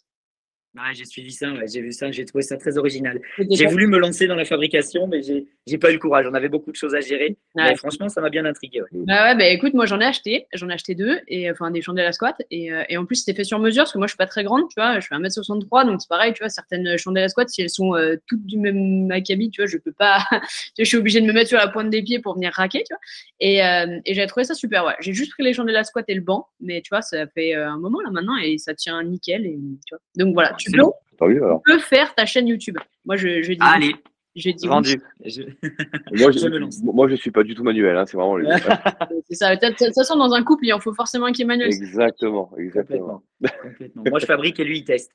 Ouais, 0.75 0.93
j'ai 0.93 1.05
suivi 1.05 1.31
ça, 1.31 1.47
j'ai 1.65 1.81
vu 1.81 1.91
ça, 1.91 2.11
j'ai 2.11 2.25
trouvé 2.25 2.43
ça 2.43 2.55
très 2.55 2.77
original. 2.77 3.19
J'ai 3.49 3.65
voulu 3.65 3.87
me 3.87 3.97
lancer 3.97 4.27
dans 4.27 4.35
la 4.35 4.45
fabrication, 4.45 5.07
mais 5.07 5.21
j'ai 5.23 5.77
pas 5.79 5.89
eu 5.89 5.93
le 5.93 5.99
courage. 5.99 6.27
On 6.29 6.33
avait 6.35 6.47
beaucoup 6.47 6.71
de 6.71 6.75
choses 6.75 6.93
à 6.93 7.01
gérer. 7.01 7.37
franchement, 7.77 8.07
ça 8.07 8.21
m'a 8.21 8.29
bien 8.29 8.45
intrigué. 8.45 8.81
Bah 8.91 9.23
ouais, 9.23 9.35
bah 9.35 9.47
écoute, 9.47 9.73
moi 9.73 9.87
j'en 9.87 9.99
ai 9.99 10.05
acheté, 10.05 10.45
j'en 10.53 10.69
ai 10.69 10.73
acheté 10.73 10.93
deux, 10.93 11.19
et 11.27 11.49
enfin 11.49 11.71
des 11.71 11.81
chandelles 11.81 12.05
à 12.05 12.11
squat, 12.11 12.35
et, 12.51 12.71
euh, 12.71 12.83
et 12.87 12.97
en 12.97 13.05
plus 13.05 13.15
c'était 13.15 13.33
fait 13.33 13.43
sur 13.43 13.57
mesure, 13.57 13.83
parce 13.83 13.93
que 13.93 13.97
moi 13.97 14.05
je 14.05 14.11
suis 14.11 14.17
pas 14.17 14.27
très 14.27 14.43
grande, 14.43 14.69
tu 14.69 14.75
vois, 14.77 14.99
je 14.99 15.07
fais 15.07 15.15
1m63, 15.15 15.87
donc 15.87 16.01
c'est 16.01 16.07
pareil, 16.07 16.33
tu 16.33 16.43
vois, 16.43 16.49
certaines 16.49 16.97
chandelles 16.97 17.23
à 17.23 17.29
squat, 17.29 17.49
si 17.49 17.63
elles 17.63 17.69
sont 17.71 17.95
euh, 17.95 18.17
toutes 18.27 18.45
du 18.45 18.57
même 18.59 19.09
acabit, 19.11 19.49
tu 19.49 19.61
vois, 19.61 19.67
je 19.67 19.77
peux 19.77 19.91
pas, 19.91 20.19
je 20.77 20.83
suis 20.83 20.97
obligée 20.97 21.19
de 21.19 21.25
me 21.25 21.33
mettre 21.33 21.49
sur 21.49 21.57
la 21.57 21.67
pointe 21.67 21.89
des 21.89 22.03
pieds 22.03 22.19
pour 22.19 22.35
venir 22.35 22.51
raquer, 22.53 22.83
tu 22.87 22.93
vois. 22.93 22.99
Et, 23.39 23.63
euh, 23.65 23.99
et 24.05 24.13
j'ai 24.13 24.25
trouvé 24.27 24.43
ça 24.43 24.53
super, 24.53 24.85
ouais. 24.85 24.93
J'ai 24.99 25.13
juste 25.13 25.31
pris 25.31 25.43
les 25.43 25.53
chandelles 25.53 25.77
à 25.77 25.83
squat 25.83 26.05
et 26.07 26.13
le 26.13 26.21
banc, 26.21 26.47
mais 26.59 26.81
tu 26.81 26.89
vois, 26.89 27.01
ça 27.01 27.25
fait 27.27 27.55
un 27.55 27.79
moment 27.79 28.01
là 28.01 28.11
maintenant, 28.11 28.37
et 28.37 28.59
ça 28.59 28.75
tient 28.75 29.01
nickel, 29.03 29.45
et 29.45 29.57
tu 29.87 29.95
vois. 29.95 29.99
Donc 30.15 30.33
voilà, 30.33 30.55
tu 30.59 30.71
peux. 30.71 30.83
Tu 31.19 31.61
peux 31.65 31.79
faire 31.79 32.15
ta 32.15 32.25
chaîne 32.25 32.47
YouTube. 32.47 32.77
Moi, 33.05 33.17
je, 33.17 33.41
je 33.41 33.53
dis. 33.53 33.59
Allez. 33.61 33.95
Je 34.35 34.51
dis 34.51 34.67
Vendu. 34.67 35.01
moi, 35.19 36.31
je, 36.31 36.83
moi, 36.83 37.09
je 37.09 37.15
suis 37.15 37.31
pas 37.31 37.43
du 37.43 37.55
tout 37.55 37.63
manuel. 37.63 37.97
Hein, 37.97 38.05
c'est 38.05 38.15
vraiment. 38.15 38.37
c'est 39.29 39.35
ça. 39.35 39.55
De 39.55 39.67
toute 39.69 39.93
façon, 39.93 40.15
dans 40.15 40.33
un 40.33 40.43
couple, 40.43 40.65
il 40.65 40.73
en 40.73 40.79
faut 40.79 40.93
forcément 40.93 41.25
un 41.25 41.31
qui 41.31 41.41
est 41.41 41.45
manuel. 41.45 41.67
Exactement. 41.67 42.51
exactement. 42.57 43.23
Complètement. 43.61 44.03
Moi, 44.07 44.19
je 44.19 44.25
fabrique 44.25 44.59
et 44.59 44.63
lui, 44.63 44.79
il 44.79 44.83
teste. 44.85 45.11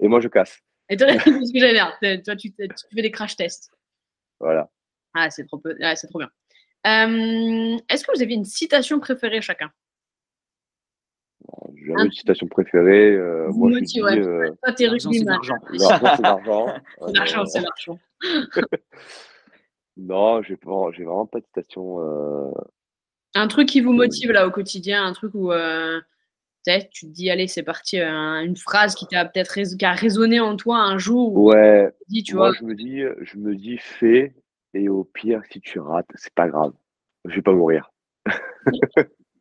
Et 0.00 0.08
moi, 0.08 0.20
je 0.20 0.28
casse. 0.28 0.60
Et 0.88 0.96
toi, 0.96 1.08
ce 1.18 1.52
que 1.52 1.58
j'allais 1.58 1.72
dire. 1.72 2.22
Toi, 2.22 2.36
tu, 2.36 2.52
tu, 2.52 2.66
fais 2.94 3.02
des 3.02 3.10
crash 3.10 3.36
tests. 3.36 3.70
Voilà. 4.38 4.70
Ah, 5.14 5.30
c'est 5.30 5.46
trop, 5.46 5.60
ah, 5.80 5.94
trop 5.94 6.18
bien. 6.18 6.30
Euh, 6.86 7.78
est-ce 7.88 8.04
que 8.04 8.12
vous 8.14 8.22
avez 8.22 8.34
une 8.34 8.44
citation 8.44 9.00
préférée 9.00 9.40
chacun? 9.40 9.70
J'ai 11.74 11.92
une 11.92 12.12
citation 12.12 12.46
préférée. 12.46 13.14
Euh, 13.14 13.50
moi, 13.52 13.70
je 13.72 13.80
dis, 13.80 14.00
euh, 14.02 14.50
Toi, 14.62 14.72
t'es 14.72 14.86
L'argent, 14.86 15.10
c'est 15.12 15.24
l'argent. 15.24 15.54
c'est 15.72 16.22
l'argent. 16.22 16.66
l'argent, 17.14 17.46
c'est 17.46 17.60
l'argent. 17.60 17.98
non, 19.96 20.42
j'ai 20.42 20.56
vraiment 20.56 21.26
pas 21.26 21.40
de 21.40 21.44
citation. 21.46 22.00
Euh... 22.00 22.50
Un 23.34 23.48
truc 23.48 23.68
qui 23.68 23.80
vous 23.80 23.92
motive 23.92 24.30
là 24.30 24.46
au 24.46 24.50
quotidien, 24.50 25.04
un 25.04 25.12
truc 25.12 25.32
où 25.34 25.52
euh, 25.52 26.00
tu 26.64 27.06
te 27.06 27.12
dis, 27.12 27.30
allez, 27.30 27.48
c'est 27.48 27.62
parti, 27.62 28.00
une 28.00 28.56
phrase 28.56 28.94
qui 28.94 29.06
t'a 29.06 29.24
peut-être 29.24 29.76
qui 29.76 29.84
a 29.84 29.92
résonné 29.92 30.40
en 30.40 30.56
toi 30.56 30.78
un 30.78 30.98
jour. 30.98 31.36
Ouais. 31.36 31.92
Dis, 32.08 32.22
tu 32.22 32.36
moi, 32.36 32.50
vois. 32.50 32.58
je 32.58 32.64
me 32.64 32.74
dis, 32.74 33.02
je 33.22 33.36
me 33.36 33.54
dis, 33.54 33.76
fais, 33.78 34.34
et 34.72 34.88
au 34.88 35.04
pire, 35.04 35.42
si 35.50 35.60
tu 35.60 35.78
rates, 35.78 36.06
c'est 36.14 36.32
pas 36.34 36.48
grave. 36.48 36.72
Je 37.26 37.34
vais 37.34 37.42
pas 37.42 37.52
mourir. 37.52 37.90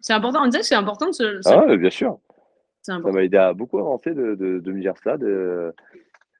C'est 0.04 0.12
important, 0.12 0.44
on 0.44 0.48
disait 0.48 0.60
que 0.60 0.66
c'est 0.66 0.76
important 0.76 1.08
de 1.08 1.14
se. 1.14 1.50
Ah, 1.50 1.76
bien 1.78 1.90
sûr. 1.90 2.20
Ça 2.82 3.00
m'a 3.00 3.24
aidé 3.24 3.38
à 3.38 3.54
beaucoup 3.54 3.80
avancer 3.80 4.14
de, 4.14 4.36
de, 4.36 4.60
de 4.60 4.72
me 4.74 4.82
dire 4.82 4.96
ça, 5.02 5.18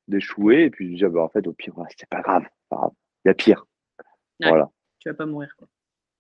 d'échouer 0.10 0.64
et 0.66 0.70
puis 0.70 0.92
de 0.92 0.96
dire, 0.98 1.10
bah, 1.10 1.22
en 1.22 1.30
fait, 1.30 1.48
au 1.48 1.54
pire, 1.54 1.74
c'est 1.98 2.10
pas 2.10 2.22
grave, 2.22 2.44
il 2.72 2.78
y 3.28 3.30
a 3.30 3.34
pire. 3.34 3.66
voilà. 4.42 4.70
Tu 5.00 5.08
vas 5.10 5.16
pas 5.16 5.26
mourir. 5.26 5.56
Quoi. 5.58 5.70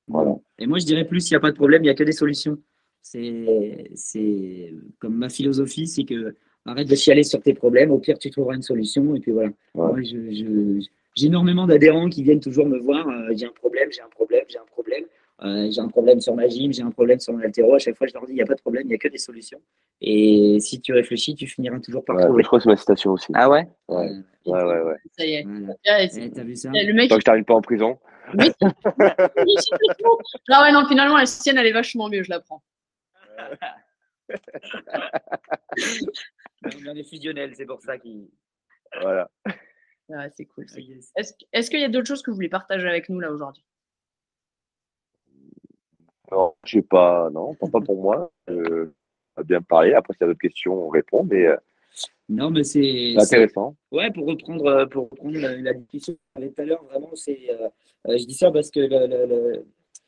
Voilà. 0.07 0.35
Et 0.57 0.67
moi, 0.67 0.79
je 0.79 0.85
dirais 0.85 1.03
plus, 1.03 1.19
s'il 1.19 1.33
n'y 1.33 1.37
a 1.37 1.41
pas 1.41 1.51
de 1.51 1.57
problème, 1.57 1.81
il 1.83 1.87
n'y 1.87 1.91
a 1.91 1.95
que 1.95 2.05
des 2.05 2.13
solutions. 2.13 2.57
C'est 3.01 4.73
comme 4.99 5.17
ma 5.17 5.27
philosophie, 5.27 5.87
c'est 5.87 6.05
que 6.05 6.37
arrête 6.65 6.89
de 6.89 6.95
chialer 6.95 7.23
sur 7.23 7.41
tes 7.41 7.53
problèmes, 7.53 7.91
au 7.91 7.99
pire, 7.99 8.17
tu 8.17 8.29
trouveras 8.29 8.55
une 8.55 8.61
solution. 8.61 9.15
Et 9.15 9.19
puis 9.19 9.33
voilà. 9.33 9.51
j'ai 9.97 11.27
énormément 11.27 11.67
d'adhérents 11.67 12.07
qui 12.07 12.23
viennent 12.23 12.39
toujours 12.39 12.67
me 12.67 12.77
voir, 12.79 13.05
euh, 13.09 13.33
j'ai 13.35 13.47
un 13.47 13.51
problème, 13.51 13.91
j'ai 13.91 14.01
un 14.01 14.09
problème, 14.09 14.45
j'ai 14.47 14.59
un 14.59 14.65
problème. 14.71 15.03
Euh, 15.41 15.69
j'ai 15.71 15.81
un 15.81 15.88
problème 15.88 16.21
sur 16.21 16.36
ma 16.36 16.47
gym, 16.47 16.71
j'ai 16.71 16.84
un 16.84 16.91
problème 16.91 17.19
sur 17.19 17.34
mon 17.34 17.41
altéro. 17.41 17.75
À 17.75 17.79
chaque 17.79 17.97
fois, 17.97 18.07
je 18.07 18.13
leur 18.13 18.25
dis, 18.25 18.31
il 18.34 18.36
n'y 18.36 18.41
a 18.41 18.45
pas 18.45 18.55
de 18.55 18.61
problème, 18.61 18.84
il 18.86 18.89
n'y 18.89 18.93
a 18.93 18.97
que 18.97 19.07
des 19.07 19.17
solutions. 19.17 19.59
Et 19.99 20.59
si 20.59 20.79
tu 20.79 20.93
réfléchis, 20.93 21.36
tu 21.36 21.47
finiras 21.47 21.79
toujours 21.79 22.05
par 22.05 22.17
trouver. 22.17 22.43
Je 22.43 22.47
crois 22.47 22.59
que 22.59 22.63
c'est 22.63 22.69
ma 22.69 22.77
citation 22.77 23.11
aussi. 23.11 23.31
Ah 23.34 23.49
ouais? 23.49 23.67
Ouais, 23.88 24.09
ouais, 24.45 24.63
ouais. 24.63 24.81
ouais. 24.81 24.97
Ça 25.17 25.25
y 25.25 25.34
est. 25.34 25.45
Eh, 25.86 26.31
t'as 26.31 26.43
vu 26.43 26.55
ça? 26.55 26.69
Le 26.71 26.93
mec... 26.93 27.09
Tant 27.09 27.15
que 27.15 27.21
je 27.21 27.25
t'arrive 27.25 27.43
pas 27.45 27.55
en 27.55 27.61
prison. 27.61 27.97
Oui. 28.38 28.51
ah 30.49 30.61
ouais, 30.61 30.71
non, 30.71 30.86
finalement, 30.88 31.17
la 31.17 31.25
sienne, 31.25 31.57
elle 31.57 31.67
est 31.67 31.73
vachement 31.73 32.09
mieux, 32.09 32.23
je 32.23 32.29
la 32.29 32.39
prends. 32.39 32.63
On 36.65 36.95
est 36.95 37.03
fusionnel, 37.03 37.53
c'est 37.55 37.65
pour 37.65 37.81
ça 37.81 37.97
qu'il. 37.97 38.29
Voilà. 39.01 39.29
Ouais, 40.09 40.29
c'est 40.36 40.45
cool. 40.45 40.65
Ah, 40.71 40.79
est-ce 41.17 41.34
est 41.51 41.69
qu'il 41.69 41.79
y 41.79 41.84
a 41.84 41.89
d'autres 41.89 42.07
choses 42.07 42.21
que 42.21 42.31
vous 42.31 42.36
voulez 42.36 42.49
partager 42.49 42.88
avec 42.88 43.09
nous 43.09 43.19
là 43.19 43.31
aujourd'hui? 43.31 43.63
Non, 46.34 46.53
sais 46.65 46.81
pas, 46.81 47.29
non, 47.31 47.55
pas 47.55 47.81
pour 47.81 48.01
moi. 48.01 48.31
Euh, 48.49 48.93
on 49.36 49.41
a 49.41 49.43
bien 49.43 49.61
parlé. 49.61 49.93
Après, 49.93 50.13
s'il 50.13 50.21
y 50.21 50.23
a 50.25 50.27
d'autres 50.27 50.39
questions, 50.39 50.88
on 50.88 50.89
répond. 50.89 51.23
Mais, 51.23 51.45
euh, 51.47 51.57
Non, 52.29 52.49
mais 52.49 52.63
c'est 52.63 53.15
intéressant. 53.17 53.75
Ouais, 53.91 54.11
pour 54.11 54.27
reprendre, 54.27 54.86
pour 54.86 55.09
reprendre 55.09 55.38
la, 55.39 55.73
discussion 55.73 56.15
tout 56.36 56.53
à 56.57 56.63
l'heure, 56.63 56.84
vraiment, 56.86 57.11
c'est. 57.15 57.49
je 58.07 58.25
dis 58.25 58.36
ça 58.36 58.51
parce 58.51 58.71
que 58.71 58.79
le, 58.79 59.63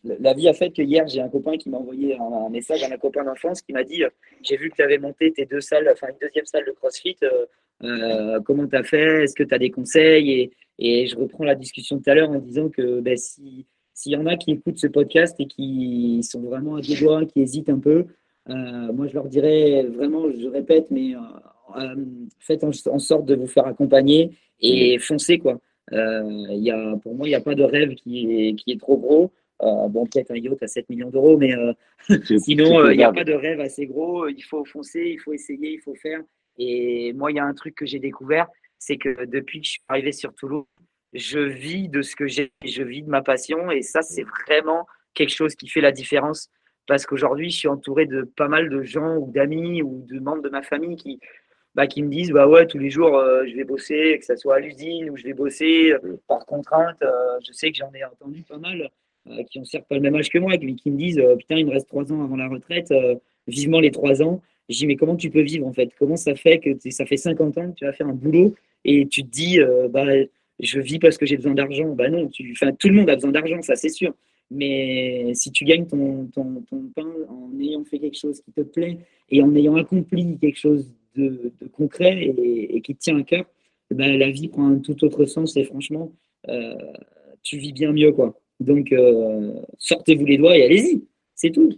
la 0.06 0.34
vie 0.34 0.48
a 0.48 0.54
fait 0.54 0.72
que 0.72 0.82
hier, 0.82 1.08
j'ai 1.08 1.22
un 1.22 1.30
copain 1.30 1.58
qui 1.58 1.70
m'a 1.70 1.78
envoyé 1.78 2.18
un, 2.18 2.50
message 2.50 2.84
à 2.84 2.94
un 2.94 2.98
copain 2.98 3.24
d'enfance 3.24 3.62
qui 3.62 3.74
m'a 3.74 3.84
dit 3.84 4.04
J'ai 4.44 4.58
vu 4.58 4.70
que 4.70 4.76
tu 4.76 4.84
avais 4.84 4.98
monté 4.98 5.32
tes 5.32 5.46
deux 5.46 5.62
salles, 5.62 5.90
enfin 5.92 6.08
une 6.10 6.18
deuxième 6.22 6.46
salle 6.46 6.66
de 6.66 6.72
CrossFit. 6.72 7.18
Euh, 7.24 7.46
euh, 7.84 8.40
comment 8.42 8.68
tu 8.68 8.76
as 8.76 8.84
fait? 8.84 9.24
Est-ce 9.24 9.36
que 9.36 9.44
tu 9.44 9.54
as 9.54 9.58
des 9.58 9.72
conseils? 9.72 10.32
Et, 10.32 10.52
et, 10.80 11.08
je 11.08 11.18
reprends 11.18 11.44
la 11.44 11.56
discussion 11.56 12.00
tout 12.00 12.10
à 12.10 12.14
l'heure 12.14 12.30
en 12.30 12.40
disant 12.40 12.70
que 12.70 13.00
ben, 13.02 13.18
s'il 13.96 14.12
y 14.12 14.16
en 14.16 14.28
a 14.28 14.36
qui 14.38 14.52
écoutent 14.52 14.78
ce 14.78 14.86
podcast 14.86 15.36
et 15.40 15.48
qui 15.48 16.22
sont 16.22 16.42
vraiment 16.42 16.76
à 16.76 16.82
deux 16.82 16.96
doigts, 17.00 17.26
qui 17.26 17.42
hésitent 17.42 17.70
un 17.70 17.80
peu, 17.80 18.06
euh, 18.50 18.94
moi 18.94 19.08
je 19.08 19.14
leur 19.16 19.28
dirais 19.28 19.84
vraiment, 19.84 20.26
je 20.30 20.48
répète, 20.48 20.92
mais 20.92 21.14
faites 22.40 22.64
en, 22.64 23.00
sorte 23.00 23.26
de 23.26 23.34
vous 23.34 23.48
faire 23.48 23.66
accompagner 23.66 24.32
et 24.60 25.00
foncez. 25.00 25.40
Quoi. 25.40 25.60
y 25.92 26.70
a, 26.70 26.98
pour 26.98 27.16
moi, 27.16 27.28
il 27.28 27.32
n'y 27.32 27.36
a 27.36 27.42
pas 27.42 27.56
de 27.56 27.64
rêve 27.64 27.96
qui 27.96 28.48
est, 28.48 28.54
qui 28.54 28.72
est 28.72 28.80
trop 28.80 28.98
gros. 28.98 29.32
Euh, 29.62 29.88
bon, 29.88 30.06
peut-être 30.06 30.32
un 30.32 30.36
yacht 30.36 30.62
à 30.62 30.68
7 30.68 30.90
millions 30.90 31.10
d'euros, 31.10 31.38
mais 31.38 31.56
euh, 31.56 31.74
sinon, 32.40 32.80
euh, 32.80 32.94
il 32.94 32.98
n'y 32.98 33.04
a 33.04 33.14
pas 33.14 33.24
de 33.24 33.34
rêve 33.34 33.62
assez 33.62 33.88
gros. 33.88 34.28
Il 34.28 34.44
faut 34.44 34.66
foncer, 34.66 35.12
il 35.14 35.20
faut 35.20 35.34
essayer, 35.34 35.74
il 35.74 35.80
faut 35.80 35.96
faire. 35.96 36.22
Et 36.58 37.14
moi, 37.14 37.32
il 37.32 37.36
y 37.36 37.40
a 37.40 37.46
un 37.46 37.54
truc 37.54 37.76
que 37.76 37.86
j'ai 37.86 38.00
découvert, 38.00 38.48
c'est 38.78 38.98
que 38.98 39.26
depuis 39.26 39.62
que 39.62 39.66
je 39.66 39.72
suis 39.72 39.82
arrivé 39.88 40.12
sur 40.12 40.34
Toulouse, 40.34 40.66
je 41.16 41.40
vis 41.40 41.90
de 41.90 42.02
ce 42.02 42.16
que 42.16 42.28
j'ai, 42.28 42.52
je 42.64 42.84
vis 42.84 43.02
de 43.02 43.10
ma 43.10 43.22
passion. 43.22 43.72
Et 43.72 43.82
ça, 43.82 44.02
c'est 44.02 44.26
vraiment 44.48 44.86
quelque 45.14 45.34
chose 45.34 45.56
qui 45.56 45.68
fait 45.68 45.82
la 45.82 45.92
différence. 45.92 46.50
Parce 46.88 47.06
qu'aujourd'hui, 47.06 47.50
je 47.50 47.58
suis 47.58 47.68
entouré 47.68 48.06
de 48.06 48.22
pas 48.22 48.48
mal 48.48 48.70
de 48.70 48.84
gens 48.84 49.16
ou 49.18 49.32
d'amis 49.32 49.82
ou 49.82 50.06
de 50.08 50.20
membres 50.20 50.44
de 50.44 50.50
ma 50.50 50.62
famille 50.62 50.96
qui, 50.98 51.20
bah, 51.74 51.88
qui 51.88 52.04
me 52.04 52.10
disent 52.10 52.32
bah 52.32 52.48
ouais 52.48 52.68
tous 52.68 52.78
les 52.78 52.92
jours 52.92 53.20
je 53.46 53.56
vais 53.56 53.64
bosser 53.64 54.18
que 54.20 54.24
ce 54.26 54.36
soit 54.36 54.58
à 54.58 54.60
l'usine 54.60 55.10
ou 55.10 55.18
je 55.18 55.24
vais 55.24 55.34
bosser 55.34 55.94
par 56.28 56.46
contrainte 56.46 57.04
je 57.46 57.52
sais 57.52 57.72
que 57.72 57.78
j'en 57.78 57.92
ai 57.94 58.06
entendu 58.06 58.44
pas 58.44 58.60
mal 58.60 58.92
euh, 59.28 59.44
qui 59.44 59.58
ont 59.58 59.66
certes 59.66 59.88
pas 59.88 59.96
le 59.96 60.02
même 60.02 60.16
âge 60.16 60.30
que 60.30 60.38
moi, 60.38 60.54
mais 60.62 60.76
qui 60.76 60.92
me 60.92 60.98
disent 60.98 61.18
euh, 61.18 61.36
Putain, 61.36 61.56
il 61.56 61.66
me 61.66 61.72
reste 61.72 61.88
trois 61.88 62.12
ans 62.14 62.24
avant 62.24 62.36
la 62.36 62.48
retraite, 62.48 62.92
euh, 62.92 63.16
vivement 63.48 63.80
les 63.80 63.90
trois 63.90 64.22
ans. 64.22 64.42
Je 64.70 64.78
dis 64.78 64.88
Mais 64.88 64.96
comment 64.96 65.16
tu 65.16 65.32
peux 65.32 65.42
vivre 65.42 65.66
en 65.66 65.74
fait? 65.74 65.90
Comment 65.98 66.16
ça 66.16 66.36
fait 66.36 66.60
que 66.60 66.70
ça 66.92 67.06
fait 67.08 67.18
50 67.18 67.58
ans 67.58 67.72
que 67.72 67.76
tu 67.76 67.86
vas 67.86 67.94
faire 67.94 68.08
un 68.08 68.14
boulot 68.14 68.54
et 68.84 69.08
tu 69.08 69.24
te 69.24 69.30
dis 69.30 69.60
bah, 69.90 70.06
Je 70.60 70.80
vis 70.80 71.00
parce 71.00 71.18
que 71.18 71.26
j'ai 71.26 71.36
besoin 71.36 71.54
d'argent 71.54 71.90
Bah 71.96 72.10
non, 72.10 72.30
tout 72.30 72.88
le 72.88 72.94
monde 72.94 73.10
a 73.10 73.16
besoin 73.16 73.32
d'argent, 73.32 73.62
ça 73.62 73.76
c'est 73.76 73.90
sûr. 73.90 74.14
Mais 74.52 75.32
si 75.34 75.52
tu 75.52 75.66
gagnes 75.66 75.88
ton, 75.88 76.30
pain 76.96 77.12
en 77.30 77.60
ayant 77.60 77.84
fait 77.84 78.00
quelque 78.00 78.18
chose 78.18 78.42
qui 78.42 78.52
te 78.52 78.62
plaît 78.62 79.00
et 79.30 79.42
en 79.42 79.56
ayant 79.56 79.76
accompli 79.76 80.38
quelque 80.40 80.60
chose 80.60 80.94
de, 81.16 81.52
concret 81.74 82.34
et, 82.38 82.82
qui 82.82 82.96
te 82.96 83.00
tient 83.00 83.18
à 83.18 83.24
cœur, 83.24 83.46
bah, 83.92 84.08
la 84.08 84.30
vie 84.30 84.48
prend 84.48 84.68
un 84.68 84.80
tout 84.80 85.04
autre 85.04 85.26
sens 85.26 85.58
et 85.58 85.64
franchement, 85.64 86.12
tu 87.42 87.58
vis 87.58 87.74
bien 87.74 87.92
mieux. 87.92 88.12
quoi. 88.12 88.40
Donc, 88.60 88.92
euh, 88.92 89.54
sortez-vous 89.78 90.26
les 90.26 90.38
doigts 90.38 90.58
et 90.58 90.64
allez-y. 90.64 91.04
C'est 91.34 91.52
tout. 91.52 91.70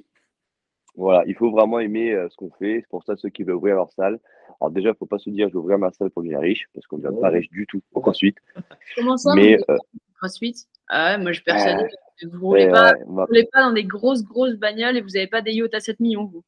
Voilà, 0.95 1.23
il 1.27 1.35
faut 1.35 1.51
vraiment 1.51 1.79
aimer 1.79 2.11
euh, 2.13 2.27
ce 2.29 2.35
qu'on 2.35 2.51
fait. 2.51 2.81
C'est 2.81 2.89
pour 2.89 3.03
ça 3.03 3.15
ceux 3.15 3.29
qui 3.29 3.43
veulent 3.43 3.55
ouvrir 3.55 3.75
leur 3.75 3.91
salle. 3.91 4.19
Alors 4.59 4.71
déjà, 4.71 4.89
il 4.89 4.91
ne 4.91 4.97
faut 4.97 5.05
pas 5.05 5.19
se 5.19 5.29
dire 5.29 5.47
je 5.47 5.53
vais 5.53 5.59
ouvrir 5.59 5.77
ma 5.77 5.91
salle 5.91 6.09
pour 6.09 6.23
devenir 6.23 6.39
riche, 6.39 6.67
parce 6.73 6.85
qu'on 6.87 6.97
ne 6.97 7.03
devient 7.03 7.19
pas 7.21 7.29
riche 7.29 7.49
du 7.49 7.65
tout 7.67 7.81
au 7.93 8.01
CrossFit. 8.01 8.35
Comment 8.95 9.17
ça 9.17 9.33
Mais, 9.35 9.57
euh, 9.69 9.77
CrossFit 10.17 10.55
ah 10.89 11.17
Moi, 11.17 11.31
je 11.31 11.41
persuade 11.41 11.87
que 12.19 12.27
vous 12.27 12.37
ne 12.37 12.41
roulez, 12.41 12.69
pas, 12.69 12.93
roulez 13.05 13.47
pas 13.51 13.61
dans 13.61 13.73
des 13.73 13.83
grosses, 13.83 14.23
grosses 14.23 14.55
bagnoles 14.55 14.97
et 14.97 15.01
vous 15.01 15.09
n'avez 15.09 15.27
pas 15.27 15.41
des 15.41 15.51
yachts 15.51 15.73
à 15.73 15.79
7 15.79 15.99
millions, 15.99 16.25
vous. 16.25 16.43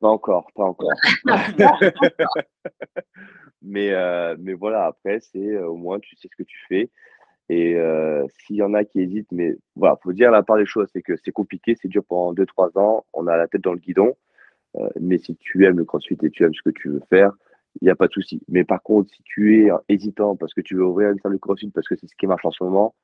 Pas 0.00 0.08
encore, 0.08 0.50
pas 0.54 0.64
encore. 0.64 0.90
mais, 3.62 3.92
mais 4.38 4.54
voilà, 4.54 4.86
après, 4.86 5.20
c'est 5.20 5.58
au 5.58 5.76
moins 5.76 5.98
tu 5.98 6.16
sais 6.16 6.28
ce 6.30 6.36
que 6.36 6.46
tu 6.46 6.58
fais. 6.68 6.90
Et 7.50 7.74
euh, 7.74 8.24
s'il 8.38 8.56
y 8.56 8.62
en 8.62 8.74
a 8.74 8.84
qui 8.84 9.00
hésitent, 9.00 9.32
mais 9.32 9.56
voilà, 9.74 9.98
faut 10.04 10.12
dire 10.12 10.30
la 10.30 10.44
part 10.44 10.56
des 10.56 10.66
choses, 10.66 10.88
c'est 10.92 11.02
que 11.02 11.16
c'est 11.16 11.32
compliqué, 11.32 11.74
c'est 11.74 11.88
dur 11.88 12.04
pendant 12.08 12.32
2-3 12.32 12.78
ans, 12.78 13.04
on 13.12 13.26
a 13.26 13.36
la 13.36 13.48
tête 13.48 13.62
dans 13.62 13.72
le 13.72 13.80
guidon. 13.80 14.14
Euh, 14.76 14.88
mais 15.00 15.18
si 15.18 15.36
tu 15.36 15.64
aimes 15.64 15.78
le 15.78 15.84
crossfit 15.84 16.16
et 16.22 16.30
tu 16.30 16.44
aimes 16.44 16.54
ce 16.54 16.62
que 16.62 16.70
tu 16.70 16.88
veux 16.88 17.02
faire, 17.08 17.32
il 17.80 17.84
n'y 17.84 17.90
a 17.90 17.96
pas 17.96 18.08
de 18.08 18.12
souci. 18.12 18.42
Mais 18.48 18.64
par 18.64 18.82
contre, 18.82 19.10
si 19.14 19.22
tu 19.24 19.64
es 19.64 19.70
hésitant 19.88 20.36
parce 20.36 20.54
que 20.54 20.60
tu 20.60 20.76
veux 20.76 20.84
ouvrir 20.84 21.10
une 21.10 21.18
salle 21.20 21.32
de 21.32 21.38
crossfit 21.38 21.70
parce 21.70 21.88
que 21.88 21.96
c'est 21.96 22.08
ce 22.08 22.14
qui 22.16 22.26
marche 22.26 22.44
en 22.44 22.50
ce 22.50 22.62
moment, 22.64 22.94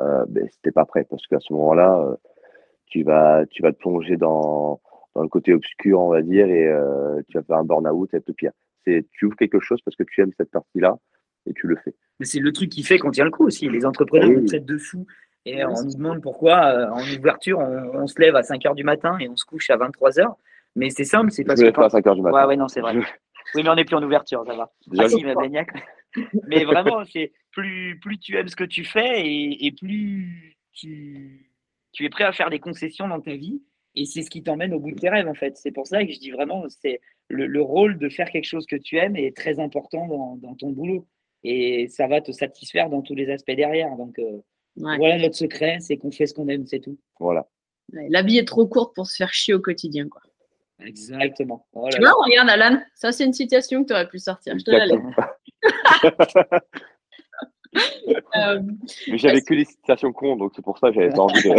euh, 0.00 0.24
ben, 0.28 0.48
n'es 0.64 0.72
pas 0.72 0.84
prêt 0.84 1.06
parce 1.08 1.26
qu'à 1.26 1.40
ce 1.40 1.52
moment-là, 1.52 1.98
euh, 2.00 2.16
tu 2.86 3.02
vas, 3.02 3.44
tu 3.50 3.62
vas 3.62 3.72
te 3.72 3.78
plonger 3.78 4.16
dans, 4.16 4.80
dans 5.14 5.22
le 5.22 5.28
côté 5.28 5.54
obscur, 5.54 6.00
on 6.00 6.10
va 6.10 6.22
dire, 6.22 6.46
et 6.46 6.68
euh, 6.68 7.20
tu 7.28 7.38
vas 7.38 7.44
faire 7.44 7.56
un 7.56 7.64
burn-out, 7.64 8.12
être 8.12 8.32
pire. 8.32 8.52
C'est, 8.84 9.06
tu 9.12 9.26
ouvres 9.26 9.36
quelque 9.36 9.60
chose 9.60 9.80
parce 9.84 9.96
que 9.96 10.04
tu 10.04 10.20
aimes 10.20 10.32
cette 10.36 10.50
partie-là 10.50 10.96
et 11.46 11.52
tu 11.54 11.66
le 11.66 11.76
fais. 11.76 11.94
Mais 12.20 12.26
c'est 12.26 12.40
le 12.40 12.52
truc 12.52 12.70
qui 12.70 12.82
fait 12.82 12.98
qu'on 12.98 13.10
tient 13.10 13.24
le 13.24 13.30
coup 13.30 13.46
aussi. 13.46 13.68
Les 13.68 13.86
entrepreneurs 13.86 14.28
nous 14.28 14.46
traitent 14.46 14.66
de 14.66 14.78
fous. 14.78 15.06
Et 15.48 15.64
on 15.64 15.80
nous 15.84 15.94
demande 15.94 16.20
pourquoi, 16.22 16.90
en 16.90 17.00
ouverture, 17.00 17.60
on, 17.60 18.08
se 18.08 18.20
lève 18.20 18.34
à 18.34 18.42
5 18.42 18.60
h 18.62 18.74
du 18.74 18.82
matin 18.82 19.16
et 19.20 19.28
on 19.28 19.36
se 19.36 19.44
couche 19.44 19.70
à 19.70 19.76
23 19.76 20.10
h. 20.10 20.34
Mais 20.76 20.90
c'est 20.90 21.04
simple, 21.04 21.30
c'est 21.30 21.44
parce 21.44 21.60
que. 21.60 21.70
pas 21.70 21.86
à 21.86 21.90
5 21.90 22.04
h 22.04 22.14
du 22.14 22.22
matin. 22.22 22.36
Ouais, 22.36 22.44
ouais, 22.46 22.56
non, 22.56 22.68
c'est 22.68 22.80
vrai. 22.80 22.94
Oui, 23.54 23.62
mais 23.62 23.68
on 23.68 23.74
n'est 23.74 23.84
plus 23.84 23.96
en 23.96 24.02
ouverture, 24.02 24.44
ça 24.46 24.54
va. 24.54 24.72
Ah, 24.98 25.08
si, 25.08 25.24
mais, 25.24 25.34
mais 26.46 26.64
vraiment, 26.64 27.04
c'est 27.04 27.32
plus, 27.52 27.98
plus 28.00 28.18
tu 28.18 28.36
aimes 28.36 28.48
ce 28.48 28.56
que 28.56 28.64
tu 28.64 28.84
fais 28.84 29.22
et, 29.24 29.72
plus 29.72 30.56
tu, 30.72 31.50
tu 31.92 32.04
es 32.04 32.08
prêt 32.08 32.24
à 32.24 32.32
faire 32.32 32.50
des 32.50 32.60
concessions 32.60 33.08
dans 33.08 33.20
ta 33.20 33.34
vie. 33.34 33.62
Et 33.94 34.04
c'est 34.04 34.22
ce 34.22 34.28
qui 34.28 34.42
t'emmène 34.42 34.74
au 34.74 34.80
bout 34.80 34.90
de 34.90 34.98
tes 34.98 35.08
rêves, 35.08 35.28
en 35.28 35.34
fait. 35.34 35.56
C'est 35.56 35.72
pour 35.72 35.86
ça 35.86 36.04
que 36.04 36.12
je 36.12 36.18
dis 36.18 36.30
vraiment, 36.30 36.64
c'est 36.68 37.00
le, 37.28 37.62
rôle 37.62 37.98
de 37.98 38.08
faire 38.08 38.30
quelque 38.30 38.44
chose 38.44 38.66
que 38.66 38.76
tu 38.76 38.96
aimes 38.96 39.16
est 39.16 39.34
très 39.34 39.58
important 39.58 40.06
dans, 40.06 40.36
dans 40.36 40.54
ton 40.54 40.70
boulot 40.70 41.06
et 41.42 41.88
ça 41.88 42.06
va 42.06 42.20
te 42.20 42.32
satisfaire 42.32 42.90
dans 42.90 43.02
tous 43.02 43.14
les 43.14 43.30
aspects 43.30 43.52
derrière. 43.52 43.96
Donc 43.96 44.18
euh, 44.18 44.38
voilà 44.76 45.18
notre 45.18 45.36
secret, 45.36 45.78
c'est 45.80 45.96
qu'on 45.96 46.10
fait 46.10 46.26
ce 46.26 46.34
qu'on 46.34 46.48
aime, 46.48 46.66
c'est 46.66 46.80
tout. 46.80 46.98
Voilà. 47.20 47.48
la 47.92 48.22
vie 48.22 48.38
est 48.38 48.46
trop 48.46 48.66
courte 48.66 48.94
pour 48.94 49.06
se 49.06 49.16
faire 49.16 49.32
chier 49.32 49.54
au 49.54 49.60
quotidien, 49.60 50.08
quoi. 50.08 50.20
Exactement. 50.80 51.66
Oh 51.72 51.88
tu 51.90 52.00
vois, 52.00 52.12
regarde 52.24 52.48
Alan, 52.50 52.80
ça 52.94 53.12
c'est 53.12 53.24
une 53.24 53.32
citation 53.32 53.82
que 53.82 53.88
tu 53.88 53.94
aurais 53.94 54.08
pu 54.08 54.18
sortir. 54.18 54.58
Je 54.58 54.64
te 54.64 54.70
la 54.70 54.84
euh, 58.36 58.60
Mais 59.08 59.18
j'avais 59.18 59.40
que 59.40 59.54
des 59.54 59.64
citations 59.64 60.12
cons, 60.12 60.36
donc 60.36 60.52
c'est 60.54 60.62
pour 60.62 60.78
ça 60.78 60.88
que 60.88 60.94
j'avais 60.94 61.10
pas 61.10 61.22
envie 61.22 61.42
de. 61.42 61.54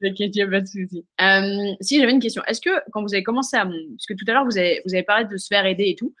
T'inquiète, 0.02 0.50
pas 0.50 0.60
de 0.60 0.66
souci. 0.66 1.04
Euh, 1.20 1.74
si 1.80 1.98
j'avais 1.98 2.12
une 2.12 2.20
question, 2.20 2.42
est-ce 2.46 2.60
que 2.60 2.70
quand 2.92 3.02
vous 3.02 3.14
avez 3.14 3.22
commencé 3.22 3.56
à. 3.56 3.64
Parce 3.64 4.06
que 4.08 4.14
tout 4.14 4.24
à 4.28 4.32
l'heure, 4.32 4.44
vous 4.44 4.58
avez, 4.58 4.80
vous 4.86 4.94
avez 4.94 5.02
parlé 5.02 5.24
de 5.26 5.36
se 5.36 5.46
faire 5.46 5.66
aider 5.66 5.88
et 5.88 5.94
tout 5.94 6.14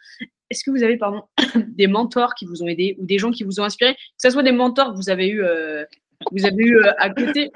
est-ce 0.50 0.64
que 0.64 0.70
vous 0.70 0.82
avez 0.82 0.96
pardon, 0.96 1.22
des 1.54 1.86
mentors 1.86 2.34
qui 2.34 2.46
vous 2.46 2.62
ont 2.62 2.66
aidé 2.66 2.96
ou 2.98 3.06
des 3.06 3.18
gens 3.18 3.30
qui 3.30 3.44
vous 3.44 3.60
ont 3.60 3.64
inspiré? 3.64 3.94
Que 3.94 4.00
ce 4.18 4.30
soit 4.30 4.42
des 4.42 4.52
mentors 4.52 4.92
que 4.92 4.96
vous 4.96 5.10
avez 5.10 5.28
eu, 5.28 5.42
euh, 5.42 5.84
vous 6.32 6.44
avez 6.44 6.64
eu 6.64 6.76
euh, 6.76 6.92
à 6.98 7.10
côté? 7.10 7.50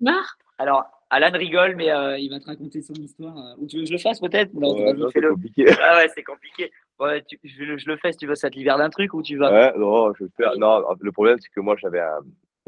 Mar 0.00 0.36
Alors, 0.58 0.84
Alan 1.10 1.30
rigole, 1.32 1.74
mais 1.76 1.90
euh, 1.90 2.18
il 2.18 2.28
va 2.30 2.38
te 2.38 2.46
raconter 2.46 2.82
son 2.82 2.94
histoire. 2.94 3.54
Ou 3.58 3.66
tu 3.66 3.76
veux 3.76 3.82
que 3.82 3.88
je 3.88 3.92
le 3.92 3.98
fasse 3.98 4.20
peut-être? 4.20 4.52
Non, 4.54 4.74
c'est 5.10 5.22
compliqué. 5.22 5.66
Ah 5.82 5.98
ouais, 5.98 6.08
c'est 6.14 6.22
compliqué. 6.22 6.70
Ouais, 7.00 7.24
je, 7.44 7.88
le 7.88 7.96
fais 7.96 8.12
si 8.12 8.18
tu 8.18 8.26
veux, 8.26 8.34
ça 8.34 8.50
te 8.50 8.56
libère 8.56 8.76
d'un 8.78 8.90
truc 8.90 9.14
ou 9.14 9.22
tu 9.22 9.36
vas? 9.36 9.50
Ouais, 9.50 9.78
non, 9.78 10.12
je 10.14 10.24
faire. 10.36 10.58
Non, 10.58 10.84
le 11.00 11.12
problème, 11.12 11.38
c'est 11.40 11.50
que 11.50 11.60
moi, 11.60 11.76
j'avais 11.78 12.02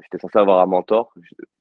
J'étais 0.03 0.19
censé 0.19 0.39
avoir 0.39 0.61
un 0.61 0.67
mentor 0.67 1.13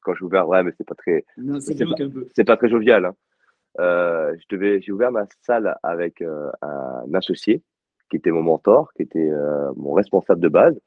quand 0.01 0.13
j'ai 0.15 0.23
ouvert. 0.23 0.47
Ouais, 0.47 0.63
mais 0.63 0.71
c'est 0.77 0.87
pas 0.87 0.95
très. 0.95 1.25
Non, 1.35 1.59
c'est 1.59 1.75
pas, 1.75 2.45
pas, 2.45 2.57
très 2.57 2.69
jovial. 2.69 3.05
Hein. 3.05 4.31
j'ai 4.47 4.91
ouvert 4.93 5.11
ma 5.11 5.25
salle 5.41 5.77
avec 5.83 6.21
un 6.21 7.13
associé 7.13 7.61
qui 8.09 8.17
était 8.17 8.31
mon 8.31 8.41
mentor, 8.41 8.91
qui 8.93 9.03
était 9.03 9.29
euh, 9.29 9.71
mon 9.75 9.93
responsable 9.93 10.41
de 10.41 10.49
base. 10.49 10.79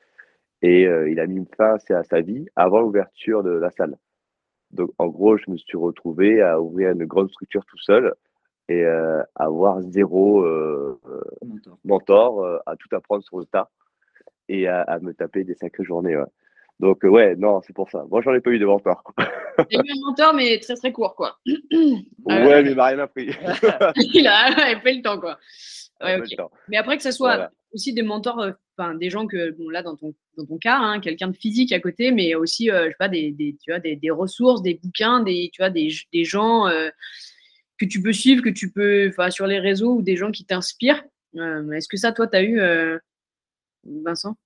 Et 0.61 0.87
euh, 0.87 1.11
il 1.11 1.19
a 1.19 1.27
mis 1.27 1.45
fin 1.57 1.77
à 1.91 2.05
sa 2.05 2.21
vie 2.21 2.47
avant 2.55 2.81
l'ouverture 2.81 3.43
de 3.43 3.51
la 3.51 3.71
salle. 3.71 3.97
Donc, 4.73 4.91
en 4.99 5.07
gros, 5.09 5.37
je 5.37 5.51
me 5.51 5.57
suis 5.57 5.77
retrouvé 5.77 6.43
à 6.43 6.61
ouvrir 6.61 6.93
une 6.93 7.05
grande 7.05 7.31
structure 7.31 7.65
tout 7.67 7.79
seul 7.79 8.15
et 8.69 8.85
euh, 8.85 9.23
avoir 9.35 9.83
zéro 9.83 10.47
mentor, 11.85 12.61
à 12.67 12.77
tout 12.77 12.95
apprendre 12.95 13.23
sur 13.25 13.39
le 13.39 13.45
tas 13.47 13.69
et 14.49 14.69
à, 14.69 14.99
me 15.01 15.13
taper 15.13 15.45
des 15.45 15.55
sacrées 15.55 15.85
journées. 15.85 16.17
Donc, 16.81 17.03
ouais, 17.05 17.37
non, 17.37 17.61
c'est 17.63 17.75
pour 17.75 17.91
ça. 17.91 18.05
Moi, 18.11 18.23
j'en 18.23 18.35
ai 18.35 18.41
pas 18.41 18.51
eu 18.51 18.59
de 18.59 18.67
mentor. 18.67 19.03
J'ai 19.71 19.77
eu 19.77 19.81
un 19.81 20.07
mentor, 20.07 20.35
mais 20.35 20.59
très 20.59 20.75
très 20.75 20.93
court, 20.93 21.15
quoi. 21.15 21.39
ouais, 21.47 22.63
mais 22.63 22.71
il 22.71 22.75
m'a 22.75 22.87
rien 22.87 22.99
appris. 23.01 23.27
il 23.97 24.27
a 24.27 24.81
pas 24.83 24.93
eu 24.93 24.97
le 24.97 25.03
temps, 25.03 25.21
quoi. 25.21 25.39
Mais 26.69 26.77
après 26.77 26.97
que 26.97 27.03
ce 27.03 27.11
soit 27.11 27.51
aussi 27.73 27.93
des 27.93 28.03
mentors, 28.03 28.41
euh, 28.41 28.53
enfin 28.77 28.95
des 28.95 29.11
gens 29.11 29.27
que, 29.27 29.51
bon 29.53 29.69
là 29.69 29.83
dans 29.83 29.97
ton, 29.97 30.15
dans 30.37 30.47
ton 30.47 30.59
cas, 30.59 30.79
hein, 30.79 31.01
quelqu'un 31.01 31.29
de 31.29 31.37
physique 31.37 31.73
à 31.73 31.81
côté, 31.81 32.11
mais 32.11 32.35
aussi, 32.35 32.71
euh, 32.71 32.85
je 32.85 32.89
sais 32.91 32.97
pas, 32.99 33.09
des, 33.09 33.33
des 33.33 33.57
tu 33.63 33.71
vois, 33.71 33.81
des, 33.81 33.97
des, 33.97 34.11
ressources, 34.11 34.63
des 34.63 34.75
bouquins, 34.75 35.21
des, 35.21 35.51
tu 35.53 35.63
vois, 35.63 35.71
des, 35.71 35.93
des 36.13 36.25
gens 36.25 36.67
euh, 36.67 36.89
que 37.79 37.85
tu 37.85 38.03
peux 38.03 38.13
suivre, 38.13 38.43
que 38.43 38.51
tu 38.51 38.71
peux, 38.71 39.09
enfin 39.09 39.31
sur 39.31 39.47
les 39.47 39.59
réseaux 39.59 39.97
ou 39.97 40.03
des 40.03 40.17
gens 40.17 40.31
qui 40.31 40.45
t'inspirent. 40.45 41.03
Est-ce 41.35 41.89
que 41.89 41.97
ça, 41.97 42.13
toi, 42.13 42.27
tu 42.27 42.37
as 42.37 42.43
eu, 42.43 42.61
Vincent? 43.85 44.37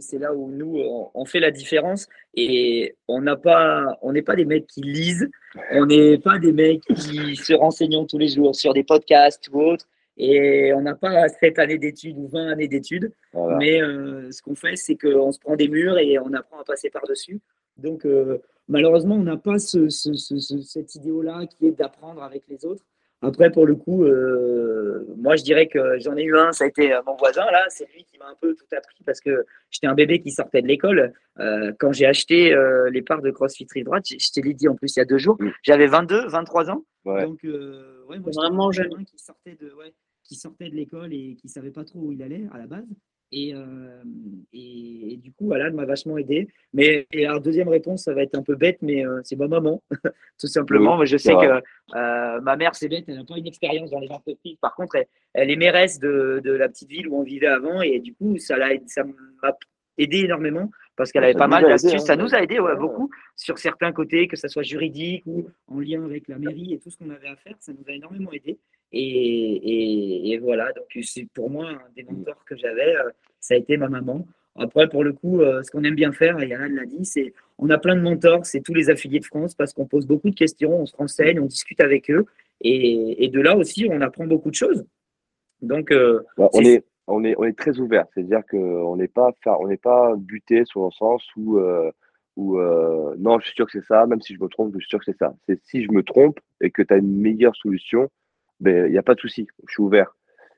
C'est 0.00 0.18
là 0.18 0.34
où 0.34 0.50
nous 0.50 0.78
on 1.14 1.24
fait 1.24 1.40
la 1.40 1.50
différence 1.50 2.08
et 2.34 2.96
on 3.08 3.20
n'a 3.20 3.36
pas 3.36 3.98
on 4.02 4.12
n'est 4.12 4.22
pas 4.22 4.36
des 4.36 4.44
mecs 4.44 4.66
qui 4.66 4.80
lisent 4.80 5.28
on 5.72 5.86
n'est 5.86 6.18
pas 6.18 6.38
des 6.38 6.52
mecs 6.52 6.82
qui 6.82 7.36
se 7.36 7.52
renseignent 7.52 8.06
tous 8.06 8.18
les 8.18 8.28
jours 8.28 8.54
sur 8.54 8.72
des 8.72 8.84
podcasts 8.84 9.48
ou 9.52 9.60
autres 9.60 9.86
Et 10.22 10.72
on 10.74 10.82
n'a 10.82 10.94
pas 10.94 11.28
7 11.28 11.58
années 11.58 11.78
d'études 11.78 12.18
ou 12.18 12.28
20 12.28 12.48
années 12.52 12.68
d'études. 12.68 13.10
Mais 13.58 13.80
euh, 13.80 14.30
ce 14.30 14.42
qu'on 14.42 14.54
fait, 14.54 14.76
c'est 14.76 14.96
qu'on 14.96 15.32
se 15.32 15.38
prend 15.38 15.56
des 15.56 15.68
murs 15.68 15.98
et 15.98 16.18
on 16.18 16.32
apprend 16.34 16.60
à 16.60 16.64
passer 16.64 16.90
par-dessus. 16.90 17.40
Donc, 17.78 18.04
euh, 18.04 18.38
malheureusement, 18.68 19.14
on 19.14 19.22
n'a 19.22 19.38
pas 19.38 19.58
ce, 19.58 19.88
cette 19.88 20.94
idéo-là 20.94 21.46
qui 21.46 21.68
est 21.68 21.72
d'apprendre 21.72 22.22
avec 22.22 22.42
les 22.48 22.66
autres. 22.66 22.84
Après, 23.22 23.50
pour 23.50 23.66
le 23.66 23.74
coup, 23.74 24.04
euh, 24.04 25.06
moi, 25.16 25.36
je 25.36 25.42
dirais 25.42 25.66
que 25.66 25.98
j'en 25.98 26.16
ai 26.16 26.22
eu 26.22 26.36
un, 26.36 26.52
ça 26.52 26.64
a 26.64 26.66
été 26.68 26.98
mon 27.06 27.16
voisin, 27.16 27.44
là. 27.50 27.64
C'est 27.68 27.86
lui 27.92 28.04
qui 28.04 28.16
m'a 28.18 28.26
un 28.26 28.36
peu 28.40 28.54
tout 28.54 28.64
appris 28.74 29.02
parce 29.04 29.20
que 29.20 29.44
j'étais 29.70 29.86
un 29.86 29.94
bébé 29.94 30.20
qui 30.20 30.30
sortait 30.30 30.62
de 30.62 30.66
l'école. 30.66 31.12
quand 31.78 31.92
j'ai 31.92 32.06
acheté 32.06 32.56
les 32.90 33.02
parts 33.02 33.22
de 33.22 33.30
CrossFit 33.30 33.66
Rive 33.74 33.84
Droite, 33.84 34.06
je 34.08 34.30
te 34.30 34.40
l'ai 34.40 34.54
dit 34.54 34.68
en 34.68 34.74
plus 34.74 34.96
il 34.96 35.00
y 35.00 35.02
a 35.02 35.04
deux 35.04 35.18
jours, 35.18 35.36
mm. 35.38 35.50
j'avais 35.62 35.86
22, 35.86 36.28
23 36.28 36.70
ans. 36.70 36.84
Donc, 37.04 37.40
ouais, 37.44 38.18
moi, 38.18 38.30
vraiment 38.34 38.72
jeune. 38.72 39.04
Qui 39.04 39.18
sortait 39.18 39.56
de, 39.60 39.70
ouais, 39.74 39.92
qui 40.22 40.36
sortait 40.36 40.70
de 40.70 40.76
l'école 40.76 41.12
et 41.12 41.34
qui 41.34 41.46
ne 41.46 41.50
savait 41.50 41.72
pas 41.72 41.84
trop 41.84 41.98
où 41.98 42.12
il 42.12 42.22
allait 42.22 42.46
à 42.52 42.58
la 42.58 42.66
base. 42.66 42.86
Et, 43.32 43.54
euh, 43.54 44.02
et, 44.52 45.18
du 45.22 45.32
coup, 45.32 45.52
Alan 45.52 45.72
m'a 45.72 45.84
vachement 45.84 46.18
aidé. 46.18 46.48
Mais 46.72 47.06
et 47.12 47.26
alors, 47.26 47.40
deuxième 47.40 47.68
réponse, 47.68 48.04
ça 48.04 48.14
va 48.14 48.22
être 48.22 48.34
un 48.34 48.42
peu 48.42 48.56
bête, 48.56 48.78
mais 48.82 49.06
euh, 49.06 49.20
c'est 49.22 49.36
ma 49.36 49.46
maman, 49.46 49.82
tout 50.40 50.48
simplement. 50.48 51.04
je 51.04 51.16
sais 51.16 51.32
que 51.32 51.60
euh, 51.96 52.40
ma 52.40 52.56
mère, 52.56 52.74
c'est 52.74 52.88
bête, 52.88 53.04
elle 53.06 53.18
n'a 53.18 53.24
pas 53.24 53.38
une 53.38 53.46
expérience 53.46 53.90
dans 53.90 54.00
les 54.00 54.10
entreprises. 54.10 54.56
Par 54.60 54.74
contre, 54.74 54.96
elle, 55.34 55.50
est 55.50 55.56
mairesse 55.56 56.00
de, 56.00 56.40
de, 56.42 56.52
la 56.52 56.68
petite 56.68 56.90
ville 56.90 57.08
où 57.08 57.18
on 57.18 57.22
vivait 57.22 57.46
avant. 57.46 57.82
Et 57.82 58.00
du 58.00 58.14
coup, 58.14 58.36
ça 58.38 58.56
m'a 58.56 58.70
aidé 59.98 60.18
énormément 60.18 60.70
parce 60.96 61.12
qu'elle 61.12 61.24
avait 61.24 61.34
pas 61.34 61.46
mal 61.46 61.64
d'astuces. 61.64 61.94
Hein, 61.94 61.98
ça 61.98 62.16
nous 62.16 62.34
a 62.34 62.42
aidé 62.42 62.58
beaucoup 62.78 63.10
sur 63.36 63.58
certains 63.58 63.92
côtés, 63.92 64.26
que 64.26 64.36
ce 64.36 64.48
soit 64.48 64.62
juridique 64.62 65.22
ou 65.26 65.48
en 65.68 65.78
lien 65.78 66.04
avec 66.04 66.26
la 66.26 66.38
mairie 66.38 66.74
et 66.74 66.78
tout 66.78 66.90
ce 66.90 66.98
qu'on 66.98 67.10
avait 67.10 67.28
à 67.28 67.36
faire. 67.36 67.54
Ça 67.60 67.72
nous 67.72 67.84
a 67.86 67.92
énormément 67.92 68.32
aidé. 68.32 68.58
Et, 68.92 70.38
voilà, 70.42 70.72
donc 70.72 70.86
c'est 71.02 71.26
pour 71.32 71.50
moi 71.50 71.68
un 71.70 71.80
des 71.94 72.02
mentors 72.02 72.44
que 72.44 72.56
j'avais, 72.56 72.96
euh, 72.96 73.10
ça 73.38 73.54
a 73.54 73.56
été 73.56 73.76
ma 73.76 73.88
maman. 73.88 74.26
Après, 74.56 74.88
pour 74.88 75.04
le 75.04 75.12
coup, 75.12 75.40
euh, 75.40 75.62
ce 75.62 75.70
qu'on 75.70 75.84
aime 75.84 75.94
bien 75.94 76.12
faire, 76.12 76.40
et 76.40 76.48
Yann 76.48 76.74
l'a 76.74 76.84
dit, 76.84 77.04
c'est 77.04 77.32
on 77.58 77.70
a 77.70 77.78
plein 77.78 77.94
de 77.94 78.00
mentors, 78.00 78.44
c'est 78.44 78.60
tous 78.60 78.74
les 78.74 78.90
affiliés 78.90 79.20
de 79.20 79.24
France 79.24 79.54
parce 79.54 79.72
qu'on 79.72 79.86
pose 79.86 80.06
beaucoup 80.06 80.30
de 80.30 80.34
questions, 80.34 80.80
on 80.80 80.86
se 80.86 80.96
renseigne, 80.96 81.38
on 81.38 81.46
discute 81.46 81.80
avec 81.80 82.10
eux. 82.10 82.24
Et, 82.62 83.28
de 83.32 83.40
là 83.40 83.56
aussi, 83.56 83.86
on 83.90 84.00
apprend 84.00 84.26
beaucoup 84.26 84.50
de 84.50 84.54
choses. 84.54 84.84
Donc, 85.62 85.92
euh, 85.92 86.22
on, 86.36 86.60
est, 86.60 86.84
on, 87.06 87.24
est, 87.24 87.34
on 87.38 87.44
est 87.44 87.56
très 87.56 87.78
ouvert, 87.78 88.06
c'est-à-dire 88.12 88.42
qu'on 88.50 88.96
n'est 88.96 89.08
pas, 89.08 89.32
on 89.46 89.68
n'est 89.68 89.76
pas 89.76 90.14
buté 90.16 90.64
sur 90.64 90.84
le 90.84 90.90
sens 90.90 91.24
où, 91.36 91.60
où 92.36 92.58
non, 92.58 93.38
je 93.38 93.46
suis 93.46 93.54
sûr 93.54 93.66
que 93.66 93.72
c'est 93.72 93.86
ça, 93.86 94.04
même 94.06 94.20
si 94.20 94.34
je 94.34 94.42
me 94.42 94.48
trompe, 94.48 94.72
je 94.74 94.80
suis 94.80 94.88
sûr 94.88 94.98
que 94.98 95.04
c'est 95.06 95.16
ça. 95.16 95.34
C'est 95.48 95.60
si 95.64 95.84
je 95.84 95.92
me 95.92 96.02
trompe 96.02 96.40
et 96.60 96.70
que 96.70 96.82
tu 96.82 96.92
as 96.92 96.96
une 96.96 97.16
meilleure 97.20 97.56
solution, 97.56 98.10
ben, 98.60 98.86
il 98.86 98.92
n'y 98.92 98.98
a 98.98 99.02
pas 99.02 99.14
de 99.14 99.20
souci, 99.20 99.46
je 99.66 99.72
suis 99.72 99.82
ouvert. 99.82 100.14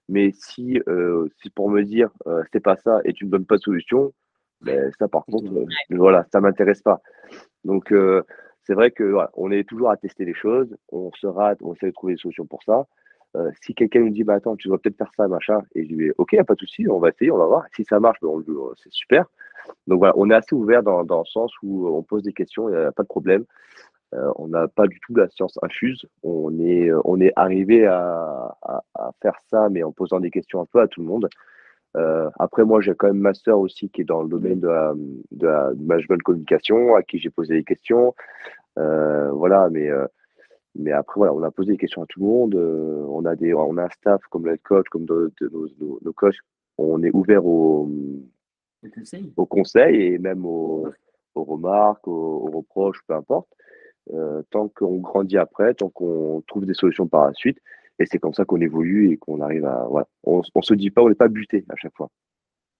Mais 0.08 0.32
si 0.32 0.80
euh, 0.88 1.28
pour 1.54 1.70
me 1.70 1.82
dire 1.82 2.10
euh, 2.26 2.42
c'est 2.52 2.60
pas 2.60 2.76
ça 2.76 3.00
et 3.04 3.12
tu 3.12 3.24
me 3.24 3.30
donnes 3.30 3.46
pas 3.46 3.56
de 3.56 3.62
solution, 3.62 4.12
ben, 4.60 4.90
ça 4.98 5.08
par 5.08 5.24
contre, 5.24 5.52
euh, 5.52 5.66
voilà, 5.90 6.26
ça 6.32 6.40
m'intéresse 6.40 6.82
pas. 6.82 7.00
Donc 7.64 7.92
euh, 7.92 8.22
c'est 8.64 8.74
vrai 8.74 8.90
que 8.90 9.04
voilà, 9.04 9.30
on 9.34 9.50
est 9.50 9.68
toujours 9.68 9.90
à 9.90 9.96
tester 9.96 10.24
les 10.24 10.34
choses, 10.34 10.76
on 10.90 11.10
sera, 11.20 11.54
on 11.62 11.74
essaie 11.74 11.86
de 11.86 11.92
trouver 11.92 12.14
des 12.14 12.18
solutions 12.18 12.46
pour 12.46 12.62
ça. 12.64 12.86
Euh, 13.34 13.50
si 13.62 13.74
quelqu'un 13.74 14.00
nous 14.00 14.10
dit 14.10 14.24
bah 14.24 14.34
attends, 14.34 14.56
tu 14.56 14.68
dois 14.68 14.78
peut-être 14.78 14.98
faire 14.98 15.10
ça, 15.16 15.26
machin, 15.26 15.62
et 15.74 15.84
je 15.84 15.94
dis 15.94 16.10
ok, 16.18 16.34
a 16.34 16.44
pas 16.44 16.54
de 16.54 16.60
souci, 16.60 16.86
on 16.88 16.98
va 16.98 17.08
essayer, 17.08 17.30
on 17.30 17.38
va 17.38 17.46
voir. 17.46 17.64
Si 17.74 17.84
ça 17.84 17.98
marche, 17.98 18.18
ben, 18.20 18.28
c'est 18.76 18.92
super. 18.92 19.26
Donc 19.86 19.98
voilà, 19.98 20.12
on 20.16 20.28
est 20.30 20.34
assez 20.34 20.54
ouvert 20.54 20.82
dans, 20.82 21.04
dans 21.04 21.20
le 21.20 21.26
sens 21.26 21.52
où 21.62 21.86
on 21.88 22.02
pose 22.02 22.24
des 22.24 22.32
questions, 22.32 22.68
il 22.68 22.72
n'y 22.72 22.78
a 22.78 22.92
pas 22.92 23.04
de 23.04 23.08
problème. 23.08 23.44
Euh, 24.14 24.30
on 24.36 24.48
n'a 24.48 24.68
pas 24.68 24.86
du 24.86 25.00
tout 25.00 25.14
la 25.14 25.28
science 25.28 25.58
infuse. 25.62 26.04
On 26.22 26.58
est, 26.60 26.90
euh, 26.90 27.00
on 27.04 27.20
est 27.20 27.32
arrivé 27.36 27.86
à, 27.86 28.54
faire 29.20 29.36
ça, 29.50 29.68
mais 29.70 29.82
en 29.82 29.92
posant 29.92 30.20
des 30.20 30.30
questions 30.30 30.60
un 30.60 30.66
peu 30.66 30.80
à 30.80 30.88
tout 30.88 31.00
le 31.00 31.06
monde. 31.06 31.28
Euh, 31.96 32.30
après, 32.38 32.64
moi, 32.64 32.80
j'ai 32.80 32.94
quand 32.94 33.08
même 33.08 33.18
ma 33.18 33.34
sœur 33.34 33.58
aussi 33.58 33.90
qui 33.90 34.02
est 34.02 34.04
dans 34.04 34.22
le 34.22 34.28
domaine 34.28 34.60
de 34.60 34.68
la, 34.68 34.94
de 35.30 35.46
la 35.46 35.72
management 35.78 36.22
communication, 36.22 36.94
à 36.94 37.02
qui 37.02 37.18
j'ai 37.18 37.30
posé 37.30 37.54
des 37.54 37.64
questions. 37.64 38.14
voilà, 38.76 39.68
mais, 39.70 39.90
mais 40.74 40.92
après, 40.92 41.18
voilà, 41.18 41.34
on 41.34 41.42
a 41.42 41.50
posé 41.50 41.72
des 41.72 41.78
questions 41.78 42.02
à 42.02 42.06
tout 42.06 42.20
le 42.20 42.26
monde. 42.26 42.54
on, 42.54 43.24
a 43.24 43.36
des, 43.36 43.54
on 43.54 43.76
a 43.76 43.84
un 43.84 43.90
staff 43.90 44.22
comme 44.30 44.46
le 44.46 44.56
coach, 44.58 44.88
comme 44.90 45.04
nos, 45.04 45.28
nos, 46.02 46.12
coachs. 46.12 46.36
On 46.78 47.02
est 47.02 47.14
ouvert 47.14 47.44
au, 47.44 47.88
au 49.36 49.46
conseil 49.46 50.02
et 50.02 50.18
même 50.18 50.44
aux, 50.46 50.88
aux 51.34 51.44
remarques, 51.44 52.06
aux, 52.08 52.46
aux, 52.46 52.50
reproches, 52.50 53.00
peu 53.06 53.14
importe. 53.14 53.48
Euh, 54.12 54.42
tant 54.50 54.68
qu'on 54.68 54.96
grandit 54.96 55.38
après, 55.38 55.74
tant 55.74 55.88
qu'on 55.88 56.42
trouve 56.48 56.66
des 56.66 56.74
solutions 56.74 57.06
par 57.06 57.26
la 57.26 57.32
suite. 57.34 57.58
Et 57.98 58.06
c'est 58.06 58.18
comme 58.18 58.34
ça 58.34 58.44
qu'on 58.44 58.60
évolue 58.60 59.12
et 59.12 59.16
qu'on 59.16 59.40
arrive 59.40 59.64
à. 59.64 59.86
Voilà. 59.88 60.08
On 60.24 60.42
ne 60.54 60.62
se 60.62 60.74
dit 60.74 60.90
pas, 60.90 61.02
on 61.02 61.08
n'est 61.08 61.14
pas 61.14 61.28
buté 61.28 61.64
à 61.68 61.76
chaque 61.76 61.94
fois. 61.94 62.08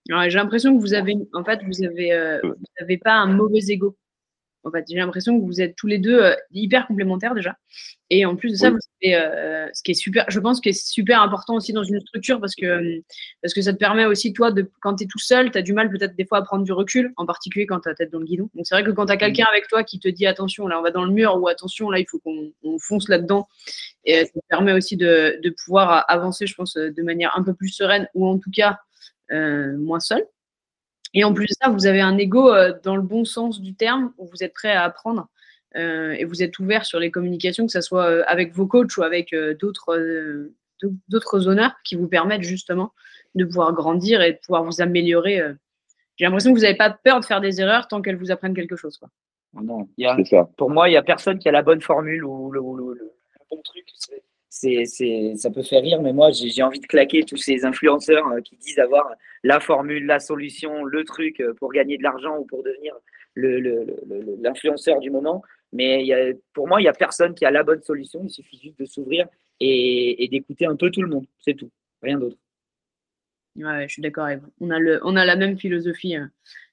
J'ai 0.09 0.37
l'impression 0.37 0.75
que 0.75 0.81
vous 0.81 0.93
avez, 0.93 1.15
en 1.33 1.43
fait, 1.45 1.61
vous 1.63 1.83
avez, 1.83 2.11
euh, 2.11 2.39
vous 2.43 2.81
avez 2.81 2.97
pas 2.97 3.13
un 3.13 3.27
mauvais 3.27 3.59
ego. 3.69 3.95
En 4.63 4.71
fait, 4.71 4.85
j'ai 4.89 4.97
l'impression 4.97 5.39
que 5.39 5.45
vous 5.45 5.61
êtes 5.61 5.75
tous 5.75 5.87
les 5.87 5.97
deux 5.97 6.21
euh, 6.21 6.35
hyper 6.51 6.87
complémentaires 6.87 7.35
déjà. 7.35 7.57
Et 8.09 8.25
en 8.25 8.35
plus 8.35 8.51
de 8.51 8.55
ça, 8.55 8.69
vous 8.69 8.77
savez, 9.01 9.15
euh, 9.15 9.67
ce 9.73 9.81
qui 9.81 9.91
est 9.91 9.95
super, 9.95 10.25
je 10.29 10.39
pense 10.39 10.61
que 10.61 10.71
c'est 10.71 10.85
super 10.85 11.21
important 11.21 11.55
aussi 11.55 11.73
dans 11.73 11.83
une 11.83 11.99
structure 11.99 12.39
parce 12.39 12.53
que, 12.55 13.01
parce 13.41 13.53
que 13.53 13.61
ça 13.61 13.73
te 13.73 13.77
permet 13.77 14.05
aussi, 14.05 14.33
toi, 14.33 14.51
de, 14.51 14.69
quand 14.81 14.95
tu 14.95 15.05
es 15.05 15.07
tout 15.07 15.19
seul, 15.19 15.51
tu 15.51 15.57
as 15.57 15.61
du 15.61 15.73
mal 15.73 15.89
peut-être 15.89 16.15
des 16.15 16.25
fois 16.25 16.37
à 16.37 16.41
prendre 16.43 16.63
du 16.63 16.71
recul, 16.71 17.11
en 17.17 17.25
particulier 17.25 17.65
quand 17.65 17.79
tu 17.79 17.89
as 17.89 17.95
tête 17.95 18.11
dans 18.11 18.19
le 18.19 18.25
guidon. 18.25 18.49
Donc 18.53 18.65
c'est 18.67 18.75
vrai 18.75 18.83
que 18.83 18.91
quand 18.91 19.07
tu 19.07 19.11
as 19.11 19.17
quelqu'un 19.17 19.45
avec 19.49 19.67
toi 19.67 19.83
qui 19.83 19.99
te 19.99 20.07
dit 20.07 20.27
attention, 20.27 20.67
là 20.67 20.79
on 20.79 20.83
va 20.83 20.91
dans 20.91 21.05
le 21.05 21.11
mur 21.11 21.35
ou 21.41 21.47
attention, 21.47 21.89
là 21.89 21.99
il 21.99 22.05
faut 22.07 22.19
qu'on 22.19 22.51
fonce 22.79 23.09
là-dedans, 23.09 23.47
et 24.05 24.25
ça 24.25 24.31
te 24.31 24.47
permet 24.47 24.73
aussi 24.73 24.95
de, 24.95 25.39
de, 25.41 25.49
pouvoir 25.49 26.05
avancer, 26.07 26.45
je 26.45 26.53
pense, 26.55 26.75
de 26.75 27.01
manière 27.01 27.35
un 27.35 27.43
peu 27.43 27.53
plus 27.53 27.69
sereine 27.69 28.07
ou 28.13 28.27
en 28.27 28.37
tout 28.37 28.51
cas 28.51 28.79
euh, 29.31 29.75
moins 29.77 29.99
seul. 29.99 30.23
Et 31.13 31.23
en 31.23 31.33
plus 31.33 31.45
de 31.45 31.53
ça, 31.61 31.69
vous 31.69 31.85
avez 31.85 32.01
un 32.01 32.17
ego 32.17 32.51
euh, 32.53 32.73
dans 32.83 32.95
le 32.95 33.01
bon 33.01 33.25
sens 33.25 33.61
du 33.61 33.75
terme, 33.75 34.13
où 34.17 34.27
vous 34.27 34.43
êtes 34.43 34.53
prêt 34.53 34.71
à 34.71 34.83
apprendre 34.83 35.27
euh, 35.75 36.11
et 36.13 36.25
vous 36.25 36.43
êtes 36.43 36.57
ouvert 36.59 36.85
sur 36.85 36.99
les 36.99 37.11
communications, 37.11 37.65
que 37.65 37.71
ce 37.71 37.81
soit 37.81 38.05
euh, 38.05 38.23
avec 38.27 38.53
vos 38.53 38.67
coachs 38.67 38.97
ou 38.97 39.03
avec 39.03 39.35
d'autres 39.59 40.49
d'autres 41.07 41.47
honneurs 41.47 41.75
qui 41.85 41.95
vous 41.95 42.09
permettent 42.09 42.43
justement 42.43 42.91
de 43.35 43.45
pouvoir 43.45 43.71
grandir 43.71 44.21
et 44.21 44.33
de 44.33 44.37
pouvoir 44.37 44.65
vous 44.65 44.81
améliorer. 44.81 45.41
J'ai 46.17 46.25
l'impression 46.25 46.51
que 46.51 46.57
vous 46.57 46.63
n'avez 46.63 46.75
pas 46.75 46.89
peur 46.89 47.21
de 47.21 47.25
faire 47.25 47.39
des 47.39 47.61
erreurs 47.61 47.87
tant 47.87 48.01
qu'elles 48.01 48.17
vous 48.17 48.31
apprennent 48.31 48.53
quelque 48.53 48.75
chose. 48.75 48.97
Quoi. 48.97 49.07
Non, 49.53 49.87
Pour 50.57 50.69
moi, 50.69 50.89
il 50.89 50.91
n'y 50.91 50.97
a 50.97 51.03
personne 51.03 51.39
qui 51.39 51.47
a 51.47 51.53
la 51.53 51.61
bonne 51.61 51.79
formule 51.79 52.25
ou 52.25 52.51
le, 52.51 52.59
le 52.59 53.11
bon 53.49 53.61
truc 53.63 53.85
c'est, 54.53 55.35
ça 55.35 55.49
peut 55.49 55.63
faire 55.63 55.81
rire, 55.81 55.99
mais 56.01 56.13
moi, 56.13 56.29
j'ai, 56.29 56.61
envie 56.61 56.79
de 56.79 56.85
claquer 56.85 57.23
tous 57.23 57.37
ces 57.37 57.65
influenceurs 57.65 58.27
euh, 58.27 58.39
qui 58.39 58.55
disent 58.57 58.77
avoir 58.77 59.09
la 59.43 59.59
formule, 59.59 60.05
la 60.05 60.19
solution, 60.19 60.83
le 60.83 61.03
truc 61.03 61.39
euh, 61.39 61.55
pour 61.55 61.73
gagner 61.73 61.97
de 61.97 62.03
l'argent 62.03 62.37
ou 62.37 62.45
pour 62.45 62.61
devenir 62.63 62.93
l'influenceur 63.35 64.99
du 64.99 65.09
moment. 65.09 65.41
Mais 65.71 66.37
pour 66.53 66.67
moi, 66.67 66.79
il 66.79 66.83
n'y 66.83 66.89
a 66.89 66.93
personne 66.93 67.33
qui 67.33 67.45
a 67.45 67.51
la 67.51 67.63
bonne 67.63 67.81
solution. 67.81 68.21
Il 68.23 68.29
suffit 68.29 68.59
juste 68.61 68.77
de 68.79 68.85
s'ouvrir 68.85 69.25
et, 69.59 70.27
d'écouter 70.31 70.67
un 70.67 70.75
peu 70.75 70.91
tout 70.91 71.01
le 71.01 71.07
monde. 71.07 71.25
C'est 71.39 71.55
tout. 71.55 71.71
Rien 72.03 72.19
d'autre. 72.19 72.37
Ouais, 73.55 73.87
je 73.87 73.93
suis 73.93 74.03
d'accord 74.03 74.25
avec 74.25 74.41
vous. 74.41 74.51
On 74.61 74.69
a, 74.69 74.77
le, 74.77 74.99
on 75.03 75.15
a 75.15 75.25
la 75.25 75.35
même 75.35 75.57
philosophie. 75.57 76.15
Euh, 76.15 76.25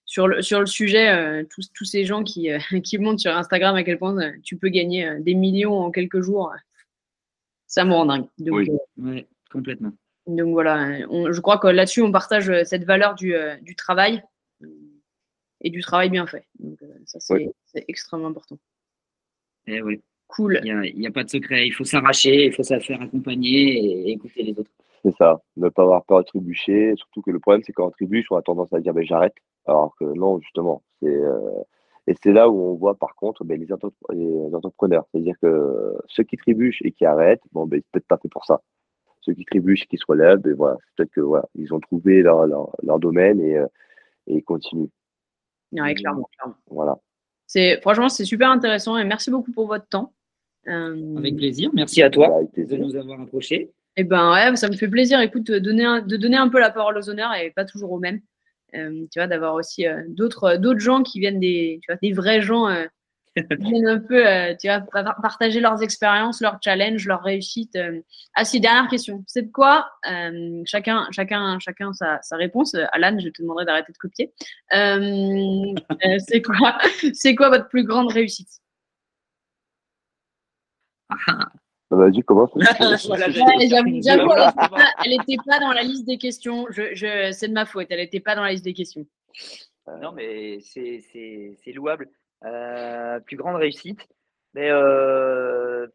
sur 0.05 0.29
le, 0.29 0.43
sur 0.43 0.61
le 0.61 0.67
sujet, 0.67 1.45
tous, 1.49 1.73
tous, 1.73 1.85
ces 1.85 2.05
gens 2.05 2.25
qui, 2.25 2.51
qui 2.85 2.99
montrent 2.99 3.21
sur 3.21 3.35
Instagram 3.35 3.77
à 3.77 3.85
quel 3.85 3.97
point 3.97 4.33
tu 4.43 4.57
peux 4.57 4.69
gagner 4.69 5.09
des 5.21 5.35
millions 5.35 5.79
en 5.79 5.91
quelques 5.93 6.21
jours, 6.21 6.53
ça 7.71 7.85
me 7.85 7.93
rend 7.95 8.05
dingue. 8.05 8.27
oui, 8.41 8.69
euh, 8.99 9.23
complètement. 9.51 9.93
Donc 10.27 10.53
voilà, 10.53 11.01
je 11.01 11.41
crois 11.41 11.59
que 11.59 11.69
là-dessus, 11.69 12.03
on 12.03 12.11
partage 12.11 12.51
euh, 12.51 12.65
cette 12.65 12.85
valeur 12.85 13.15
du, 13.15 13.35
euh, 13.35 13.57
du, 13.63 13.77
travail 13.77 14.23
et 15.61 15.71
du 15.71 15.81
travail 15.81 16.11
bien 16.11 16.27
fait. 16.27 16.45
Donc 16.59 16.79
ça, 17.07 17.21
c'est 17.21 17.85
extrêmement 17.89 18.29
important. 18.29 18.59
Eh 19.67 19.81
oui. 19.83 20.03
Cool. 20.27 20.61
Il 20.65 20.93
n'y 20.97 21.07
a, 21.07 21.11
a, 21.11 21.13
pas 21.13 21.25
de 21.25 21.31
secret. 21.31 21.67
Il 21.67 21.73
faut 21.73 21.85
s'arracher, 21.85 22.47
il 22.47 22.53
faut 22.53 22.63
se 22.63 22.79
faire 22.81 23.03
accompagner 23.03 24.09
et 24.09 24.11
écouter 24.11 24.43
les 24.43 24.59
autres. 24.59 24.71
C'est 25.05 25.15
ça, 25.17 25.41
ne 25.57 25.69
pas 25.69 25.83
avoir 25.83 26.05
peur 26.05 26.21
de 26.21 26.25
trébucher. 26.25 26.95
Surtout 26.97 27.23
que 27.23 27.31
le 27.31 27.39
problème, 27.39 27.63
c'est 27.65 27.73
qu'en 27.73 27.91
trébuche, 27.91 28.27
on 28.31 28.37
a 28.37 28.43
tendance 28.43 28.73
à 28.73 28.81
dire 28.81 28.95
ben, 28.95 29.05
j'arrête. 29.05 29.35
Alors 29.67 29.95
que 29.99 30.05
non, 30.05 30.41
justement, 30.41 30.83
c'est 31.01 31.21
et 32.07 32.15
c'est 32.23 32.33
là 32.33 32.49
où 32.49 32.73
on 32.73 32.75
voit 32.75 32.97
par 32.97 33.15
contre 33.15 33.45
ben, 33.45 33.61
les, 33.61 33.73
entrepreneurs. 33.73 35.05
C'est-à-dire 35.11 35.37
que 35.41 35.97
ceux 36.09 36.25
qui 36.25 36.37
trébuchent 36.37 36.83
et 36.83 36.93
qui 36.93 37.05
arrêtent, 37.05 37.43
bon, 37.53 37.67
ben, 37.67 37.81
peut-être 37.93 38.07
pas 38.07 38.19
fait 38.19 38.29
pour 38.29 38.45
ça. 38.45 38.63
Ceux 39.21 39.35
qui 39.35 39.45
trébuchent 39.45 39.83
et 39.83 39.87
qui 39.87 39.99
se 39.99 40.05
relèvent, 40.09 40.39
ben, 40.39 40.55
voilà, 40.55 40.79
peut-être 40.97 41.11
que 41.11 41.21
voilà, 41.21 41.47
ils 41.55 41.73
ont 41.75 41.81
trouvé 41.81 42.23
leur, 42.23 42.47
leur, 42.47 42.99
domaine 42.99 43.41
et, 43.41 43.59
euh, 43.59 43.67
et 44.27 44.37
ils 44.37 44.45
continuent. 44.45 44.89
Oui, 45.73 45.95
clairement, 45.95 46.29
Voilà. 46.69 46.99
C'est, 47.47 47.81
franchement, 47.81 48.09
c'est 48.09 48.25
super 48.25 48.51
intéressant 48.51 48.97
et 48.97 49.05
merci 49.05 49.31
beaucoup 49.31 49.53
pour 49.53 49.67
votre 49.67 49.87
temps. 49.87 50.13
Euh, 50.69 51.17
Avec 51.17 51.37
plaisir. 51.37 51.71
Merci 51.73 52.03
à 52.03 52.11
toi 52.11 52.41
de 52.57 52.77
nous 52.77 52.97
avoir 52.97 53.21
approchés. 53.21 53.71
Eh 53.97 54.05
ben 54.05 54.33
ouais, 54.33 54.57
ça 54.57 54.69
me 54.69 54.75
fait 54.75 54.89
plaisir. 54.89 55.21
Écoute, 55.21 55.51
de 55.51 55.59
donner, 55.59 56.01
de 56.07 56.17
donner 56.17 56.37
un 56.37 56.49
peu 56.49 56.61
la 56.61 56.71
parole 56.71 56.97
aux 56.99 57.11
honneurs 57.11 57.35
et 57.35 57.51
pas 57.51 57.65
toujours 57.65 57.93
aux 57.93 57.99
mêmes. 57.99 58.21
Euh, 58.75 59.07
tu 59.13 59.19
vois, 59.19 59.27
d'avoir 59.27 59.55
aussi 59.55 59.87
euh, 59.87 60.03
d'autres, 60.09 60.57
d'autres 60.57 60.81
gens 60.81 61.03
qui 61.03 61.21
viennent 61.21 61.41
des, 61.41 61.81
tu 61.83 61.93
vois, 61.93 61.99
des 62.03 62.13
vrais 62.13 62.41
gens 62.41 62.69
euh, 62.69 62.87
viennent 63.37 63.89
un 63.89 63.99
peu, 63.99 64.27
euh, 64.27 64.55
tu 64.61 64.69
vois, 64.69 64.81
partager 65.23 65.61
leurs 65.61 65.83
expériences, 65.83 66.41
leurs 66.41 66.59
challenges, 66.63 67.07
leurs 67.07 67.23
réussites. 67.23 67.77
Euh. 67.77 68.01
Ah 68.35 68.45
si, 68.45 68.61
dernière 68.61 68.89
question. 68.89 69.25
C'est 69.27 69.51
quoi 69.51 69.91
euh, 70.11 70.63
Chacun, 70.65 71.07
chacun, 71.13 71.59
chacun 71.61 71.93
sa, 71.93 72.21
réponse. 72.33 72.75
Alan, 72.93 73.19
je 73.19 73.29
te 73.29 73.43
demanderai 73.43 73.65
d'arrêter 73.65 73.93
de 73.93 73.99
copier. 73.99 74.33
c'est 74.71 76.43
quoi, 76.43 76.79
c'est 77.15 77.35
quoi 77.35 77.49
votre 77.51 77.69
plus 77.69 77.85
grande 77.85 78.13
réussite? 78.13 78.61
Vas-y, 81.91 82.23
commence. 82.23 82.51
J'avoue, 82.57 83.13
elle 85.05 85.11
n'était 85.11 85.37
pas 85.45 85.59
dans 85.59 85.73
la 85.73 85.83
liste 85.83 86.07
des 86.07 86.19
questions. 86.19 86.67
Je, 86.71 86.95
je, 86.95 87.33
c'est 87.33 87.49
de 87.49 87.53
ma 87.53 87.67
faute. 87.67 87.89
Elle 87.91 87.99
n'était 87.99 88.21
pas 88.21 88.37
dans 88.37 88.45
la 88.45 88.53
liste 88.53 88.65
des 88.65 88.75
questions. 88.75 89.05
Non, 90.01 90.13
mais 90.13 90.59
c'est 90.61 91.73
louable. 91.75 92.09
Euh, 92.45 93.21
plus 93.21 93.37
grande 93.37 93.57
réussite. 93.57 94.07
Mais 94.55 94.71
euh, 94.71 95.87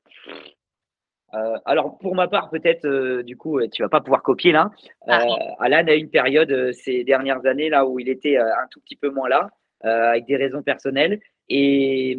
euh, 1.34 1.58
alors 1.66 1.98
pour 1.98 2.16
ma 2.16 2.28
part, 2.28 2.50
peut-être, 2.50 3.22
du 3.22 3.36
coup, 3.36 3.60
tu 3.68 3.82
vas 3.82 3.90
pas 3.90 4.02
pouvoir 4.02 4.22
copier 4.22 4.52
là. 4.52 4.70
Ah. 5.08 5.24
Alan 5.60 5.88
a 5.88 5.96
eu 5.96 6.00
une 6.00 6.10
période 6.10 6.72
ces 6.74 7.04
dernières 7.04 7.46
années 7.46 7.70
là 7.70 7.86
où 7.86 8.00
il 8.00 8.10
était 8.10 8.38
un 8.38 8.68
tout 8.70 8.80
petit 8.82 8.96
peu 8.96 9.10
moins 9.10 9.30
là, 9.30 9.50
avec 9.82 10.26
des 10.26 10.38
raisons 10.38 10.62
personnelles. 10.62 11.20
Et, 11.50 12.18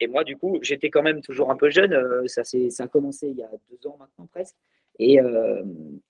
et 0.00 0.06
moi, 0.08 0.24
du 0.24 0.36
coup, 0.36 0.58
j'étais 0.62 0.90
quand 0.90 1.02
même 1.02 1.20
toujours 1.20 1.50
un 1.50 1.56
peu 1.56 1.70
jeune. 1.70 1.96
ça, 2.26 2.42
ça 2.44 2.84
a 2.84 2.88
commencé 2.88 3.28
il 3.28 3.36
y 3.36 3.42
a 3.42 3.50
deux 3.70 3.88
ans 3.88 3.96
maintenant 3.98 4.26
presque. 4.32 4.56
Et, 4.98 5.18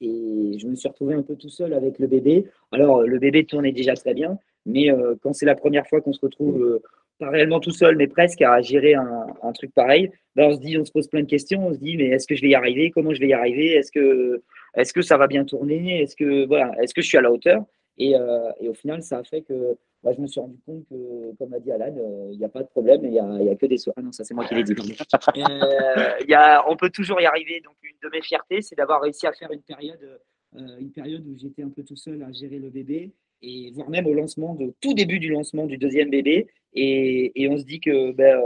et, 0.00 0.58
je 0.58 0.66
me 0.66 0.74
suis 0.74 0.88
retrouvé 0.88 1.14
un 1.14 1.22
peu 1.22 1.36
tout 1.36 1.48
seul 1.48 1.72
avec 1.74 1.98
le 1.98 2.06
bébé. 2.06 2.46
Alors, 2.72 3.02
le 3.02 3.18
bébé 3.18 3.44
tournait 3.44 3.72
déjà 3.72 3.94
très 3.94 4.14
bien, 4.14 4.38
mais 4.66 4.88
quand 5.22 5.32
c'est 5.32 5.46
la 5.46 5.54
première 5.54 5.86
fois 5.86 6.00
qu'on 6.00 6.12
se 6.12 6.20
retrouve 6.20 6.80
pas 7.18 7.30
réellement 7.30 7.60
tout 7.60 7.70
seul, 7.70 7.96
mais 7.96 8.06
presque 8.06 8.42
à 8.42 8.60
gérer 8.60 8.94
un, 8.94 9.52
truc 9.52 9.72
pareil, 9.72 10.10
ben 10.34 10.48
on 10.48 10.54
se 10.54 10.60
dit, 10.60 10.76
on 10.78 10.84
se 10.84 10.92
pose 10.92 11.08
plein 11.08 11.22
de 11.22 11.28
questions, 11.28 11.66
on 11.66 11.72
se 11.72 11.78
dit, 11.78 11.96
mais 11.96 12.08
est-ce 12.08 12.26
que 12.26 12.34
je 12.34 12.42
vais 12.42 12.48
y 12.48 12.54
arriver? 12.54 12.90
Comment 12.90 13.14
je 13.14 13.20
vais 13.20 13.28
y 13.28 13.32
arriver? 13.32 13.72
Est-ce 13.74 13.92
que, 13.92 14.42
est 14.74 14.92
que 14.92 15.02
ça 15.02 15.16
va 15.16 15.26
bien 15.26 15.44
tourner? 15.44 16.02
Est-ce 16.02 16.16
que 16.16 16.46
voilà, 16.46 16.72
est-ce 16.82 16.92
que 16.94 17.02
je 17.02 17.06
suis 17.06 17.18
à 17.18 17.22
la 17.22 17.30
hauteur? 17.30 17.64
Euh, 18.00 18.50
et, 18.60 18.68
au 18.68 18.74
final, 18.74 19.02
ça 19.02 19.18
a 19.18 19.24
fait 19.24 19.42
que 19.42 19.76
bah, 20.04 20.12
je 20.14 20.20
me 20.20 20.26
suis 20.26 20.38
rendu 20.38 20.58
compte 20.66 20.84
que, 20.90 21.34
comme 21.38 21.54
a 21.54 21.58
dit 21.58 21.72
Alan, 21.72 21.96
euh, 21.96 22.28
il 22.30 22.38
n'y 22.38 22.44
a 22.44 22.50
pas 22.50 22.62
de 22.62 22.68
problème, 22.68 23.00
il 23.04 23.10
n'y 23.10 23.18
a, 23.18 23.56
que 23.56 23.64
des 23.64 23.78
soins. 23.78 23.94
Ah 23.96 24.02
non, 24.02 24.12
ça 24.12 24.22
c'est 24.22 24.34
moi 24.34 24.44
qui 24.44 24.54
l'ai 24.54 24.62
dit. 24.62 24.74
euh, 25.36 26.10
y 26.28 26.34
a, 26.34 26.62
on 26.68 26.76
peut 26.76 26.90
toujours 26.90 27.22
y 27.22 27.24
arriver. 27.24 27.62
Donc 27.64 27.74
une 27.82 27.96
de 28.02 28.14
mes 28.14 28.20
fiertés, 28.20 28.60
c'est 28.60 28.76
d'avoir 28.76 29.00
réussi 29.00 29.26
à 29.26 29.32
faire 29.32 29.50
une 29.50 29.62
période, 29.62 30.20
euh, 30.56 30.78
une 30.78 30.90
période 30.90 31.26
où 31.26 31.38
j'étais 31.38 31.62
un 31.62 31.70
peu 31.70 31.82
tout 31.82 31.96
seul 31.96 32.22
à 32.22 32.30
gérer 32.32 32.58
le 32.58 32.68
bébé 32.68 33.12
et 33.40 33.70
voire 33.72 33.88
même 33.88 34.06
au 34.06 34.12
lancement, 34.12 34.54
de 34.54 34.74
tout 34.82 34.92
début 34.92 35.18
du 35.18 35.30
lancement 35.30 35.64
du 35.64 35.78
deuxième 35.78 36.10
bébé. 36.10 36.48
Et, 36.74 37.42
et 37.42 37.48
on 37.48 37.56
se 37.56 37.64
dit 37.64 37.80
que, 37.80 38.12
ben, 38.12 38.42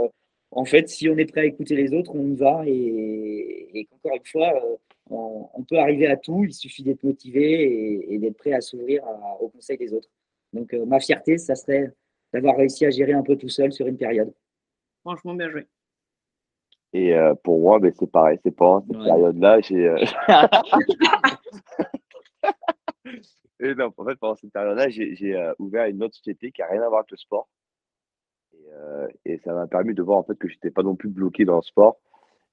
en 0.51 0.63
fait, 0.63 0.87
si 0.87 1.09
on 1.09 1.17
est 1.17 1.25
prêt 1.25 1.41
à 1.41 1.45
écouter 1.45 1.75
les 1.75 1.93
autres, 1.93 2.11
on 2.15 2.25
y 2.25 2.35
va. 2.35 2.63
Et, 2.65 3.79
et 3.79 3.85
qu'encore 3.85 4.15
une 4.15 4.25
fois, 4.25 4.79
on, 5.09 5.63
peut 5.67 5.77
arriver 5.77 6.07
à 6.07 6.15
tout. 6.15 6.45
Il 6.45 6.53
suffit 6.53 6.83
d'être 6.83 7.03
motivé 7.03 8.13
et, 8.13 8.17
d'être 8.17 8.37
prêt 8.37 8.53
à 8.53 8.61
s'ouvrir 8.61 9.03
au 9.41 9.49
conseil 9.49 9.77
des 9.77 9.93
autres. 9.93 10.09
Donc, 10.53 10.73
euh, 10.73 10.85
ma 10.85 10.99
fierté, 10.99 11.37
ça 11.37 11.55
serait 11.55 11.93
d'avoir 12.33 12.57
réussi 12.57 12.85
à 12.85 12.89
gérer 12.89 13.13
un 13.13 13.23
peu 13.23 13.35
tout 13.35 13.49
seul 13.49 13.71
sur 13.71 13.87
une 13.87 13.97
période. 13.97 14.33
Franchement, 15.01 15.33
bien 15.33 15.49
joué. 15.49 15.67
Et 16.93 17.13
pour 17.43 17.59
moi, 17.59 17.79
ben, 17.79 17.93
c'est 17.97 18.09
pareil. 18.09 18.39
C'est 18.43 18.49
pendant 18.49 18.81
cette 18.81 19.03
période-là, 19.03 19.61
j'ai. 19.61 19.93
Et 23.59 23.75
non, 23.75 23.91
en 23.97 24.05
fait, 24.05 24.15
pendant 24.15 24.35
cette 24.35 24.53
période-là, 24.53 24.89
j'ai 24.89 25.35
euh, 25.35 25.53
ouvert 25.59 25.85
une 25.87 26.01
autre 26.03 26.15
société 26.15 26.51
qui 26.51 26.61
n'a 26.61 26.67
rien 26.67 26.81
à 26.81 26.87
voir 26.87 26.99
avec 26.99 27.11
le 27.11 27.17
sport. 27.17 27.49
Et, 28.53 28.65
euh, 28.71 29.07
et 29.25 29.37
ça 29.39 29.53
m'a 29.53 29.67
permis 29.67 29.93
de 29.93 30.01
voir 30.01 30.17
en 30.17 30.23
fait 30.23 30.37
que 30.37 30.47
je 30.47 30.53
n'étais 30.53 30.71
pas 30.71 30.83
non 30.83 30.95
plus 30.95 31.09
bloqué 31.09 31.45
dans 31.45 31.57
le 31.57 31.61
sport 31.61 31.99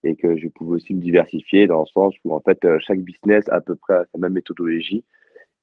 et 0.02 0.16
que 0.16 0.36
je 0.36 0.48
pouvais 0.48 0.76
aussi 0.76 0.94
me 0.94 1.00
diversifier 1.00 1.66
dans 1.66 1.80
le 1.80 1.86
sens 1.86 2.14
où 2.24 2.34
en 2.34 2.40
fait 2.40 2.64
euh, 2.64 2.78
chaque 2.80 3.00
business 3.00 3.48
a 3.48 3.56
à 3.56 3.60
peu 3.60 3.76
près 3.76 4.02
sa 4.12 4.18
même 4.18 4.32
méthodologie 4.32 5.04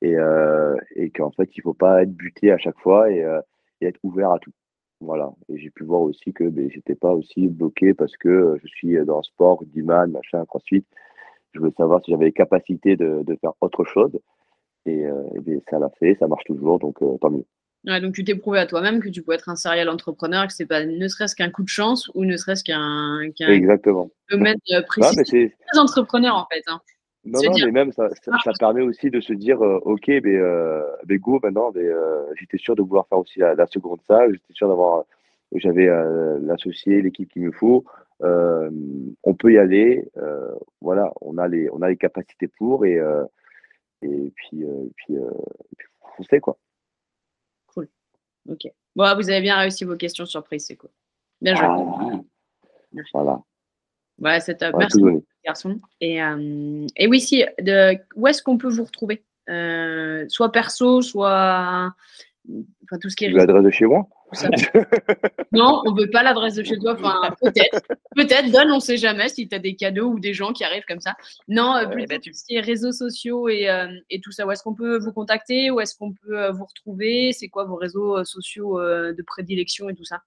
et, 0.02 0.16
euh, 0.16 0.76
et 0.96 1.10
qu'en 1.12 1.32
fait 1.32 1.50
il 1.56 1.60
ne 1.60 1.64
faut 1.64 1.74
pas 1.74 2.04
être 2.04 2.14
buté 2.14 2.52
à 2.52 2.58
chaque 2.58 2.80
fois 2.80 3.10
et, 3.12 3.24
euh, 3.24 3.42
et 3.82 3.88
être 3.88 4.00
ouvert 4.04 4.32
à 4.32 4.40
tout. 4.40 4.52
Voilà. 5.00 5.32
Et 5.50 5.58
j'ai 5.58 5.70
pu 5.70 5.84
voir 5.84 6.02
aussi 6.02 6.34
que 6.34 6.46
ben, 6.46 6.70
j'étais 6.72 6.96
pas 6.96 7.12
aussi 7.14 7.48
bloqué 7.48 7.94
parce 7.94 8.16
que 8.18 8.58
je 8.64 8.68
suis 8.68 8.96
dans 9.06 9.18
le 9.18 9.24
sport, 9.24 9.60
rugbyman, 9.60 10.12
machin, 10.12 10.46
crossfit. 10.46 10.86
Je 11.54 11.60
voulais 11.60 11.74
savoir 11.78 12.02
si 12.04 12.12
j'avais 12.12 12.26
les 12.26 12.32
capacités 12.32 12.96
de, 12.96 13.22
de 13.24 13.36
faire 13.36 13.52
autre 13.62 13.84
chose. 13.84 14.18
Et, 14.86 15.06
euh, 15.06 15.24
ça 15.70 15.80
l'a 15.80 15.90
fait, 16.00 16.16
ça 16.20 16.28
marche 16.28 16.44
toujours, 16.46 16.80
donc 16.80 17.02
euh, 17.02 17.18
tant 17.22 17.30
mieux. 17.30 17.46
Ouais, 17.86 18.00
donc 18.00 18.14
tu 18.14 18.24
t'es 18.24 18.36
prouvé 18.36 18.60
à 18.60 18.66
toi-même 18.66 19.02
que 19.02 19.10
tu 19.10 19.22
pouvais 19.22 19.36
être 19.36 19.50
un 19.50 19.56
serial 19.56 19.90
entrepreneur, 19.90 20.48
que 20.48 20.54
c'est 20.54 20.66
pas 20.66 20.86
ne 20.86 21.08
serait-ce 21.08 21.36
qu'un 21.36 21.50
coup 21.50 21.64
de 21.64 21.70
chance 21.70 22.10
ou 22.16 22.24
ne 22.24 22.38
serait-ce 22.38 22.64
qu'un 22.64 23.20
Exactement. 23.50 24.10
domaine 24.30 24.58
euh, 24.72 24.82
précis. 24.84 25.16
c'est 25.26 25.54
très 25.68 25.80
entrepreneur 25.80 26.36
en 26.36 26.48
fait. 26.52 26.64
Hein. 26.68 26.80
Non, 27.26 27.40
non, 27.42 27.54
mais 27.64 27.72
même 27.72 27.92
ça, 27.94 28.10
ça, 28.44 28.52
permet 28.60 28.82
aussi 28.82 29.10
de 29.10 29.22
se 29.22 29.32
dire, 29.32 29.62
ok, 29.62 30.08
mais, 30.08 30.36
euh, 30.36 30.84
mais 31.08 31.18
go 31.18 31.40
maintenant, 31.42 31.72
mais, 31.74 31.88
j'étais 32.36 32.58
sûr 32.58 32.76
de 32.76 32.82
vouloir 32.82 33.08
faire 33.08 33.20
aussi 33.20 33.40
la, 33.40 33.68
seconde 33.68 34.02
salle, 34.08 34.34
j'étais 34.34 34.54
sûr 34.54 34.68
d'avoir, 34.68 35.06
j'avais 35.56 35.88
l'associé, 36.42 37.02
l'équipe 37.02 37.30
qu'il 37.30 37.44
me 37.44 37.52
faut, 37.52 37.86
on 38.20 39.34
peut 39.38 39.54
y 39.54 39.58
aller, 39.58 40.06
voilà, 40.82 41.14
on 41.22 41.38
a 41.38 41.48
les, 41.48 41.70
on 41.72 41.82
a 41.82 41.90
les 41.90 41.98
capacités 41.98 42.50
pour 42.50 42.86
et 42.86 43.00
et 44.04 44.32
puis, 44.36 44.64
euh, 44.64 44.86
puis, 44.96 45.16
euh, 45.16 45.32
puis 46.18 46.42
quoi. 46.42 46.58
Cool. 47.68 47.88
Ok. 48.50 48.68
Bon, 48.96 49.16
vous 49.16 49.30
avez 49.30 49.42
bien 49.42 49.58
réussi 49.58 49.86
vos 49.86 49.96
questions 49.96 50.26
surprises, 50.26 50.66
c'est 50.68 50.76
cool. 50.76 50.90
Bien 51.42 51.56
joué. 51.56 51.66
Ah, 51.66 53.02
voilà. 53.14 53.42
Ouais, 54.20 54.40
c'est 54.40 54.58
top. 54.58 54.76
Merci, 54.78 55.02
garçon. 55.46 55.80
Et, 56.02 56.24
euh, 56.24 56.86
et 56.96 57.08
oui, 57.08 57.20
si, 57.20 57.46
de, 57.62 57.98
où 58.16 58.28
est-ce 58.28 58.42
qu'on 58.42 58.58
peut 58.58 58.70
vous 58.70 58.86
retrouver? 58.86 59.24
Euh, 59.50 60.26
Soit 60.30 60.52
perso, 60.52 61.02
soit. 61.02 61.94
Enfin, 62.84 63.00
tout 63.02 63.10
ce 63.10 63.16
qui 63.16 63.26
est. 63.26 63.30
L'adresse 63.30 63.64
de 63.64 63.70
chez 63.70 63.86
moi? 63.86 64.08
Non, 65.52 65.84
on 65.86 65.94
veut 65.94 66.10
pas 66.10 66.24
l'adresse 66.24 66.56
de 66.56 66.64
chez 66.64 66.80
toi. 66.80 66.94
Enfin, 66.94 67.36
peut-être, 67.40 67.82
peut-être. 68.16 68.52
Donne, 68.52 68.72
on 68.72 68.80
sait 68.80 68.98
jamais 68.98 69.30
si 69.30 69.48
tu 69.48 69.56
as 69.56 69.60
des 69.60 69.76
cadeaux 69.76 70.08
ou 70.08 70.20
des 70.20 70.34
gens 70.34 70.54
qui 70.54 70.64
arrivent 70.64 70.86
comme 70.88 71.02
ça. 71.02 71.14
Non, 71.48 71.76
euh, 71.76 71.86
plutôt 71.86 72.16
ce 72.34 72.44
qui 72.44 72.56
est 72.56 72.60
réseaux 72.60 72.92
sociaux 72.92 73.48
et, 73.48 73.70
euh, 73.70 73.88
et 74.10 74.22
tout 74.22 74.32
ça. 74.32 74.48
Où 74.48 74.52
est-ce 74.52 74.64
qu'on 74.64 74.74
peut 74.74 74.98
vous 74.98 75.12
contacter? 75.12 75.70
Où 75.70 75.80
est-ce 75.80 75.96
qu'on 75.96 76.14
peut 76.14 76.42
euh, 76.42 76.52
vous 76.52 76.66
retrouver? 76.66 77.32
C'est 77.32 77.48
quoi 77.48 77.66
vos 77.66 77.76
réseaux 77.76 78.24
sociaux 78.24 78.82
de 78.82 79.22
prédilection 79.22 79.88
et 79.90 79.94
tout 79.94 80.06
ça? 80.06 80.22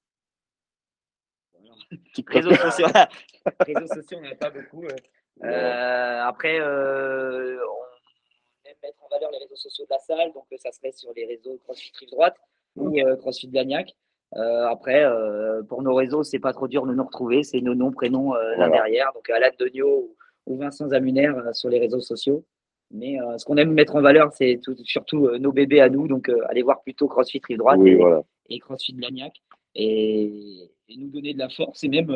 réseaux 2.28 2.54
sociaux, 2.54 2.86
réseaux 3.60 3.86
sociaux, 3.86 4.18
on 4.18 4.22
n'en 4.22 4.32
a 4.32 4.34
pas 4.34 4.50
beaucoup. 4.50 4.84
après, 5.42 6.60
on 6.60 6.64
aime 8.64 8.76
mettre 8.82 9.04
en 9.04 9.08
valeur 9.08 9.30
les 9.30 9.38
réseaux 9.38 9.56
sociaux 9.56 9.84
de 9.84 9.90
la 9.90 9.98
salle, 9.98 10.32
donc 10.32 10.46
ça 10.58 10.72
serait 10.72 10.92
sur 10.92 11.12
les 11.14 11.26
réseaux 11.26 11.58
CrossFit 11.64 11.92
Rive 12.00 12.10
Droite 12.10 12.36
ou 12.76 12.98
euh, 12.98 13.16
CrossFit 13.16 13.48
Gagnac. 13.48 13.94
Euh, 14.36 14.66
après, 14.66 15.04
euh, 15.04 15.62
pour 15.62 15.82
nos 15.82 15.94
réseaux, 15.94 16.22
c'est 16.22 16.38
pas 16.38 16.52
trop 16.52 16.68
dur 16.68 16.86
de 16.86 16.94
nous 16.94 17.04
retrouver. 17.04 17.42
C'est 17.42 17.60
nos 17.60 17.74
noms, 17.74 17.92
prénoms 17.92 18.34
là 18.34 18.68
derrière. 18.68 19.12
Donc 19.14 19.28
Alain 19.30 19.50
Degnaud 19.58 20.14
ou, 20.46 20.56
Vincent 20.56 20.88
Zamuner 20.88 21.30
sur 21.52 21.68
les 21.70 21.78
réseaux 21.78 22.00
sociaux. 22.00 22.44
Mais 22.92 23.18
ce 23.36 23.44
qu'on 23.44 23.56
aime 23.56 23.72
mettre 23.72 23.96
en 23.96 24.00
valeur, 24.00 24.32
c'est 24.32 24.60
surtout 24.84 25.28
nos 25.38 25.52
bébés 25.52 25.80
à 25.80 25.88
nous. 25.88 26.06
Donc 26.06 26.30
allez 26.48 26.62
voir 26.62 26.82
plutôt 26.82 27.08
CrossFit 27.08 27.40
Rive 27.48 27.58
Droite 27.58 27.80
et, 28.48 28.58
CrossFit 28.60 28.94
Blagnac 28.94 29.32
et, 29.74 30.70
et, 30.88 30.96
nous 30.96 31.08
donner 31.08 31.34
de 31.34 31.38
la 31.38 31.48
force 31.48 31.84
et 31.84 31.88
même 31.88 32.12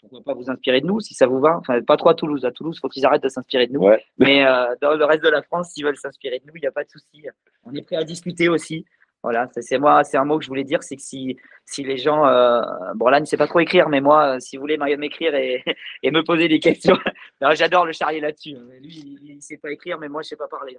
pourquoi 0.00 0.22
pas 0.22 0.34
vous 0.34 0.50
inspirer 0.50 0.80
de 0.80 0.86
nous 0.86 1.00
si 1.00 1.14
ça 1.14 1.26
vous 1.26 1.40
va. 1.40 1.56
Enfin, 1.56 1.80
pas 1.82 1.96
trop 1.96 2.10
à 2.10 2.14
Toulouse. 2.14 2.44
À 2.44 2.50
Toulouse, 2.50 2.78
faut 2.80 2.88
qu'ils 2.88 3.06
arrêtent 3.06 3.22
de 3.22 3.28
s'inspirer 3.28 3.66
de 3.66 3.72
nous. 3.72 3.88
Mais 4.18 4.44
dans 4.80 4.94
le 4.94 5.04
reste 5.04 5.24
de 5.24 5.30
la 5.30 5.42
France, 5.42 5.70
s'ils 5.70 5.84
veulent 5.84 5.96
s'inspirer 5.96 6.40
de 6.40 6.46
nous, 6.46 6.52
il 6.56 6.60
n'y 6.60 6.66
a 6.66 6.72
pas 6.72 6.84
de 6.84 6.90
souci. 6.90 7.26
On 7.64 7.74
est 7.74 7.82
prêt 7.82 7.96
à 7.96 8.04
discuter 8.04 8.48
aussi. 8.48 8.84
Voilà, 9.22 9.48
c'est 9.54 9.78
moi, 9.78 10.02
c'est 10.02 10.16
un 10.16 10.24
mot 10.24 10.36
que 10.38 10.44
je 10.44 10.48
voulais 10.48 10.64
dire, 10.64 10.82
c'est 10.82 10.96
que 10.96 11.02
si, 11.02 11.36
si 11.64 11.84
les 11.84 11.96
gens, 11.96 12.26
euh, 12.26 12.60
bon 12.96 13.06
là, 13.06 13.20
ne 13.20 13.24
sait 13.24 13.36
pas 13.36 13.46
trop 13.46 13.60
écrire, 13.60 13.88
mais 13.88 14.00
moi, 14.00 14.40
si 14.40 14.56
vous 14.56 14.62
voulez 14.62 14.76
m'écrire 14.76 15.36
et, 15.36 15.62
et, 16.02 16.10
me 16.10 16.24
poser 16.24 16.48
des 16.48 16.58
questions, 16.58 16.96
j'adore 17.52 17.86
le 17.86 17.92
charrier 17.92 18.20
là-dessus. 18.20 18.56
Lui, 18.80 19.18
il 19.22 19.36
ne 19.36 19.40
sait 19.40 19.58
pas 19.58 19.70
écrire, 19.70 19.98
mais 19.98 20.08
moi, 20.08 20.22
je 20.22 20.26
ne 20.26 20.28
sais 20.30 20.36
pas 20.36 20.48
parler. 20.48 20.76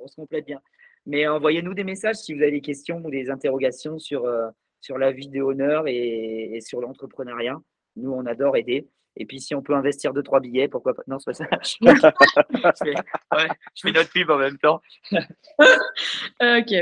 on 0.00 0.08
se 0.08 0.16
complète 0.16 0.46
bien. 0.46 0.60
Mais 1.04 1.28
envoyez-nous 1.28 1.74
des 1.74 1.84
messages 1.84 2.16
si 2.16 2.32
vous 2.32 2.40
avez 2.40 2.52
des 2.52 2.60
questions 2.62 3.02
ou 3.04 3.10
des 3.10 3.28
interrogations 3.28 3.98
sur, 3.98 4.24
euh, 4.24 4.48
sur 4.80 4.98
la 4.98 5.12
vie 5.12 5.28
des 5.28 5.40
honneurs 5.40 5.86
et, 5.86 6.56
et 6.56 6.60
sur 6.60 6.80
l'entrepreneuriat. 6.80 7.58
Nous, 7.96 8.12
on 8.12 8.26
adore 8.26 8.56
aider. 8.56 8.88
Et 9.20 9.26
puis, 9.26 9.40
si 9.40 9.54
on 9.54 9.62
peut 9.62 9.74
investir 9.74 10.12
deux, 10.12 10.22
trois 10.22 10.38
billets, 10.38 10.68
pourquoi 10.68 10.94
pas? 10.94 11.02
Non, 11.08 11.18
c'est 11.18 11.32
pas 11.32 11.32
ça. 11.32 11.44
je, 11.62 12.84
fais, 12.84 12.94
ouais, 12.94 13.48
je 13.74 13.82
fais 13.82 13.92
notre 13.92 14.10
pub 14.10 14.30
en 14.30 14.38
même 14.38 14.58
temps. 14.58 14.80
ok. 15.10 16.72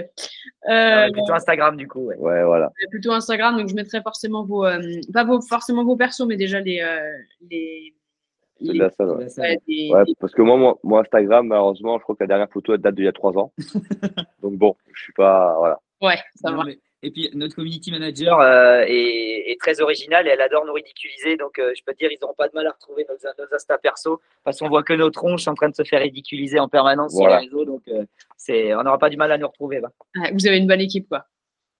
Euh, 0.68 1.10
plutôt 1.10 1.32
Instagram, 1.32 1.76
du 1.76 1.88
coup. 1.88 2.00
Ouais, 2.00 2.16
ouais 2.16 2.44
voilà. 2.44 2.70
Plutôt 2.90 3.12
Instagram. 3.12 3.56
Donc, 3.56 3.68
je 3.68 3.74
mettrai 3.74 4.02
forcément 4.02 4.44
vos. 4.44 4.66
Euh, 4.66 4.80
pas 5.14 5.24
vos, 5.24 5.40
forcément 5.40 5.82
vos 5.82 5.96
persos, 5.96 6.26
mais 6.26 6.36
déjà 6.36 6.60
les. 6.60 6.80
Euh, 6.80 7.10
les 7.50 7.94
les, 8.60 8.72
la 8.72 8.88
salle, 8.90 9.10
ouais. 9.10 9.26
Ouais, 9.38 9.58
ouais, 9.92 10.04
parce 10.18 10.32
que 10.32 10.40
moi, 10.40 10.78
moi, 10.82 11.00
Instagram, 11.00 11.46
malheureusement, 11.46 11.98
je 11.98 12.02
crois 12.04 12.14
que 12.16 12.22
la 12.22 12.28
dernière 12.28 12.50
photo 12.50 12.72
elle 12.72 12.80
date 12.80 12.94
d'il 12.94 13.04
y 13.04 13.08
a 13.08 13.12
trois 13.12 13.36
ans. 13.36 13.52
Donc 14.42 14.54
bon, 14.54 14.76
je 14.94 15.02
suis 15.02 15.12
pas, 15.12 15.54
voilà. 15.58 15.78
Ouais, 16.00 16.18
ça 16.36 16.52
va. 16.52 16.64
Et 17.02 17.10
puis 17.10 17.30
notre 17.34 17.54
community 17.54 17.90
manager 17.90 18.40
euh, 18.40 18.84
est, 18.86 19.56
très 19.60 19.80
originale 19.80 20.26
et 20.26 20.30
elle 20.30 20.40
adore 20.40 20.66
nous 20.66 20.72
ridiculiser. 20.72 21.36
Donc 21.36 21.54
je 21.58 21.82
peux 21.84 21.92
te 21.92 21.98
dire, 21.98 22.10
ils 22.10 22.18
n'auront 22.20 22.34
pas 22.34 22.48
de 22.48 22.54
mal 22.54 22.66
à 22.66 22.70
retrouver 22.70 23.06
nos, 23.08 23.14
nos 23.38 23.54
Insta 23.54 23.78
perso 23.78 24.20
parce 24.44 24.58
qu'on 24.58 24.68
voit 24.68 24.82
que 24.82 24.92
nos 24.92 25.10
tronches 25.10 25.48
en 25.48 25.54
train 25.54 25.68
de 25.68 25.74
se 25.74 25.82
faire 25.82 26.00
ridiculiser 26.00 26.58
en 26.58 26.68
permanence 26.68 27.14
sur 27.14 27.26
les 27.26 27.36
réseaux. 27.36 27.64
Donc 27.64 27.82
c'est, 28.36 28.74
on 28.74 28.82
n'aura 28.82 28.98
pas 28.98 29.08
du 29.08 29.16
mal 29.16 29.32
à 29.32 29.38
nous 29.38 29.46
retrouver. 29.46 29.80
vous 30.32 30.46
avez 30.46 30.58
une 30.58 30.66
bonne 30.66 30.80
équipe, 30.80 31.08
quoi. 31.08 31.26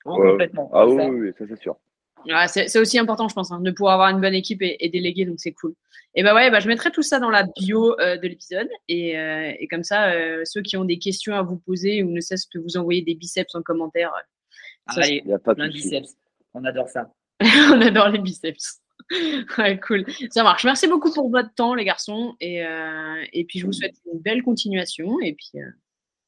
complètement. 0.05 0.71
Ah 0.73 0.87
oui, 0.87 1.05
oui, 1.05 1.33
ça 1.39 1.45
c'est 1.49 1.61
sûr 1.61 1.77
c'est 2.49 2.79
aussi 2.79 2.99
important, 2.99 3.29
je 3.29 3.35
pense, 3.35 3.53
hein, 3.53 3.61
de 3.61 3.71
pouvoir 3.71 3.95
avoir 3.95 4.09
une 4.11 4.21
bonne 4.21 4.35
équipe 4.35 4.62
et, 4.62 4.89
déléguer, 4.89 5.25
donc 5.25 5.37
c'est 5.39 5.53
cool. 5.53 5.75
Et 6.14 6.23
bah 6.23 6.35
ouais, 6.35 6.51
bah, 6.51 6.61
je 6.61 6.69
mettrai 6.69 6.91
tout 6.91 7.03
ça 7.03 7.21
dans 7.21 7.31
la 7.31 7.45
bio 7.45 7.99
euh, 8.01 8.17
de 8.17 8.27
l'épisode. 8.27 8.69
Et, 8.89 9.19
euh, 9.19 9.53
comme 9.71 9.85
ça, 9.85 10.12
euh, 10.12 10.43
ceux 10.45 10.62
qui 10.62 10.77
ont 10.77 10.85
des 10.85 10.99
questions 10.99 11.35
à 11.35 11.43
vous 11.43 11.57
poser 11.57 12.03
ou 12.03 12.11
ne 12.11 12.21
cessent 12.21 12.47
que 12.47 12.59
vous 12.59 12.77
envoyer 12.77 13.03
des 13.03 13.14
biceps 13.14 13.55
en 13.55 13.62
commentaire. 13.62 14.12
Allez, 14.87 15.22
il 15.24 15.30
y 15.30 15.32
a 15.32 15.39
pas 15.39 15.55
plein 15.55 15.68
de 15.68 15.72
biceps. 15.72 16.16
On 16.55 16.64
adore 16.64 16.89
ça. 16.89 17.12
On 17.41 17.80
adore 17.80 18.09
les 18.09 18.18
biceps. 18.18 18.80
ouais, 19.59 19.78
cool. 19.80 20.05
Ça 20.30 20.43
marche. 20.43 20.64
Merci 20.64 20.89
beaucoup 20.89 21.12
pour 21.12 21.30
votre 21.30 21.53
temps, 21.55 21.74
les 21.74 21.84
garçons. 21.84 22.34
Et, 22.41 22.62
et 23.32 23.45
puis, 23.45 23.59
je 23.59 23.66
vous 23.66 23.72
souhaite 23.72 23.95
une 24.12 24.20
belle 24.20 24.43
continuation. 24.43 25.20
Et 25.20 25.34
puis, 25.34 25.61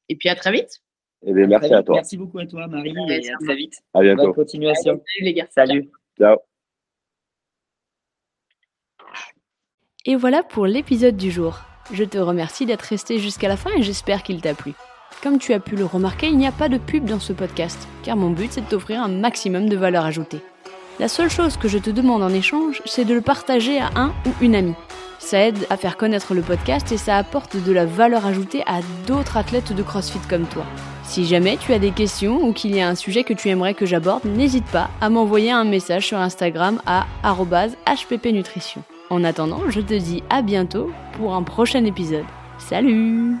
et 0.09 0.15
puis 0.15 0.29
à 0.29 0.35
très 0.35 0.51
vite. 0.51 0.81
Eh 1.25 1.33
bien, 1.33 1.47
merci 1.47 1.73
à 1.73 1.83
toi. 1.83 1.95
Merci 1.95 2.17
beaucoup 2.17 2.39
à 2.39 2.45
toi, 2.45 2.67
Marie, 2.67 2.93
et 3.09 3.31
à 3.31 3.37
très 3.43 3.55
vite. 3.55 3.75
À 3.93 4.01
bientôt. 4.01 4.23
Bonne 4.23 4.33
continuation. 4.33 4.93
Salut, 4.93 5.25
les 5.25 5.33
gars. 5.33 5.47
Salut. 5.49 5.89
Ciao. 6.17 6.37
Et 10.05 10.15
voilà 10.15 10.43
pour 10.43 10.65
l'épisode 10.65 11.17
du 11.17 11.29
jour. 11.29 11.59
Je 11.91 12.03
te 12.03 12.17
remercie 12.17 12.65
d'être 12.65 12.83
resté 12.83 13.19
jusqu'à 13.19 13.47
la 13.47 13.57
fin 13.57 13.71
et 13.77 13.83
j'espère 13.83 14.23
qu'il 14.23 14.41
t'a 14.41 14.53
plu. 14.53 14.73
Comme 15.21 15.37
tu 15.37 15.53
as 15.53 15.59
pu 15.59 15.75
le 15.75 15.83
remarquer, 15.83 16.27
il 16.27 16.37
n'y 16.37 16.47
a 16.47 16.51
pas 16.53 16.69
de 16.69 16.77
pub 16.77 17.03
dans 17.03 17.19
ce 17.19 17.33
podcast, 17.33 17.89
car 18.03 18.15
mon 18.15 18.29
but 18.29 18.53
c'est 18.53 18.61
de 18.61 18.67
t'offrir 18.67 19.01
un 19.01 19.09
maximum 19.09 19.67
de 19.67 19.75
valeur 19.75 20.05
ajoutée. 20.05 20.39
La 20.97 21.09
seule 21.09 21.29
chose 21.29 21.57
que 21.57 21.67
je 21.67 21.77
te 21.77 21.89
demande 21.89 22.23
en 22.23 22.29
échange, 22.29 22.81
c'est 22.85 23.03
de 23.03 23.13
le 23.13 23.21
partager 23.21 23.79
à 23.79 23.89
un 23.95 24.13
ou 24.25 24.29
une 24.39 24.55
amie. 24.55 24.75
Ça 25.19 25.39
aide 25.45 25.67
à 25.69 25.75
faire 25.75 25.97
connaître 25.97 26.33
le 26.33 26.41
podcast 26.41 26.89
et 26.93 26.97
ça 26.97 27.17
apporte 27.17 27.57
de 27.57 27.71
la 27.73 27.85
valeur 27.85 28.25
ajoutée 28.25 28.63
à 28.65 28.79
d'autres 29.07 29.35
athlètes 29.35 29.73
de 29.73 29.83
CrossFit 29.83 30.25
comme 30.29 30.45
toi. 30.45 30.63
Si 31.03 31.25
jamais 31.25 31.57
tu 31.57 31.73
as 31.73 31.79
des 31.79 31.91
questions 31.91 32.41
ou 32.41 32.53
qu'il 32.53 32.73
y 32.73 32.79
a 32.79 32.87
un 32.87 32.95
sujet 32.95 33.25
que 33.25 33.33
tu 33.33 33.49
aimerais 33.49 33.73
que 33.73 33.85
j'aborde, 33.85 34.23
n'hésite 34.23 34.67
pas 34.67 34.89
à 35.01 35.09
m'envoyer 35.09 35.51
un 35.51 35.65
message 35.65 36.07
sur 36.07 36.17
Instagram 36.17 36.81
à 36.85 37.07
hppnutrition. 37.23 38.83
En 39.09 39.25
attendant, 39.25 39.63
je 39.69 39.81
te 39.81 39.95
dis 39.95 40.23
à 40.29 40.41
bientôt 40.41 40.91
pour 41.17 41.33
un 41.33 41.43
prochain 41.43 41.83
épisode. 41.83 42.25
Salut 42.57 43.35